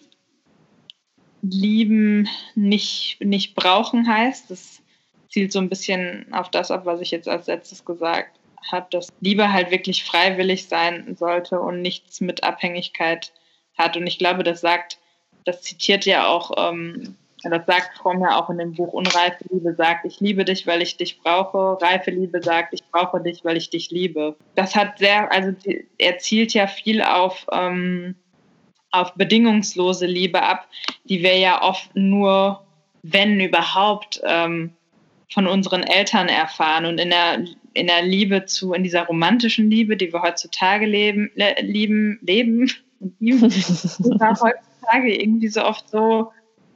lieben 1.42 2.28
nicht, 2.54 3.18
nicht 3.20 3.54
brauchen 3.54 4.06
heißt. 4.06 4.50
Das 4.50 4.82
zielt 5.30 5.52
so 5.52 5.58
ein 5.58 5.68
bisschen 5.68 6.32
auf 6.32 6.50
das 6.50 6.70
ab, 6.70 6.84
was 6.84 7.00
ich 7.00 7.10
jetzt 7.10 7.28
als 7.28 7.46
letztes 7.46 7.84
gesagt 7.84 8.38
habe, 8.70 8.86
dass 8.90 9.08
Liebe 9.20 9.52
halt 9.52 9.70
wirklich 9.70 10.04
freiwillig 10.04 10.68
sein 10.68 11.16
sollte 11.16 11.60
und 11.60 11.80
nichts 11.80 12.20
mit 12.20 12.44
Abhängigkeit 12.44 13.32
hat. 13.76 13.96
Und 13.96 14.06
ich 14.06 14.18
glaube, 14.18 14.42
das 14.42 14.60
sagt, 14.60 14.98
das 15.44 15.62
zitiert 15.62 16.04
ja 16.04 16.26
auch, 16.28 16.52
ähm, 16.58 17.16
das 17.48 17.64
sagt 17.66 17.96
Fromm 17.96 18.20
ja 18.20 18.38
auch 18.38 18.50
in 18.50 18.58
dem 18.58 18.74
Buch 18.74 18.92
Unreife 18.92 19.44
Liebe, 19.50 19.74
sagt, 19.74 20.04
ich 20.04 20.20
liebe 20.20 20.44
dich, 20.44 20.66
weil 20.66 20.82
ich 20.82 20.96
dich 20.96 21.20
brauche. 21.20 21.78
Reife 21.80 22.10
Liebe 22.10 22.42
sagt, 22.42 22.74
ich 22.74 22.84
brauche 22.90 23.20
dich, 23.20 23.44
weil 23.44 23.56
ich 23.56 23.70
dich 23.70 23.90
liebe. 23.90 24.36
Das 24.54 24.76
hat 24.76 24.98
sehr, 24.98 25.32
also 25.32 25.52
er 25.96 26.18
zielt 26.18 26.52
ja 26.52 26.66
viel 26.66 27.02
auf, 27.02 27.46
ähm, 27.52 28.14
auf 28.90 29.14
bedingungslose 29.14 30.06
Liebe 30.06 30.42
ab, 30.42 30.68
die 31.04 31.22
wir 31.22 31.38
ja 31.38 31.62
oft 31.62 31.94
nur, 31.94 32.62
wenn 33.02 33.40
überhaupt, 33.40 34.20
ähm, 34.24 34.74
von 35.32 35.46
unseren 35.46 35.82
Eltern 35.84 36.28
erfahren 36.28 36.86
und 36.86 36.98
in 36.98 37.10
der, 37.10 37.44
in 37.74 37.86
der 37.86 38.02
Liebe 38.02 38.46
zu, 38.46 38.72
in 38.72 38.82
dieser 38.82 39.02
romantischen 39.02 39.70
Liebe, 39.70 39.96
die 39.96 40.12
wir 40.12 40.22
heutzutage 40.22 40.86
leben, 40.86 41.30
le, 41.34 41.54
lieben, 41.60 42.18
leben 42.22 42.70
und 42.98 43.14
lieben, 43.20 43.42
heutzutage 43.50 45.14
irgendwie 45.14 45.48
so 45.48 45.64
oft 45.64 45.88
so, 45.88 46.32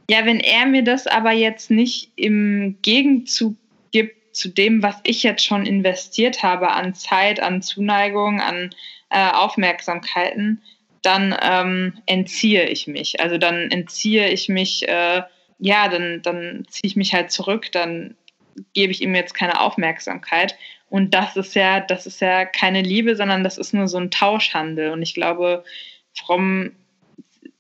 ja, 0.09 0.27
wenn 0.27 0.41
er 0.41 0.67
mir 0.67 0.83
das 0.83 1.07
aber 1.07 1.33
jetzt 1.33 1.71
nicht 1.71 2.11
im 2.17 2.77
Gegenzug 2.83 3.57
gibt 3.91 4.37
zu 4.37 4.49
dem, 4.49 4.83
was 4.83 4.97
ich 5.05 5.23
jetzt 5.23 5.45
schon 5.45 5.65
investiert 5.65 6.43
habe 6.43 6.71
an 6.73 6.95
Zeit, 6.95 7.41
an 7.41 7.63
Zuneigung, 7.63 8.41
an 8.41 8.71
äh, 9.11 9.31
Aufmerksamkeiten, 9.31 10.61
dann 11.03 11.37
ähm, 11.41 11.99
entziehe 12.07 12.69
ich 12.69 12.87
mich. 12.87 13.21
Also 13.21 13.39
dann 13.39 13.71
entziehe 13.71 14.31
ich 14.31 14.49
mich, 14.49 14.89
äh, 14.89 15.23
ja, 15.59 15.89
dann, 15.89 16.21
dann 16.23 16.65
ziehe 16.69 16.89
ich 16.89 16.97
mich 16.97 17.15
halt 17.15 17.31
zurück, 17.31 17.71
dann 17.73 18.17
gebe 18.73 18.93
ich 18.93 19.03
ihm 19.03 19.15
jetzt 19.15 19.35
keine 19.35 19.61
Aufmerksamkeit. 19.61 20.57
Und 20.89 21.15
das 21.15 21.37
ist 21.37 21.55
ja, 21.55 21.81
das 21.81 22.07
ist 22.07 22.21
ja 22.21 22.45
keine 22.45 22.83
Liebe, 22.83 23.17
sondern 23.17 23.45
das 23.45 23.59
ist 23.59 23.75
nur 23.75 23.89
so 23.89 23.99
ein 23.99 24.11
Tauschhandel. 24.11 24.91
Und 24.91 25.03
ich 25.03 25.15
glaube, 25.15 25.65
Fromm 26.15 26.73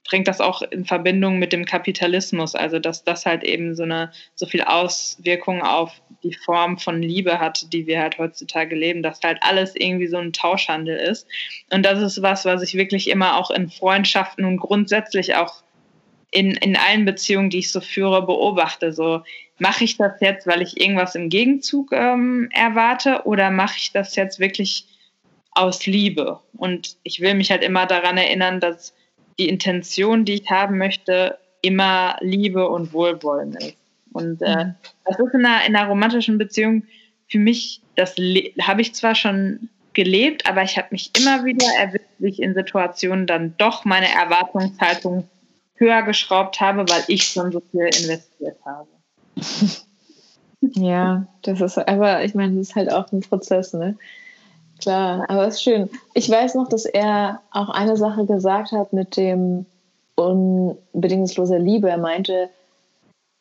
bringt 0.04 0.28
das 0.28 0.40
auch 0.40 0.62
in 0.62 0.84
Verbindung 0.84 1.38
mit 1.38 1.52
dem 1.52 1.64
Kapitalismus, 1.64 2.54
also 2.54 2.78
dass 2.78 3.04
das 3.04 3.24
halt 3.24 3.42
eben 3.42 3.74
so 3.74 3.84
eine 3.84 4.12
so 4.34 4.46
viel 4.46 4.62
Auswirkung 4.62 5.62
auf 5.62 5.92
die 6.22 6.34
Form 6.34 6.78
von 6.78 7.02
Liebe 7.02 7.40
hat, 7.40 7.72
die 7.72 7.86
wir 7.86 8.00
halt 8.00 8.18
heutzutage 8.18 8.76
leben, 8.76 9.02
dass 9.02 9.20
halt 9.22 9.38
alles 9.42 9.74
irgendwie 9.74 10.06
so 10.06 10.18
ein 10.18 10.32
Tauschhandel 10.32 10.96
ist. 10.96 11.26
Und 11.72 11.84
das 11.84 12.00
ist 12.00 12.22
was, 12.22 12.44
was 12.44 12.62
ich 12.62 12.74
wirklich 12.74 13.08
immer 13.08 13.36
auch 13.36 13.50
in 13.50 13.70
Freundschaften 13.70 14.44
und 14.44 14.58
grundsätzlich 14.58 15.36
auch 15.36 15.62
in, 16.30 16.52
in 16.52 16.76
allen 16.76 17.04
Beziehungen, 17.04 17.48
die 17.48 17.60
ich 17.60 17.72
so 17.72 17.80
führe, 17.80 18.26
beobachte. 18.26 18.92
So, 18.92 19.22
mache 19.58 19.84
ich 19.84 19.96
das 19.96 20.20
jetzt, 20.20 20.46
weil 20.46 20.62
ich 20.62 20.80
irgendwas 20.80 21.14
im 21.14 21.28
Gegenzug 21.28 21.92
ähm, 21.92 22.48
erwarte 22.52 23.22
oder 23.24 23.50
mache 23.50 23.76
ich 23.78 23.92
das 23.92 24.16
jetzt 24.16 24.40
wirklich 24.40 24.86
aus 25.52 25.86
Liebe? 25.86 26.40
Und 26.56 26.96
ich 27.04 27.20
will 27.20 27.34
mich 27.34 27.50
halt 27.50 27.62
immer 27.62 27.86
daran 27.86 28.18
erinnern, 28.18 28.60
dass 28.60 28.94
die 29.38 29.48
Intention, 29.48 30.24
die 30.24 30.34
ich 30.34 30.50
haben 30.50 30.78
möchte, 30.78 31.38
immer 31.62 32.16
Liebe 32.20 32.68
und 32.68 32.92
Wohlwollen 32.92 33.54
ist. 33.54 33.76
Und 34.12 34.42
äh, 34.42 34.66
mhm. 34.66 34.74
das 35.04 35.18
ist 35.18 35.34
in 35.34 35.44
einer, 35.44 35.66
in 35.66 35.74
einer 35.74 35.88
romantischen 35.88 36.38
Beziehung 36.38 36.84
für 37.28 37.38
mich, 37.38 37.80
das 37.96 38.16
habe 38.60 38.80
ich 38.80 38.94
zwar 38.94 39.14
schon 39.14 39.68
gelebt, 39.92 40.46
aber 40.46 40.62
ich 40.62 40.76
habe 40.76 40.88
mich 40.90 41.10
immer 41.18 41.44
wieder 41.44 41.66
erwischt, 41.78 42.04
wie 42.18 42.28
ich 42.28 42.42
in 42.42 42.54
Situationen 42.54 43.26
dann 43.26 43.54
doch 43.58 43.84
meine 43.84 44.06
Ja, 50.72 51.26
das 51.42 51.60
ist, 51.60 51.76
aber 51.76 52.24
ich 52.24 52.34
meine, 52.34 52.56
das 52.56 52.68
ist 52.68 52.74
halt 52.74 52.90
auch 52.90 53.10
ein 53.12 53.20
Prozess, 53.20 53.74
ne? 53.74 53.96
Klar, 54.84 55.24
aber 55.30 55.46
es 55.46 55.54
ist 55.54 55.62
schön. 55.62 55.88
Ich 56.12 56.28
weiß 56.28 56.56
noch, 56.56 56.68
dass 56.68 56.84
er 56.84 57.40
auch 57.52 57.70
eine 57.70 57.96
Sache 57.96 58.26
gesagt 58.26 58.70
hat 58.72 58.92
mit 58.92 59.16
dem 59.16 59.64
unbedingungsloser 60.14 61.58
Liebe. 61.58 61.88
Er 61.88 61.96
meinte, 61.96 62.50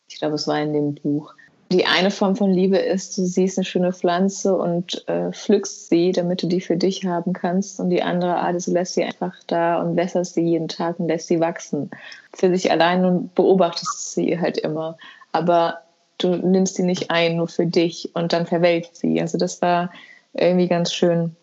ich 0.08 0.20
glaube, 0.20 0.36
es 0.36 0.48
war 0.48 0.62
in 0.62 0.72
dem 0.72 0.96
Buch, 0.96 1.36
die 1.70 1.86
eine 1.86 2.12
Form 2.12 2.38
von 2.38 2.50
Liebe 2.50 2.78
ist, 2.78 3.18
du 3.18 3.26
siehst 3.26 3.58
eine 3.58 3.66
schöne 3.66 3.92
Pflanze 3.92 4.56
und 4.56 5.06
äh, 5.10 5.34
pflückst 5.34 5.90
sie, 5.90 6.14
damit 6.14 6.44
du 6.44 6.48
die 6.48 6.62
für 6.62 6.78
dich 6.78 7.04
haben 7.04 7.34
kannst. 7.34 7.78
Und 7.82 7.90
die 7.90 8.04
andere 8.04 8.38
Art 8.38 8.56
ist, 8.56 8.68
du 8.68 8.72
lässt 8.72 8.94
sie 8.94 9.04
einfach 9.04 9.36
da 9.48 9.82
und 9.82 9.98
wässerst 9.98 10.36
sie 10.36 10.44
jeden 10.44 10.70
Tag 10.70 10.98
und 10.98 11.10
lässt 11.10 11.28
sie 11.28 11.42
wachsen. 11.42 11.92
Für 12.34 12.56
sich 12.56 12.72
allein 12.72 13.04
und 13.04 13.36
beobachtest 13.36 14.14
sie 14.14 14.40
halt 14.40 14.60
immer. 14.60 14.98
Aber 15.34 15.80
du 16.20 16.38
nimmst 16.38 16.76
sie 16.76 16.84
nicht 16.84 17.12
ein, 17.12 17.36
nur 17.36 17.50
für 17.50 17.66
dich 17.66 18.12
und 18.14 18.32
dann 18.32 18.46
verwelkt 18.46 18.96
sie. 18.96 19.20
Also 19.20 19.38
das 19.38 19.62
war 19.62 19.92
irgendwie 20.34 20.68
ganz 20.68 20.94
schön. 20.94 21.36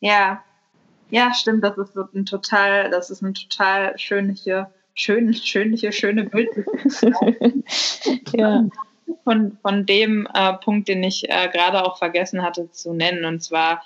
Ja, 0.00 0.42
ja, 1.10 1.32
stimmt. 1.34 1.64
Das 1.64 1.76
ist 1.78 1.96
ein 1.96 2.26
total, 2.26 2.90
das 2.90 3.10
ist 3.10 3.22
eine 3.22 3.32
total 3.32 3.98
schönliche, 3.98 4.70
schön, 4.94 5.34
schönliche, 5.34 5.92
schöne 5.92 6.24
Bild. 6.24 6.50
ja. 8.32 8.64
Von, 9.22 9.58
von 9.62 9.86
dem 9.86 10.28
äh, 10.34 10.52
Punkt, 10.54 10.88
den 10.88 11.02
ich 11.02 11.28
äh, 11.28 11.48
gerade 11.48 11.84
auch 11.84 11.98
vergessen 11.98 12.42
hatte 12.42 12.70
zu 12.70 12.92
nennen, 12.92 13.24
und 13.24 13.42
zwar 13.42 13.82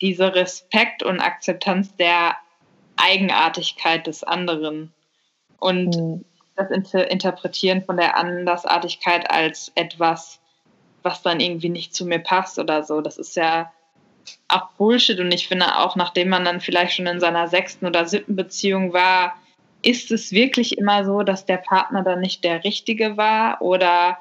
diese 0.00 0.34
Respekt 0.34 1.02
und 1.02 1.20
Akzeptanz 1.20 1.94
der 1.96 2.36
Eigenartigkeit 2.96 4.06
des 4.06 4.24
anderen. 4.24 4.92
Und 5.58 5.96
mhm 5.96 6.24
das 6.58 6.70
Inter 6.70 7.10
Interpretieren 7.10 7.82
von 7.82 7.96
der 7.96 8.16
Andersartigkeit 8.16 9.30
als 9.30 9.72
etwas, 9.74 10.40
was 11.02 11.22
dann 11.22 11.40
irgendwie 11.40 11.68
nicht 11.68 11.94
zu 11.94 12.06
mir 12.06 12.18
passt 12.18 12.58
oder 12.58 12.82
so. 12.82 13.00
Das 13.00 13.18
ist 13.18 13.36
ja 13.36 13.72
auch 14.48 14.70
Bullshit 14.76 15.20
und 15.20 15.32
ich 15.32 15.48
finde 15.48 15.78
auch, 15.78 15.96
nachdem 15.96 16.28
man 16.28 16.44
dann 16.44 16.60
vielleicht 16.60 16.94
schon 16.94 17.06
in 17.06 17.20
seiner 17.20 17.48
sechsten 17.48 17.86
oder 17.86 18.06
siebten 18.06 18.36
Beziehung 18.36 18.92
war, 18.92 19.34
ist 19.82 20.10
es 20.10 20.32
wirklich 20.32 20.76
immer 20.76 21.04
so, 21.04 21.22
dass 21.22 21.46
der 21.46 21.58
Partner 21.58 22.02
dann 22.02 22.20
nicht 22.20 22.44
der 22.44 22.64
Richtige 22.64 23.16
war 23.16 23.62
oder 23.62 24.18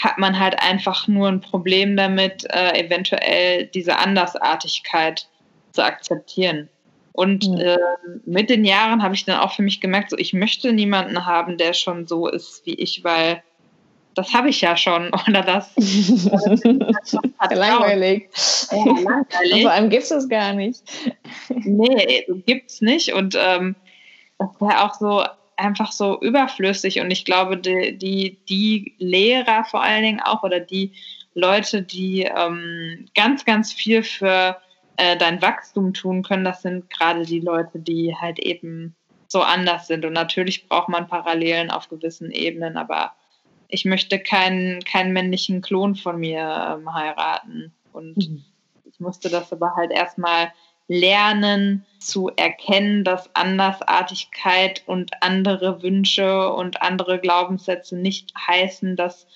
hat 0.00 0.18
man 0.18 0.38
halt 0.38 0.62
einfach 0.62 1.08
nur 1.08 1.28
ein 1.28 1.40
Problem 1.40 1.96
damit, 1.96 2.44
äh, 2.50 2.78
eventuell 2.78 3.66
diese 3.66 3.98
Andersartigkeit 3.98 5.26
zu 5.72 5.82
akzeptieren. 5.82 6.68
Und 7.12 7.48
mhm. 7.48 7.58
äh, 7.58 7.78
mit 8.26 8.50
den 8.50 8.64
Jahren 8.64 9.02
habe 9.02 9.14
ich 9.14 9.24
dann 9.24 9.40
auch 9.40 9.52
für 9.54 9.62
mich 9.62 9.80
gemerkt, 9.80 10.10
so 10.10 10.18
ich 10.18 10.34
möchte 10.34 10.72
niemanden 10.72 11.24
haben, 11.24 11.56
der 11.56 11.72
schon 11.72 12.06
so 12.06 12.28
ist 12.28 12.66
wie 12.66 12.74
ich, 12.74 13.04
weil 13.04 13.42
das 14.16 14.32
habe 14.32 14.48
ich 14.48 14.60
ja 14.60 14.76
schon. 14.76 15.10
Oder 15.28 15.42
das. 15.42 15.72
langweilig. 17.50 18.28
Ja, 18.72 18.84
langweilig. 18.84 19.62
Vor 19.62 19.70
allem 19.70 19.90
gibt 19.90 20.02
es 20.02 20.08
das 20.08 20.28
gar 20.28 20.52
nicht. 20.52 20.82
Nee, 21.48 22.24
gibt 22.46 22.70
es 22.70 22.80
nicht. 22.80 23.12
Und 23.12 23.36
ähm, 23.38 23.76
das 24.38 24.48
wäre 24.60 24.84
auch 24.84 24.94
so 24.94 25.24
einfach 25.56 25.92
so 25.92 26.20
überflüssig. 26.20 27.00
Und 27.00 27.10
ich 27.10 27.24
glaube, 27.24 27.56
die, 27.56 27.96
die, 27.96 28.38
die 28.48 28.94
Lehrer 28.98 29.64
vor 29.64 29.82
allen 29.82 30.02
Dingen 30.02 30.20
auch 30.20 30.42
oder 30.42 30.60
die 30.60 30.92
Leute, 31.34 31.82
die 31.82 32.22
ähm, 32.22 33.06
ganz, 33.14 33.44
ganz 33.44 33.72
viel 33.72 34.02
für 34.02 34.56
äh, 34.96 35.16
dein 35.16 35.42
Wachstum 35.42 35.92
tun 35.92 36.22
können, 36.22 36.44
das 36.44 36.62
sind 36.62 36.88
gerade 36.90 37.24
die 37.26 37.40
Leute, 37.40 37.78
die 37.78 38.14
halt 38.18 38.38
eben 38.38 38.94
so 39.28 39.42
anders 39.42 39.86
sind. 39.86 40.04
Und 40.04 40.14
natürlich 40.14 40.68
braucht 40.68 40.88
man 40.88 41.08
Parallelen 41.08 41.70
auf 41.70 41.88
gewissen 41.88 42.30
Ebenen, 42.30 42.76
aber 42.76 43.12
ich 43.68 43.84
möchte 43.84 44.18
keinen, 44.18 44.82
keinen 44.84 45.12
männlichen 45.12 45.60
Klon 45.60 45.94
von 45.94 46.18
mir 46.18 46.78
ähm, 46.78 46.92
heiraten. 46.94 47.72
Und 47.92 48.16
mhm. 48.16 48.44
ich 48.84 49.00
musste 49.00 49.28
das 49.28 49.52
aber 49.52 49.74
halt 49.76 49.90
erstmal 49.90 50.52
lernen 50.88 51.84
zu 51.98 52.30
erkennen, 52.36 53.02
dass 53.02 53.34
Andersartigkeit 53.34 54.82
und 54.86 55.10
andere 55.20 55.82
Wünsche 55.82 56.52
und 56.52 56.82
andere 56.82 57.18
Glaubenssätze 57.18 57.96
nicht 57.96 58.32
heißen, 58.46 58.96
dass 58.96 59.26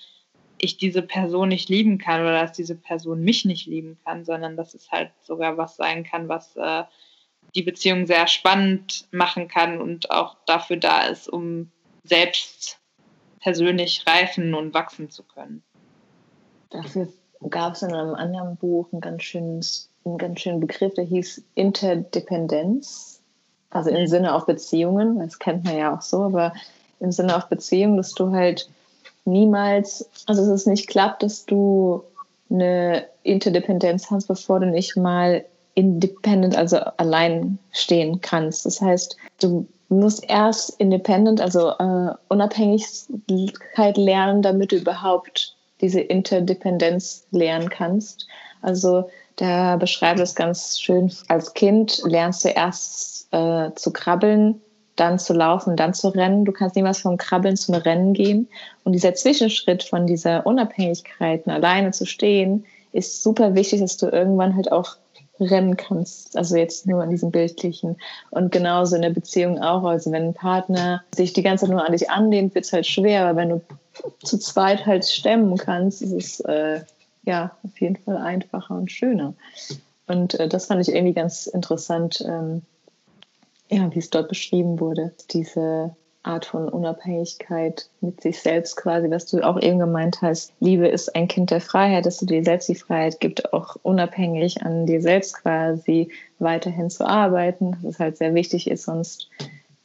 ich 0.57 0.77
diese 0.77 1.01
Person 1.01 1.49
nicht 1.49 1.69
lieben 1.69 1.97
kann 1.97 2.21
oder 2.21 2.41
dass 2.41 2.53
diese 2.53 2.75
Person 2.75 3.23
mich 3.23 3.45
nicht 3.45 3.65
lieben 3.65 3.97
kann, 4.05 4.23
sondern 4.23 4.55
dass 4.55 4.73
es 4.73 4.91
halt 4.91 5.11
sogar 5.23 5.57
was 5.57 5.75
sein 5.75 6.03
kann, 6.03 6.29
was 6.29 6.55
äh, 6.55 6.83
die 7.55 7.63
Beziehung 7.63 8.05
sehr 8.05 8.27
spannend 8.27 9.07
machen 9.11 9.47
kann 9.47 9.81
und 9.81 10.11
auch 10.11 10.37
dafür 10.45 10.77
da 10.77 11.07
ist, 11.07 11.27
um 11.27 11.71
selbst 12.03 12.80
persönlich 13.41 14.05
reifen 14.07 14.53
und 14.53 14.73
wachsen 14.73 15.09
zu 15.09 15.23
können. 15.23 15.63
Dafür 16.69 17.07
gab 17.49 17.73
es 17.73 17.81
in 17.81 17.93
einem 17.93 18.15
anderen 18.15 18.55
Buch 18.55 18.87
einen 18.91 19.01
ganz, 19.01 19.23
schönes, 19.23 19.89
einen 20.05 20.17
ganz 20.17 20.39
schönen 20.39 20.59
Begriff, 20.59 20.93
der 20.93 21.05
hieß 21.05 21.43
Interdependenz. 21.55 23.19
Also 23.71 23.89
im. 23.89 24.05
Sinne 24.07 24.35
auf 24.35 24.45
Beziehungen, 24.45 25.19
das 25.19 25.39
kennt 25.39 25.63
man 25.63 25.77
ja 25.77 25.95
auch 25.95 26.01
so, 26.01 26.23
aber 26.23 26.53
im 26.99 27.11
Sinne 27.11 27.37
auf 27.37 27.47
Beziehungen, 27.47 27.95
dass 27.95 28.13
du 28.13 28.31
halt 28.31 28.69
niemals, 29.23 30.09
also 30.27 30.41
dass 30.41 30.51
es 30.51 30.65
nicht 30.65 30.87
klappt, 30.87 31.23
dass 31.23 31.45
du 31.45 32.03
eine 32.49 33.05
Interdependenz 33.23 34.11
hast, 34.11 34.27
bevor 34.27 34.59
du 34.59 34.65
nicht 34.65 34.97
mal 34.97 35.45
independent, 35.73 36.57
also 36.57 36.77
allein 36.97 37.59
stehen 37.71 38.19
kannst. 38.19 38.65
Das 38.65 38.81
heißt, 38.81 39.15
du 39.39 39.67
musst 39.91 40.23
erst 40.29 40.79
independent, 40.79 41.41
also 41.41 41.69
äh, 41.71 42.13
Unabhängigkeit 42.29 43.97
lernen, 43.97 44.41
damit 44.41 44.71
du 44.71 44.77
überhaupt 44.77 45.55
diese 45.81 45.99
Interdependenz 45.99 47.27
lernen 47.31 47.69
kannst. 47.69 48.27
Also 48.61 49.09
der 49.39 49.77
beschreibt 49.77 50.19
es 50.19 50.35
ganz 50.35 50.79
schön. 50.79 51.11
Als 51.27 51.53
Kind 51.53 52.01
lernst 52.05 52.45
du 52.45 52.49
erst 52.49 53.27
äh, 53.33 53.71
zu 53.75 53.91
krabbeln, 53.91 54.61
dann 54.95 55.19
zu 55.19 55.33
laufen, 55.33 55.75
dann 55.75 55.93
zu 55.93 56.09
rennen. 56.09 56.45
Du 56.45 56.51
kannst 56.51 56.75
niemals 56.75 56.99
vom 56.99 57.17
Krabbeln 57.17 57.57
zum 57.57 57.75
Rennen 57.75 58.13
gehen. 58.13 58.47
Und 58.83 58.93
dieser 58.93 59.15
Zwischenschritt 59.15 59.83
von 59.83 60.05
dieser 60.05 60.45
Unabhängigkeit, 60.45 61.47
alleine 61.47 61.91
zu 61.91 62.05
stehen, 62.05 62.65
ist 62.91 63.23
super 63.23 63.55
wichtig, 63.55 63.81
dass 63.81 63.97
du 63.97 64.07
irgendwann 64.07 64.55
halt 64.55 64.71
auch 64.71 64.97
rennen 65.41 65.77
kannst. 65.77 66.37
Also 66.37 66.55
jetzt 66.55 66.85
nur 66.87 67.01
an 67.01 67.09
diesem 67.09 67.31
bildlichen. 67.31 67.97
Und 68.29 68.51
genauso 68.51 68.95
in 68.95 69.01
der 69.01 69.09
Beziehung 69.09 69.59
auch. 69.59 69.83
Also 69.83 70.11
wenn 70.11 70.29
ein 70.29 70.33
Partner 70.33 71.03
sich 71.15 71.33
die 71.33 71.43
ganze 71.43 71.65
Zeit 71.65 71.71
nur 71.71 71.85
an 71.85 71.91
dich 71.91 72.09
anlehnt, 72.09 72.55
wird 72.55 72.65
es 72.65 72.73
halt 72.73 72.85
schwer. 72.85 73.25
Aber 73.25 73.37
wenn 73.37 73.49
du 73.49 73.61
zu 74.23 74.37
zweit 74.37 74.85
halt 74.85 75.05
stemmen 75.05 75.57
kannst, 75.57 76.01
ist 76.01 76.11
es 76.11 76.39
äh, 76.41 76.81
ja 77.23 77.51
auf 77.63 77.79
jeden 77.79 77.97
Fall 77.97 78.17
einfacher 78.17 78.75
und 78.75 78.91
schöner. 78.91 79.33
Und 80.07 80.39
äh, 80.39 80.47
das 80.47 80.67
fand 80.67 80.81
ich 80.81 80.93
irgendwie 80.93 81.13
ganz 81.13 81.47
interessant. 81.47 82.23
Ähm, 82.27 82.61
ja, 83.69 83.93
wie 83.93 83.99
es 83.99 84.09
dort 84.09 84.27
beschrieben 84.27 84.79
wurde, 84.81 85.13
diese 85.31 85.95
Art 86.23 86.45
von 86.45 86.69
Unabhängigkeit 86.69 87.89
mit 88.01 88.21
sich 88.21 88.39
selbst 88.39 88.77
quasi, 88.77 89.09
was 89.09 89.25
du 89.25 89.41
auch 89.41 89.59
eben 89.59 89.79
gemeint 89.79 90.21
hast. 90.21 90.53
Liebe 90.59 90.87
ist 90.87 91.15
ein 91.15 91.27
Kind 91.27 91.49
der 91.49 91.61
Freiheit, 91.61 92.05
dass 92.05 92.17
du 92.17 92.25
dir 92.25 92.43
selbst 92.43 92.69
die 92.69 92.75
Freiheit 92.75 93.19
gibt, 93.19 93.53
auch 93.53 93.75
unabhängig 93.81 94.63
an 94.63 94.85
dir 94.85 95.01
selbst 95.01 95.41
quasi 95.41 96.11
weiterhin 96.37 96.89
zu 96.89 97.07
arbeiten. 97.07 97.77
Das 97.81 97.99
halt 97.99 98.17
sehr 98.17 98.35
wichtig 98.35 98.69
ist, 98.69 98.83
sonst 98.83 99.29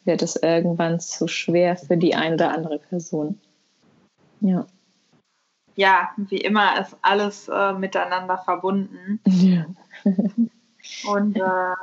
wird 0.04 0.22
es 0.22 0.36
irgendwann 0.36 1.00
zu 1.00 1.26
schwer 1.26 1.76
für 1.76 1.96
die 1.96 2.14
eine 2.14 2.34
oder 2.34 2.52
andere 2.52 2.78
Person. 2.78 3.40
Ja. 4.40 4.66
Ja, 5.74 6.10
wie 6.16 6.38
immer 6.38 6.80
ist 6.80 6.96
alles 7.02 7.48
äh, 7.48 7.72
miteinander 7.72 8.38
verbunden. 8.38 9.20
Ja. 9.30 9.66
Und 11.10 11.36
äh, 11.36 11.74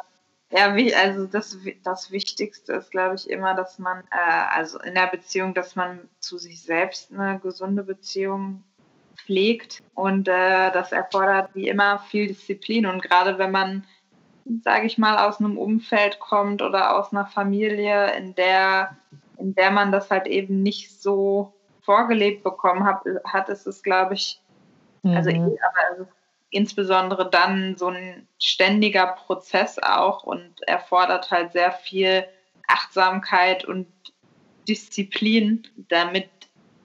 ja, 0.55 0.75
wie, 0.75 0.93
also 0.93 1.25
das, 1.25 1.57
das 1.83 2.11
Wichtigste 2.11 2.73
ist, 2.73 2.91
glaube 2.91 3.15
ich, 3.15 3.27
immer, 3.27 3.55
dass 3.55 3.79
man, 3.79 4.03
äh, 4.11 4.55
also 4.55 4.79
in 4.79 4.93
der 4.93 5.07
Beziehung, 5.07 5.55
dass 5.55 5.75
man 5.75 6.07
zu 6.19 6.37
sich 6.37 6.61
selbst 6.61 7.11
eine 7.11 7.39
gesunde 7.39 7.83
Beziehung 7.83 8.63
pflegt. 9.15 9.81
Und 9.95 10.27
äh, 10.27 10.71
das 10.71 10.91
erfordert 10.91 11.49
wie 11.55 11.67
immer 11.67 11.99
viel 11.99 12.27
Disziplin. 12.27 12.85
Und 12.85 13.01
gerade 13.01 13.39
wenn 13.39 13.49
man, 13.49 13.85
sage 14.63 14.85
ich 14.85 14.99
mal, 14.99 15.27
aus 15.27 15.39
einem 15.39 15.57
Umfeld 15.57 16.19
kommt 16.19 16.61
oder 16.61 16.97
aus 16.99 17.11
einer 17.11 17.25
Familie, 17.25 18.15
in 18.15 18.35
der, 18.35 18.95
in 19.39 19.55
der 19.55 19.71
man 19.71 19.91
das 19.91 20.11
halt 20.11 20.27
eben 20.27 20.61
nicht 20.61 21.01
so 21.01 21.53
vorgelebt 21.81 22.43
bekommen 22.43 22.83
hat, 22.83 23.03
hat 23.25 23.49
ist 23.49 23.65
es, 23.65 23.81
glaube 23.81 24.13
ich, 24.13 24.39
also 25.03 25.31
mhm. 25.31 25.57
aber 25.97 26.07
insbesondere 26.53 27.29
dann 27.29 27.75
so 27.77 27.87
ein 27.87 28.27
ständiger 28.39 29.07
Prozess 29.07 29.79
auch 29.79 30.23
und 30.23 30.61
erfordert 30.67 31.31
halt 31.31 31.51
sehr 31.51 31.71
viel 31.71 32.25
Achtsamkeit 32.67 33.65
und 33.65 33.87
Disziplin, 34.67 35.67
damit 35.89 36.29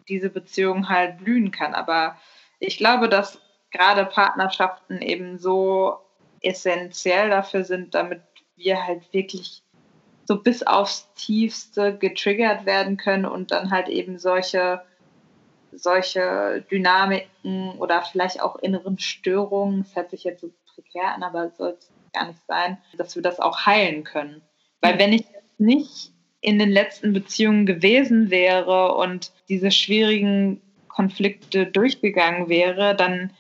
diese 0.08 0.30
Beziehung 0.30 0.88
halt 0.88 1.18
blühen 1.18 1.50
kann. 1.50 1.74
Aber 1.74 2.16
ich 2.58 2.78
glaube, 2.78 3.08
dass 3.08 3.40
gerade 3.70 4.06
Partnerschaften 4.06 5.02
eben 5.02 5.38
so 5.38 5.98
essentiell 6.40 7.28
dafür 7.28 7.64
sind, 7.64 7.94
damit 7.94 8.22
wir 8.56 8.86
halt 8.86 9.12
wirklich 9.12 9.62
so 10.24 10.40
bis 10.42 10.62
aufs 10.62 11.12
Tiefste 11.14 11.96
getriggert 11.96 12.64
werden 12.64 12.96
können 12.96 13.26
und 13.26 13.50
dann 13.50 13.70
halt 13.70 13.88
eben 13.88 14.18
solche 14.18 14.82
solche 15.72 16.64
Dynamiken 16.70 17.72
oder 17.78 18.02
vielleicht 18.02 18.40
auch 18.40 18.56
inneren 18.56 18.98
Störungen, 18.98 19.82
das 19.82 19.96
hört 19.96 20.10
sich 20.10 20.24
jetzt 20.24 20.40
so 20.40 20.50
prekär 20.74 21.14
an, 21.14 21.22
aber 21.22 21.50
soll 21.50 21.76
es 21.78 21.90
gar 22.12 22.28
nicht 22.28 22.40
sein, 22.46 22.78
dass 22.96 23.14
wir 23.14 23.22
das 23.22 23.40
auch 23.40 23.66
heilen 23.66 24.04
können. 24.04 24.42
Weil 24.80 24.98
wenn 24.98 25.12
ich 25.12 25.24
nicht 25.58 26.12
in 26.40 26.58
den 26.58 26.70
letzten 26.70 27.12
Beziehungen 27.12 27.66
gewesen 27.66 28.30
wäre 28.30 28.94
und 28.94 29.32
diese 29.48 29.70
schwierigen 29.70 30.60
Konflikte 30.88 31.66
durchgegangen 31.66 32.48
wäre, 32.48 32.94
dann 32.94 33.32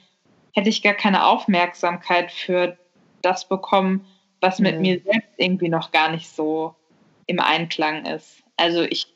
hätte 0.52 0.68
ich 0.68 0.82
gar 0.82 0.94
keine 0.94 1.26
Aufmerksamkeit 1.26 2.32
für 2.32 2.76
das 3.22 3.48
bekommen, 3.48 4.04
was 4.40 4.58
mit 4.58 4.76
mhm. 4.76 4.82
mir 4.82 5.00
selbst 5.00 5.30
irgendwie 5.36 5.68
noch 5.68 5.90
gar 5.92 6.10
nicht 6.10 6.28
so 6.28 6.74
im 7.26 7.40
Einklang 7.40 8.06
ist. 8.06 8.42
Also 8.56 8.82
ich 8.82 9.14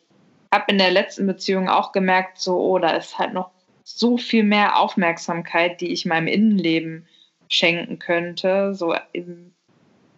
habe 0.53 0.65
in 0.69 0.79
der 0.79 0.91
letzten 0.91 1.27
Beziehung 1.27 1.69
auch 1.69 1.93
gemerkt, 1.93 2.39
so, 2.39 2.61
oh, 2.61 2.79
da 2.79 2.91
ist 2.91 3.19
halt 3.19 3.33
noch 3.33 3.51
so 3.83 4.19
viel 4.19 4.45
mehr 4.45 4.79
Aufmerksamkeit, 4.79 5.81
die 5.81 5.93
ich 5.93 6.05
meinem 6.05 6.29
Innenleben 6.29 7.07
schenken 7.49 7.99
könnte, 7.99 8.75
so 8.75 8.95
im, 9.13 9.53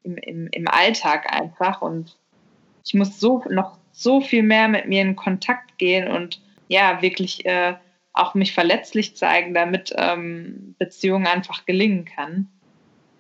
im, 0.03 0.49
im, 0.49 0.69
Alltag 0.69 1.33
einfach. 1.33 1.81
Und 1.81 2.17
ich 2.85 2.95
muss 2.95 3.19
so 3.19 3.43
noch 3.49 3.79
so 3.93 4.21
viel 4.21 4.43
mehr 4.43 4.69
mit 4.69 4.87
mir 4.87 5.03
in 5.03 5.17
Kontakt 5.17 5.79
gehen 5.79 6.09
und 6.09 6.41
ja, 6.69 7.01
wirklich 7.01 7.47
äh, 7.47 7.75
auch 8.13 8.35
mich 8.35 8.53
verletzlich 8.53 9.17
zeigen, 9.17 9.55
damit 9.55 9.93
ähm, 9.97 10.75
Beziehungen 10.79 11.27
einfach 11.27 11.65
gelingen 11.65 12.05
kann. 12.05 12.49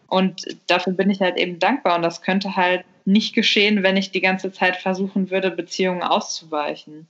Und 0.09 0.47
dafür 0.67 0.93
bin 0.93 1.11
ich 1.11 1.21
halt 1.21 1.37
eben 1.37 1.59
dankbar. 1.59 1.97
Und 1.97 2.03
das 2.03 2.23
könnte 2.23 2.57
halt 2.57 2.85
nicht 3.05 3.35
geschehen, 3.35 3.83
wenn 3.83 3.97
ich 3.97 4.11
die 4.11 4.21
ganze 4.21 4.53
Zeit 4.53 4.77
versuchen 4.77 5.31
würde, 5.31 5.51
Beziehungen 5.51 6.03
auszuweichen. 6.03 7.09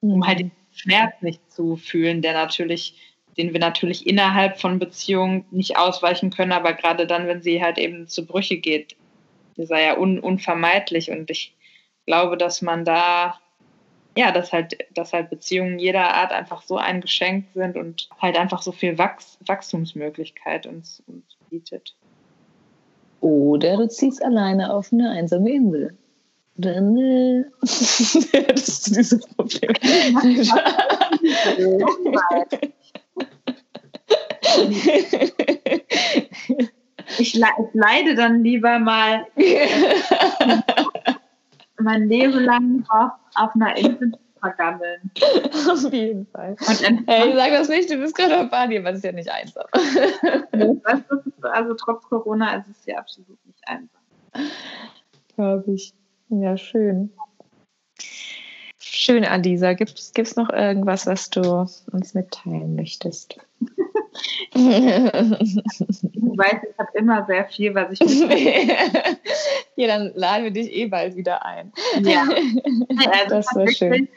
Um 0.00 0.26
halt 0.26 0.40
den 0.40 0.52
Schmerz 0.72 1.14
nicht 1.20 1.50
zu 1.50 1.76
fühlen, 1.76 2.22
der 2.22 2.32
natürlich, 2.32 2.94
den 3.36 3.52
wir 3.52 3.60
natürlich 3.60 4.06
innerhalb 4.06 4.60
von 4.60 4.78
Beziehungen 4.78 5.44
nicht 5.50 5.76
ausweichen 5.76 6.30
können, 6.30 6.52
aber 6.52 6.74
gerade 6.74 7.06
dann, 7.06 7.26
wenn 7.26 7.42
sie 7.42 7.62
halt 7.62 7.78
eben 7.78 8.06
zu 8.06 8.26
Brüche 8.26 8.58
geht, 8.58 8.96
ist 9.56 9.70
er 9.70 9.80
ja 9.80 9.98
un 9.98 10.20
unvermeidlich. 10.20 11.10
Und 11.10 11.30
ich 11.30 11.56
glaube, 12.06 12.36
dass 12.36 12.62
man 12.62 12.84
da, 12.84 13.40
ja, 14.16 14.30
dass 14.32 14.52
halt, 14.52 14.78
dass 14.94 15.12
halt 15.12 15.30
Beziehungen 15.30 15.78
jeder 15.78 16.14
Art 16.14 16.32
einfach 16.32 16.62
so 16.62 16.76
ein 16.76 17.00
Geschenk 17.00 17.46
sind 17.54 17.76
und 17.76 18.08
halt 18.20 18.36
einfach 18.36 18.62
so 18.62 18.70
viel 18.70 18.98
Wachs 18.98 19.38
Wachstumsmöglichkeit 19.46 20.66
uns, 20.66 21.02
uns 21.06 21.36
bietet. 21.50 21.96
Oder 23.26 23.76
du 23.76 23.88
ziehst 23.88 24.24
alleine 24.24 24.72
auf 24.72 24.92
eine 24.92 25.10
einsame 25.10 25.50
Insel. 25.50 25.98
Dann 26.54 26.96
äh, 26.96 27.42
hättest 28.30 28.86
du 28.86 28.94
dieses 28.94 29.26
Problem. 29.26 29.72
ich 37.18 37.34
leide 37.34 38.14
dann 38.14 38.44
lieber 38.44 38.78
mal 38.78 39.26
mein 41.80 42.08
Leben 42.08 42.44
lang 42.44 42.84
auf, 42.90 43.10
auf 43.34 43.50
einer 43.56 43.76
Insel 43.76 44.12
vergammeln. 44.38 45.10
Auf 45.68 45.92
jeden 45.92 46.26
Fall. 46.26 46.54
hey, 47.06 47.32
sag 47.34 47.50
das 47.50 47.68
nicht, 47.68 47.90
du 47.90 47.96
bist 47.96 48.14
gerade 48.14 48.38
auf 48.38 48.50
Bali, 48.50 48.78
aber 48.78 48.90
das 48.90 48.98
ist 48.98 49.04
ja 49.04 49.10
nicht 49.10 49.28
einsam. 49.28 49.64
Also 51.46 51.74
trotz 51.74 52.04
Corona 52.04 52.56
ist 52.56 52.68
es 52.68 52.86
ja 52.86 52.98
absolut 52.98 53.38
nicht 53.46 53.62
einsam. 53.66 54.00
Glaube 55.34 55.72
ich. 55.72 55.94
Ja, 56.28 56.56
schön. 56.56 57.12
Schön, 58.78 59.24
Alisa. 59.24 59.74
Gibt 59.74 60.12
es 60.16 60.36
noch 60.36 60.50
irgendwas, 60.50 61.06
was 61.06 61.30
du 61.30 61.66
uns 61.92 62.14
mitteilen 62.14 62.74
möchtest? 62.74 63.36
ich 64.54 64.64
weiß, 64.64 66.60
ich 66.70 66.78
habe 66.78 66.90
immer 66.94 67.26
sehr 67.26 67.44
viel, 67.46 67.74
was 67.74 67.92
ich 67.92 68.00
mitteilen 68.00 68.70
Ja, 69.76 69.86
dann 69.88 70.12
laden 70.14 70.44
wir 70.44 70.50
dich 70.50 70.72
eh 70.72 70.86
bald 70.86 71.16
wieder 71.16 71.44
ein. 71.44 71.72
Ja, 72.00 72.22
also 73.12 73.28
das 73.28 73.46
war 73.54 73.68
schön. 73.68 74.08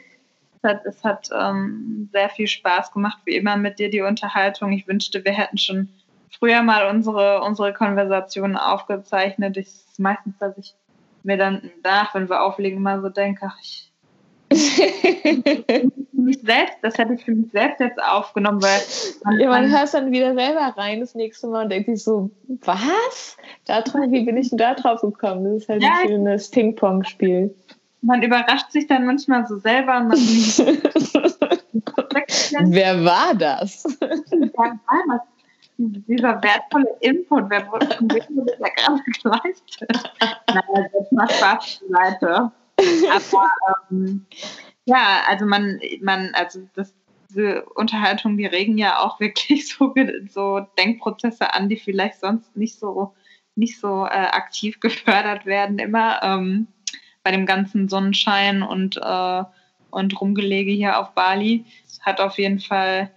Es 0.62 0.68
hat, 0.68 0.86
es 0.86 1.04
hat 1.04 1.28
ähm, 1.38 2.08
sehr 2.12 2.28
viel 2.30 2.46
Spaß 2.46 2.92
gemacht, 2.92 3.18
wie 3.24 3.36
immer 3.36 3.56
mit 3.56 3.78
dir 3.78 3.90
die 3.90 4.02
Unterhaltung. 4.02 4.72
Ich 4.72 4.88
wünschte, 4.88 5.24
wir 5.24 5.32
hätten 5.32 5.58
schon 5.58 5.88
früher 6.30 6.62
mal 6.62 6.88
unsere, 6.88 7.42
unsere 7.42 7.72
Konversationen 7.72 8.56
aufgezeichnet. 8.56 9.56
Ich 9.56 9.68
meistens, 9.98 10.38
dass 10.38 10.56
ich 10.58 10.74
mir 11.22 11.36
dann 11.36 11.70
danach, 11.82 12.14
wenn 12.14 12.28
wir 12.28 12.42
auflegen, 12.42 12.82
mal 12.82 13.00
so 13.02 13.08
denke, 13.08 13.46
ach, 13.46 13.58
ich 13.60 13.90
mich 16.12 16.40
selbst, 16.42 16.78
das 16.82 16.98
hätte 16.98 17.14
ich 17.14 17.24
für 17.24 17.32
mich 17.32 17.52
selbst 17.52 17.78
jetzt 17.80 18.02
aufgenommen, 18.02 18.60
weil 18.62 18.80
man, 19.24 19.38
ja, 19.38 19.48
man 19.48 19.70
hört 19.70 19.94
dann 19.94 20.10
wieder 20.10 20.34
selber 20.34 20.74
rein 20.76 20.98
das 21.00 21.14
nächste 21.14 21.46
Mal 21.46 21.64
und 21.64 21.70
denkt 21.70 21.88
sich 21.88 22.02
so, 22.02 22.30
was? 22.64 23.36
Da 23.66 23.82
drauf, 23.82 24.02
wie 24.08 24.24
bin 24.24 24.36
ich 24.36 24.48
denn 24.50 24.58
da 24.58 24.74
drauf 24.74 25.02
gekommen? 25.02 25.44
Das 25.44 25.62
ist 25.62 25.68
halt 25.68 25.82
ja, 25.82 26.00
ein 26.00 26.08
schönes 26.08 26.50
Ping-Pong-Spiel. 26.50 27.54
Man 28.02 28.22
überrascht 28.22 28.72
sich 28.72 28.88
dann 28.88 29.06
manchmal 29.06 29.46
so 29.46 29.58
selber 29.58 29.98
und 29.98 30.08
man 30.08 30.18
Wer 32.72 33.04
war 33.04 33.34
das? 33.34 33.84
Dieser 35.80 36.42
wertvolle 36.42 36.96
Input, 37.00 37.48
wer 37.48 37.70
wurde 37.70 37.86
von 37.86 38.10
wem 38.10 38.46
ja 38.58 38.68
gerade 38.76 39.02
geleistet? 39.22 40.12
Naja, 40.48 40.88
das 40.92 41.12
macht 41.12 41.32
Spaß 41.32 41.84
Seite. 41.88 42.52
Ähm, 43.90 44.26
ja, 44.84 45.22
also 45.28 45.46
man, 45.46 45.80
man, 46.02 46.30
also 46.34 46.60
das, 46.74 46.94
diese 47.28 47.64
Unterhaltungen, 47.64 48.36
die 48.36 48.46
regen 48.46 48.76
ja 48.78 48.98
auch 48.98 49.20
wirklich 49.20 49.68
so, 49.74 49.94
so 50.28 50.60
Denkprozesse 50.78 51.52
an, 51.54 51.68
die 51.68 51.76
vielleicht 51.76 52.20
sonst 52.20 52.56
nicht 52.56 52.78
so, 52.78 53.14
nicht 53.54 53.80
so 53.80 54.04
äh, 54.04 54.08
aktiv 54.08 54.80
gefördert 54.80 55.46
werden, 55.46 55.78
immer 55.78 56.22
ähm, 56.22 56.66
bei 57.22 57.30
dem 57.30 57.46
ganzen 57.46 57.88
Sonnenschein 57.88 58.62
und, 58.62 58.96
äh, 58.96 59.44
und 59.90 60.20
Rumgelege 60.20 60.72
hier 60.72 60.98
auf 60.98 61.14
Bali. 61.14 61.64
Hat 62.02 62.20
auf 62.20 62.38
jeden 62.38 62.60
Fall 62.60 63.10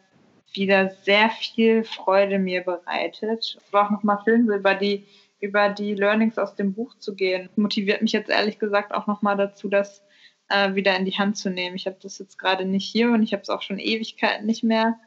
wieder 0.54 0.90
sehr 1.04 1.30
viel 1.30 1.84
Freude 1.84 2.40
mir 2.40 2.62
bereitet. 2.62 3.58
War 3.72 3.88
auch 3.88 3.92
nochmal 3.92 4.20
so 4.26 4.32
über 4.32 4.76
die, 4.76 5.06
über 5.40 5.70
die 5.70 5.96
Learnings 5.96 6.38
aus 6.38 6.56
dem 6.56 6.74
Buch 6.74 6.98
zu 7.00 7.16
gehen. 7.16 7.50
Motiviert 7.56 8.02
mich 8.02 8.12
jetzt 8.12 8.30
ehrlich 8.30 8.60
gesagt 8.60 8.94
auch 8.94 9.08
nochmal 9.08 9.38
dazu, 9.38 9.68
das 9.68 10.04
äh, 10.50 10.76
wieder 10.76 10.96
in 10.96 11.06
die 11.06 11.18
Hand 11.18 11.38
zu 11.38 11.50
nehmen. 11.50 11.76
Ich 11.76 11.86
habe 11.86 11.98
das 12.02 12.20
jetzt 12.20 12.38
gerade 12.38 12.66
nicht 12.66 12.90
hier 12.90 13.12
und 13.12 13.24
ich 13.24 13.34
habe 13.34 13.42
es 13.42 13.50
auch 13.50 13.62
schon 13.62 13.80
Ewigkeiten 13.80 14.46
nicht 14.46 14.64
mehr 14.64 15.00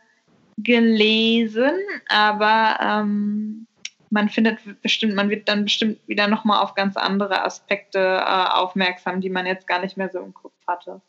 gelesen, 0.59 1.75
aber 2.09 2.79
ähm, 2.81 3.67
man 4.11 4.29
findet 4.29 4.59
bestimmt, 4.83 5.15
man 5.15 5.29
wird 5.29 5.49
dann 5.49 5.65
bestimmt 5.65 5.99
wieder 6.07 6.29
nochmal 6.29 6.63
auf 6.63 6.75
ganz 6.75 6.97
andere 6.97 7.45
Aspekte 7.45 7.99
äh, 7.99 8.49
aufmerksam, 8.51 9.21
die 9.21 9.31
man 9.31 9.47
jetzt 9.47 9.67
gar 9.67 9.81
nicht 9.81 9.97
mehr 9.97 10.09
so 10.11 10.21
im 10.21 10.33
Kopf 10.33 10.55
hatte. 10.67 11.01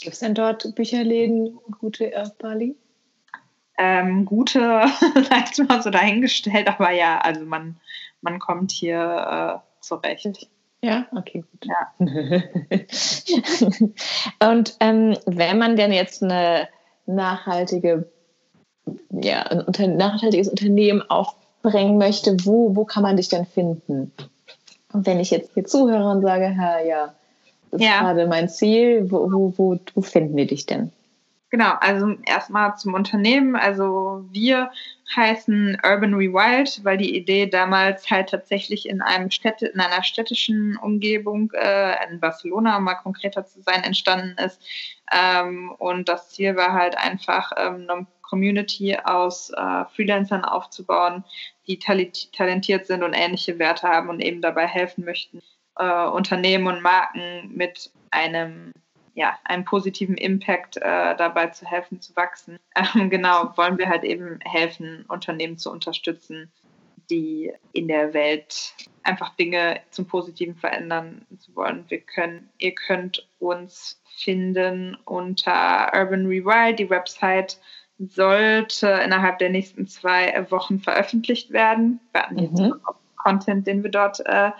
Gibt 0.00 0.14
es 0.14 0.20
denn 0.20 0.34
dort 0.34 0.74
Bücherläden, 0.74 1.58
gute 1.78 2.12
Bali? 2.38 2.76
Ähm, 3.82 4.24
gute, 4.24 4.84
ich 5.52 5.68
mal 5.68 5.82
so 5.82 5.90
dahingestellt, 5.90 6.68
aber 6.68 6.92
ja, 6.92 7.18
also 7.18 7.44
man, 7.44 7.76
man 8.20 8.38
kommt 8.38 8.70
hier 8.70 9.60
äh, 9.60 9.80
zurecht. 9.80 10.48
Ja, 10.84 11.06
okay, 11.16 11.44
gut. 11.50 11.66
Ja. 11.66 11.92
Und 14.50 14.76
ähm, 14.80 15.16
wenn 15.26 15.58
man 15.58 15.76
denn 15.76 15.92
jetzt 15.92 16.22
eine 16.22 16.68
nachhaltige, 17.06 18.08
ja, 19.10 19.42
ein 19.42 19.60
unter 19.62 19.88
nachhaltiges 19.88 20.48
Unternehmen 20.48 21.02
aufbringen 21.08 21.98
möchte, 21.98 22.36
wo, 22.44 22.74
wo 22.76 22.84
kann 22.84 23.02
man 23.02 23.16
dich 23.16 23.28
denn 23.28 23.46
finden? 23.46 24.12
Und 24.92 25.06
wenn 25.06 25.20
ich 25.20 25.30
jetzt 25.30 25.54
hier 25.54 25.64
zuhöre 25.64 26.08
und 26.08 26.22
sage, 26.22 26.54
ja, 26.86 27.14
das 27.70 27.80
ist 27.80 27.86
ja. 27.86 28.00
gerade 28.00 28.26
mein 28.26 28.48
Ziel, 28.48 29.10
wo, 29.10 29.32
wo, 29.32 29.54
wo, 29.56 29.78
wo 29.94 30.02
finden 30.02 30.36
wir 30.36 30.46
dich 30.46 30.66
denn? 30.66 30.92
Genau, 31.52 31.74
also 31.80 32.14
erstmal 32.24 32.78
zum 32.78 32.94
Unternehmen. 32.94 33.56
Also 33.56 34.24
wir 34.30 34.70
heißen 35.14 35.76
Urban 35.84 36.14
Rewild, 36.14 36.82
weil 36.82 36.96
die 36.96 37.14
Idee 37.14 37.46
damals 37.46 38.10
halt 38.10 38.30
tatsächlich 38.30 38.88
in 38.88 39.02
einem 39.02 39.30
Städte, 39.30 39.66
in 39.66 39.78
einer 39.78 40.02
städtischen 40.02 40.78
Umgebung, 40.78 41.52
äh, 41.52 42.08
in 42.08 42.20
Barcelona, 42.20 42.78
um 42.78 42.84
mal 42.84 42.94
konkreter 42.94 43.44
zu 43.44 43.60
sein, 43.60 43.84
entstanden 43.84 44.34
ist. 44.42 44.62
Ähm, 45.12 45.72
und 45.76 46.08
das 46.08 46.30
Ziel 46.30 46.56
war 46.56 46.72
halt 46.72 46.96
einfach, 46.96 47.52
ähm, 47.58 47.86
eine 47.86 48.06
Community 48.22 48.96
aus 49.04 49.50
äh, 49.50 49.84
Freelancern 49.94 50.46
aufzubauen, 50.46 51.22
die 51.66 51.78
talentiert 51.78 52.86
sind 52.86 53.02
und 53.02 53.12
ähnliche 53.12 53.58
Werte 53.58 53.88
haben 53.88 54.08
und 54.08 54.20
eben 54.20 54.40
dabei 54.40 54.66
helfen 54.66 55.04
möchten, 55.04 55.42
äh, 55.76 56.06
Unternehmen 56.06 56.66
und 56.66 56.80
Marken 56.80 57.50
mit 57.54 57.90
einem 58.10 58.72
ja, 59.14 59.38
einen 59.44 59.64
positiven 59.64 60.16
Impact 60.16 60.76
äh, 60.78 61.16
dabei 61.16 61.48
zu 61.48 61.66
helfen, 61.66 62.00
zu 62.00 62.14
wachsen. 62.16 62.58
Ähm, 62.94 63.10
genau, 63.10 63.54
wollen 63.56 63.76
wir 63.76 63.88
halt 63.90 64.02
eben 64.02 64.38
helfen, 64.44 65.04
Unternehmen 65.08 65.58
zu 65.58 65.70
unterstützen, 65.70 66.50
die 67.10 67.52
in 67.74 67.86
der 67.86 68.14
Welt 68.14 68.74
einfach 69.02 69.36
Dinge 69.36 69.80
zum 69.90 70.06
Positiven 70.06 70.56
verändern 70.56 71.26
zu 71.38 71.54
wollen. 71.54 71.84
Wir 71.88 72.00
können, 72.00 72.48
ihr 72.56 72.74
könnt 72.74 73.28
uns 73.38 74.02
finden 74.16 74.96
unter 75.04 75.92
Urban 75.94 76.26
Rewild. 76.26 76.78
Die 76.78 76.88
Website 76.88 77.58
sollte 77.98 78.88
innerhalb 78.88 79.38
der 79.38 79.50
nächsten 79.50 79.86
zwei 79.86 80.50
Wochen 80.50 80.80
veröffentlicht 80.80 81.50
werden. 81.50 82.00
Wir 82.12 82.22
hatten 82.22 82.38
jetzt 82.38 82.58
mhm. 82.58 82.74
Content, 83.16 83.66
den 83.66 83.82
wir 83.82 83.90
dort 83.90 84.20
äh, 84.26 84.50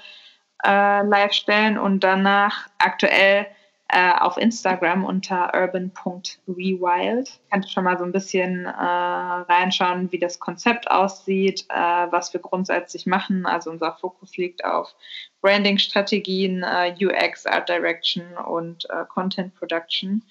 äh, 0.64 1.02
live 1.02 1.32
stellen 1.32 1.78
und 1.78 2.00
danach 2.00 2.68
aktuell 2.78 3.46
äh, 3.92 4.12
auf 4.18 4.38
Instagram 4.38 5.04
unter 5.04 5.52
urban.rewild. 5.54 7.40
Kannst 7.50 7.72
schon 7.72 7.84
mal 7.84 7.98
so 7.98 8.04
ein 8.04 8.12
bisschen 8.12 8.64
äh, 8.64 8.70
reinschauen, 8.70 10.10
wie 10.10 10.18
das 10.18 10.38
Konzept 10.40 10.90
aussieht, 10.90 11.66
äh, 11.68 12.06
was 12.10 12.32
wir 12.32 12.40
grundsätzlich 12.40 13.04
machen. 13.04 13.44
Also 13.44 13.70
unser 13.70 13.92
Fokus 13.92 14.38
liegt 14.38 14.64
auf 14.64 14.94
Branding-Strategien, 15.42 16.62
äh, 16.62 16.94
UX, 17.04 17.44
Art 17.44 17.68
Direction 17.68 18.24
und 18.38 18.88
äh, 18.88 19.04
Content 19.10 19.54
Production. 19.56 20.24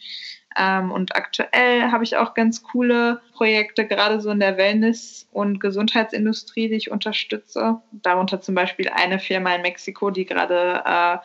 Ähm, 0.58 0.92
und 0.92 1.16
aktuell 1.16 1.92
habe 1.92 2.04
ich 2.04 2.18
auch 2.18 2.34
ganz 2.34 2.64
coole 2.64 3.22
Projekte, 3.34 3.86
gerade 3.86 4.20
so 4.22 4.32
in 4.32 4.40
der 4.40 4.58
Wellness- 4.58 5.28
und 5.32 5.60
Gesundheitsindustrie, 5.60 6.68
die 6.68 6.76
ich 6.76 6.90
unterstütze. 6.90 7.80
Darunter 7.92 8.42
zum 8.42 8.56
Beispiel 8.56 8.90
eine 8.90 9.20
Firma 9.20 9.54
in 9.54 9.62
Mexiko, 9.62 10.10
die 10.10 10.26
gerade 10.26 10.82
äh, 10.84 11.18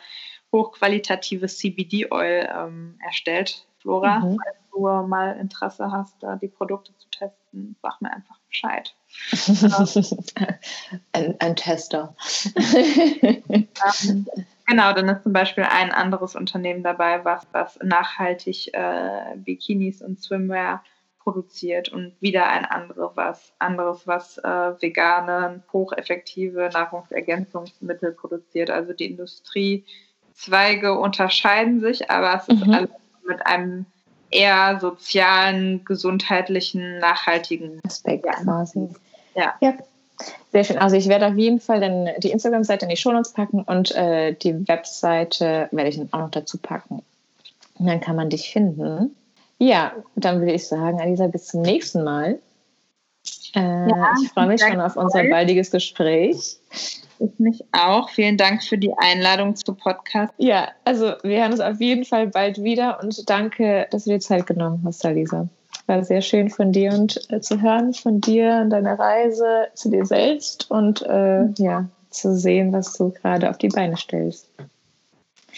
hochqualitatives 0.57 1.57
CBD-Oil 1.59 2.49
ähm, 2.51 2.99
erstellt. 3.05 3.65
Flora, 3.79 4.19
mhm. 4.19 4.37
falls 4.43 4.57
du 4.71 5.07
mal 5.07 5.37
Interesse 5.37 5.91
hast, 5.91 6.15
da 6.21 6.35
die 6.35 6.47
Produkte 6.47 6.91
zu 6.97 7.09
testen, 7.09 7.75
sag 7.81 8.01
mir 8.01 8.11
einfach 8.11 8.39
Bescheid. 8.47 8.95
ein, 11.13 11.35
ein, 11.39 11.55
Tester. 11.55 12.15
ähm, 12.55 14.27
genau, 14.65 14.93
dann 14.93 15.09
ist 15.09 15.23
zum 15.23 15.33
Beispiel 15.33 15.63
ein 15.63 15.91
anderes 15.91 16.35
Unternehmen 16.35 16.83
dabei, 16.83 17.23
was, 17.23 17.47
was 17.51 17.79
nachhaltig 17.83 18.73
äh, 18.73 19.35
Bikinis 19.37 20.01
und 20.01 20.19
Swimwear 20.19 20.83
produziert 21.19 21.89
und 21.89 22.13
wieder 22.21 22.47
ein 22.47 22.63
anderes 22.63 23.11
was, 23.15 23.53
anderes, 23.59 24.07
was 24.07 24.37
äh, 24.37 24.81
vegane, 24.81 25.61
hocheffektive 25.73 26.69
Nahrungsergänzungsmittel 26.71 28.13
produziert. 28.13 28.69
Also 28.69 28.93
die 28.93 29.07
Industrie 29.07 29.85
Zweige 30.37 30.97
unterscheiden 30.99 31.79
sich, 31.79 32.11
aber 32.11 32.35
es 32.35 32.47
ist 32.47 32.65
mhm. 32.65 32.73
alles 32.73 32.89
mit 33.27 33.45
einem 33.45 33.85
eher 34.29 34.79
sozialen, 34.79 35.83
gesundheitlichen, 35.83 36.99
nachhaltigen 36.99 37.81
Aspekt 37.83 38.25
quasi. 38.25 38.87
Ja. 39.35 39.55
ja. 39.61 39.73
Sehr 40.51 40.63
schön. 40.63 40.77
Also 40.77 40.95
ich 40.95 41.07
werde 41.09 41.27
auf 41.27 41.37
jeden 41.37 41.59
Fall 41.59 41.79
dann 41.79 42.09
die 42.19 42.31
Instagram-Seite 42.31 42.85
in 42.85 42.89
die 42.89 42.97
Shownotes 42.97 43.33
packen 43.33 43.61
und 43.61 43.95
äh, 43.95 44.33
die 44.33 44.67
Webseite 44.67 45.69
werde 45.71 45.89
ich 45.89 45.97
dann 45.97 46.09
auch 46.11 46.19
noch 46.19 46.31
dazu 46.31 46.57
packen. 46.57 47.03
Und 47.79 47.87
dann 47.87 47.99
kann 47.99 48.15
man 48.15 48.29
dich 48.29 48.51
finden. 48.51 49.15
Ja, 49.59 49.91
dann 50.15 50.39
würde 50.39 50.53
ich 50.53 50.67
sagen, 50.67 50.99
Alisa, 50.99 51.27
bis 51.27 51.47
zum 51.47 51.61
nächsten 51.61 52.03
Mal. 52.03 52.39
Äh, 53.55 53.89
ja, 53.89 54.13
ich 54.21 54.29
freue 54.29 54.47
mich 54.47 54.61
schon 54.61 54.79
auf 54.79 54.95
unser 54.95 55.23
baldiges 55.23 55.71
Gespräch. 55.71 56.57
Ich 57.19 57.39
mich 57.39 57.63
auch. 57.71 58.09
Vielen 58.09 58.37
Dank 58.37 58.63
für 58.63 58.77
die 58.77 58.93
Einladung 58.97 59.55
zu 59.55 59.73
Podcast. 59.73 60.33
Ja, 60.37 60.69
also 60.85 61.13
wir 61.23 61.41
hören 61.41 61.51
uns 61.51 61.61
auf 61.61 61.79
jeden 61.79 62.05
Fall 62.05 62.27
bald 62.27 62.61
wieder 62.61 62.99
und 63.01 63.27
danke, 63.29 63.87
dass 63.91 64.03
du 64.03 64.11
dir 64.11 64.19
Zeit 64.19 64.45
genommen 64.45 64.81
hast, 64.85 65.05
Alisa. 65.05 65.47
War 65.87 66.03
sehr 66.03 66.21
schön 66.21 66.49
von 66.49 66.71
dir 66.71 66.91
und 66.91 67.19
äh, 67.31 67.39
zu 67.39 67.61
hören 67.61 67.93
von 67.93 68.21
dir 68.21 68.59
und 68.61 68.69
deiner 68.69 68.99
Reise 68.99 69.67
zu 69.73 69.89
dir 69.89 70.05
selbst 70.05 70.69
und 70.69 71.01
äh, 71.03 71.45
ja, 71.57 71.85
zu 72.09 72.35
sehen, 72.35 72.73
was 72.73 72.93
du 72.93 73.11
gerade 73.11 73.49
auf 73.49 73.57
die 73.57 73.69
Beine 73.69 73.97
stellst. 73.97 74.49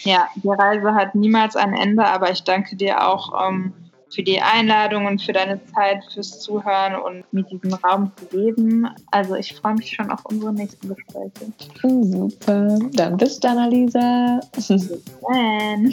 Ja, 0.02 0.28
die 0.36 0.48
Reise 0.48 0.94
hat 0.94 1.14
niemals 1.14 1.56
ein 1.56 1.74
Ende, 1.74 2.04
aber 2.06 2.30
ich 2.30 2.42
danke 2.44 2.76
dir 2.76 3.06
auch 3.06 3.48
ähm, 3.48 3.72
für 4.14 4.22
die 4.22 4.40
Einladung 4.40 5.06
und 5.06 5.22
für 5.22 5.32
deine 5.32 5.60
Zeit, 5.66 6.02
fürs 6.12 6.40
Zuhören 6.40 6.96
und 6.96 7.24
mir 7.32 7.44
diesen 7.44 7.72
Raum 7.74 8.10
zu 8.16 8.26
geben. 8.26 8.88
Also 9.10 9.34
ich 9.34 9.54
freue 9.54 9.74
mich 9.74 9.90
schon 9.90 10.10
auf 10.10 10.20
unsere 10.24 10.52
nächsten 10.52 10.88
Gespräche. 10.88 11.52
Super. 11.82 12.78
Dann 12.92 13.16
bis 13.16 13.38
dann, 13.40 13.58
Alisa. 13.58 14.40
Bis 14.54 14.68
dann. 14.68 15.92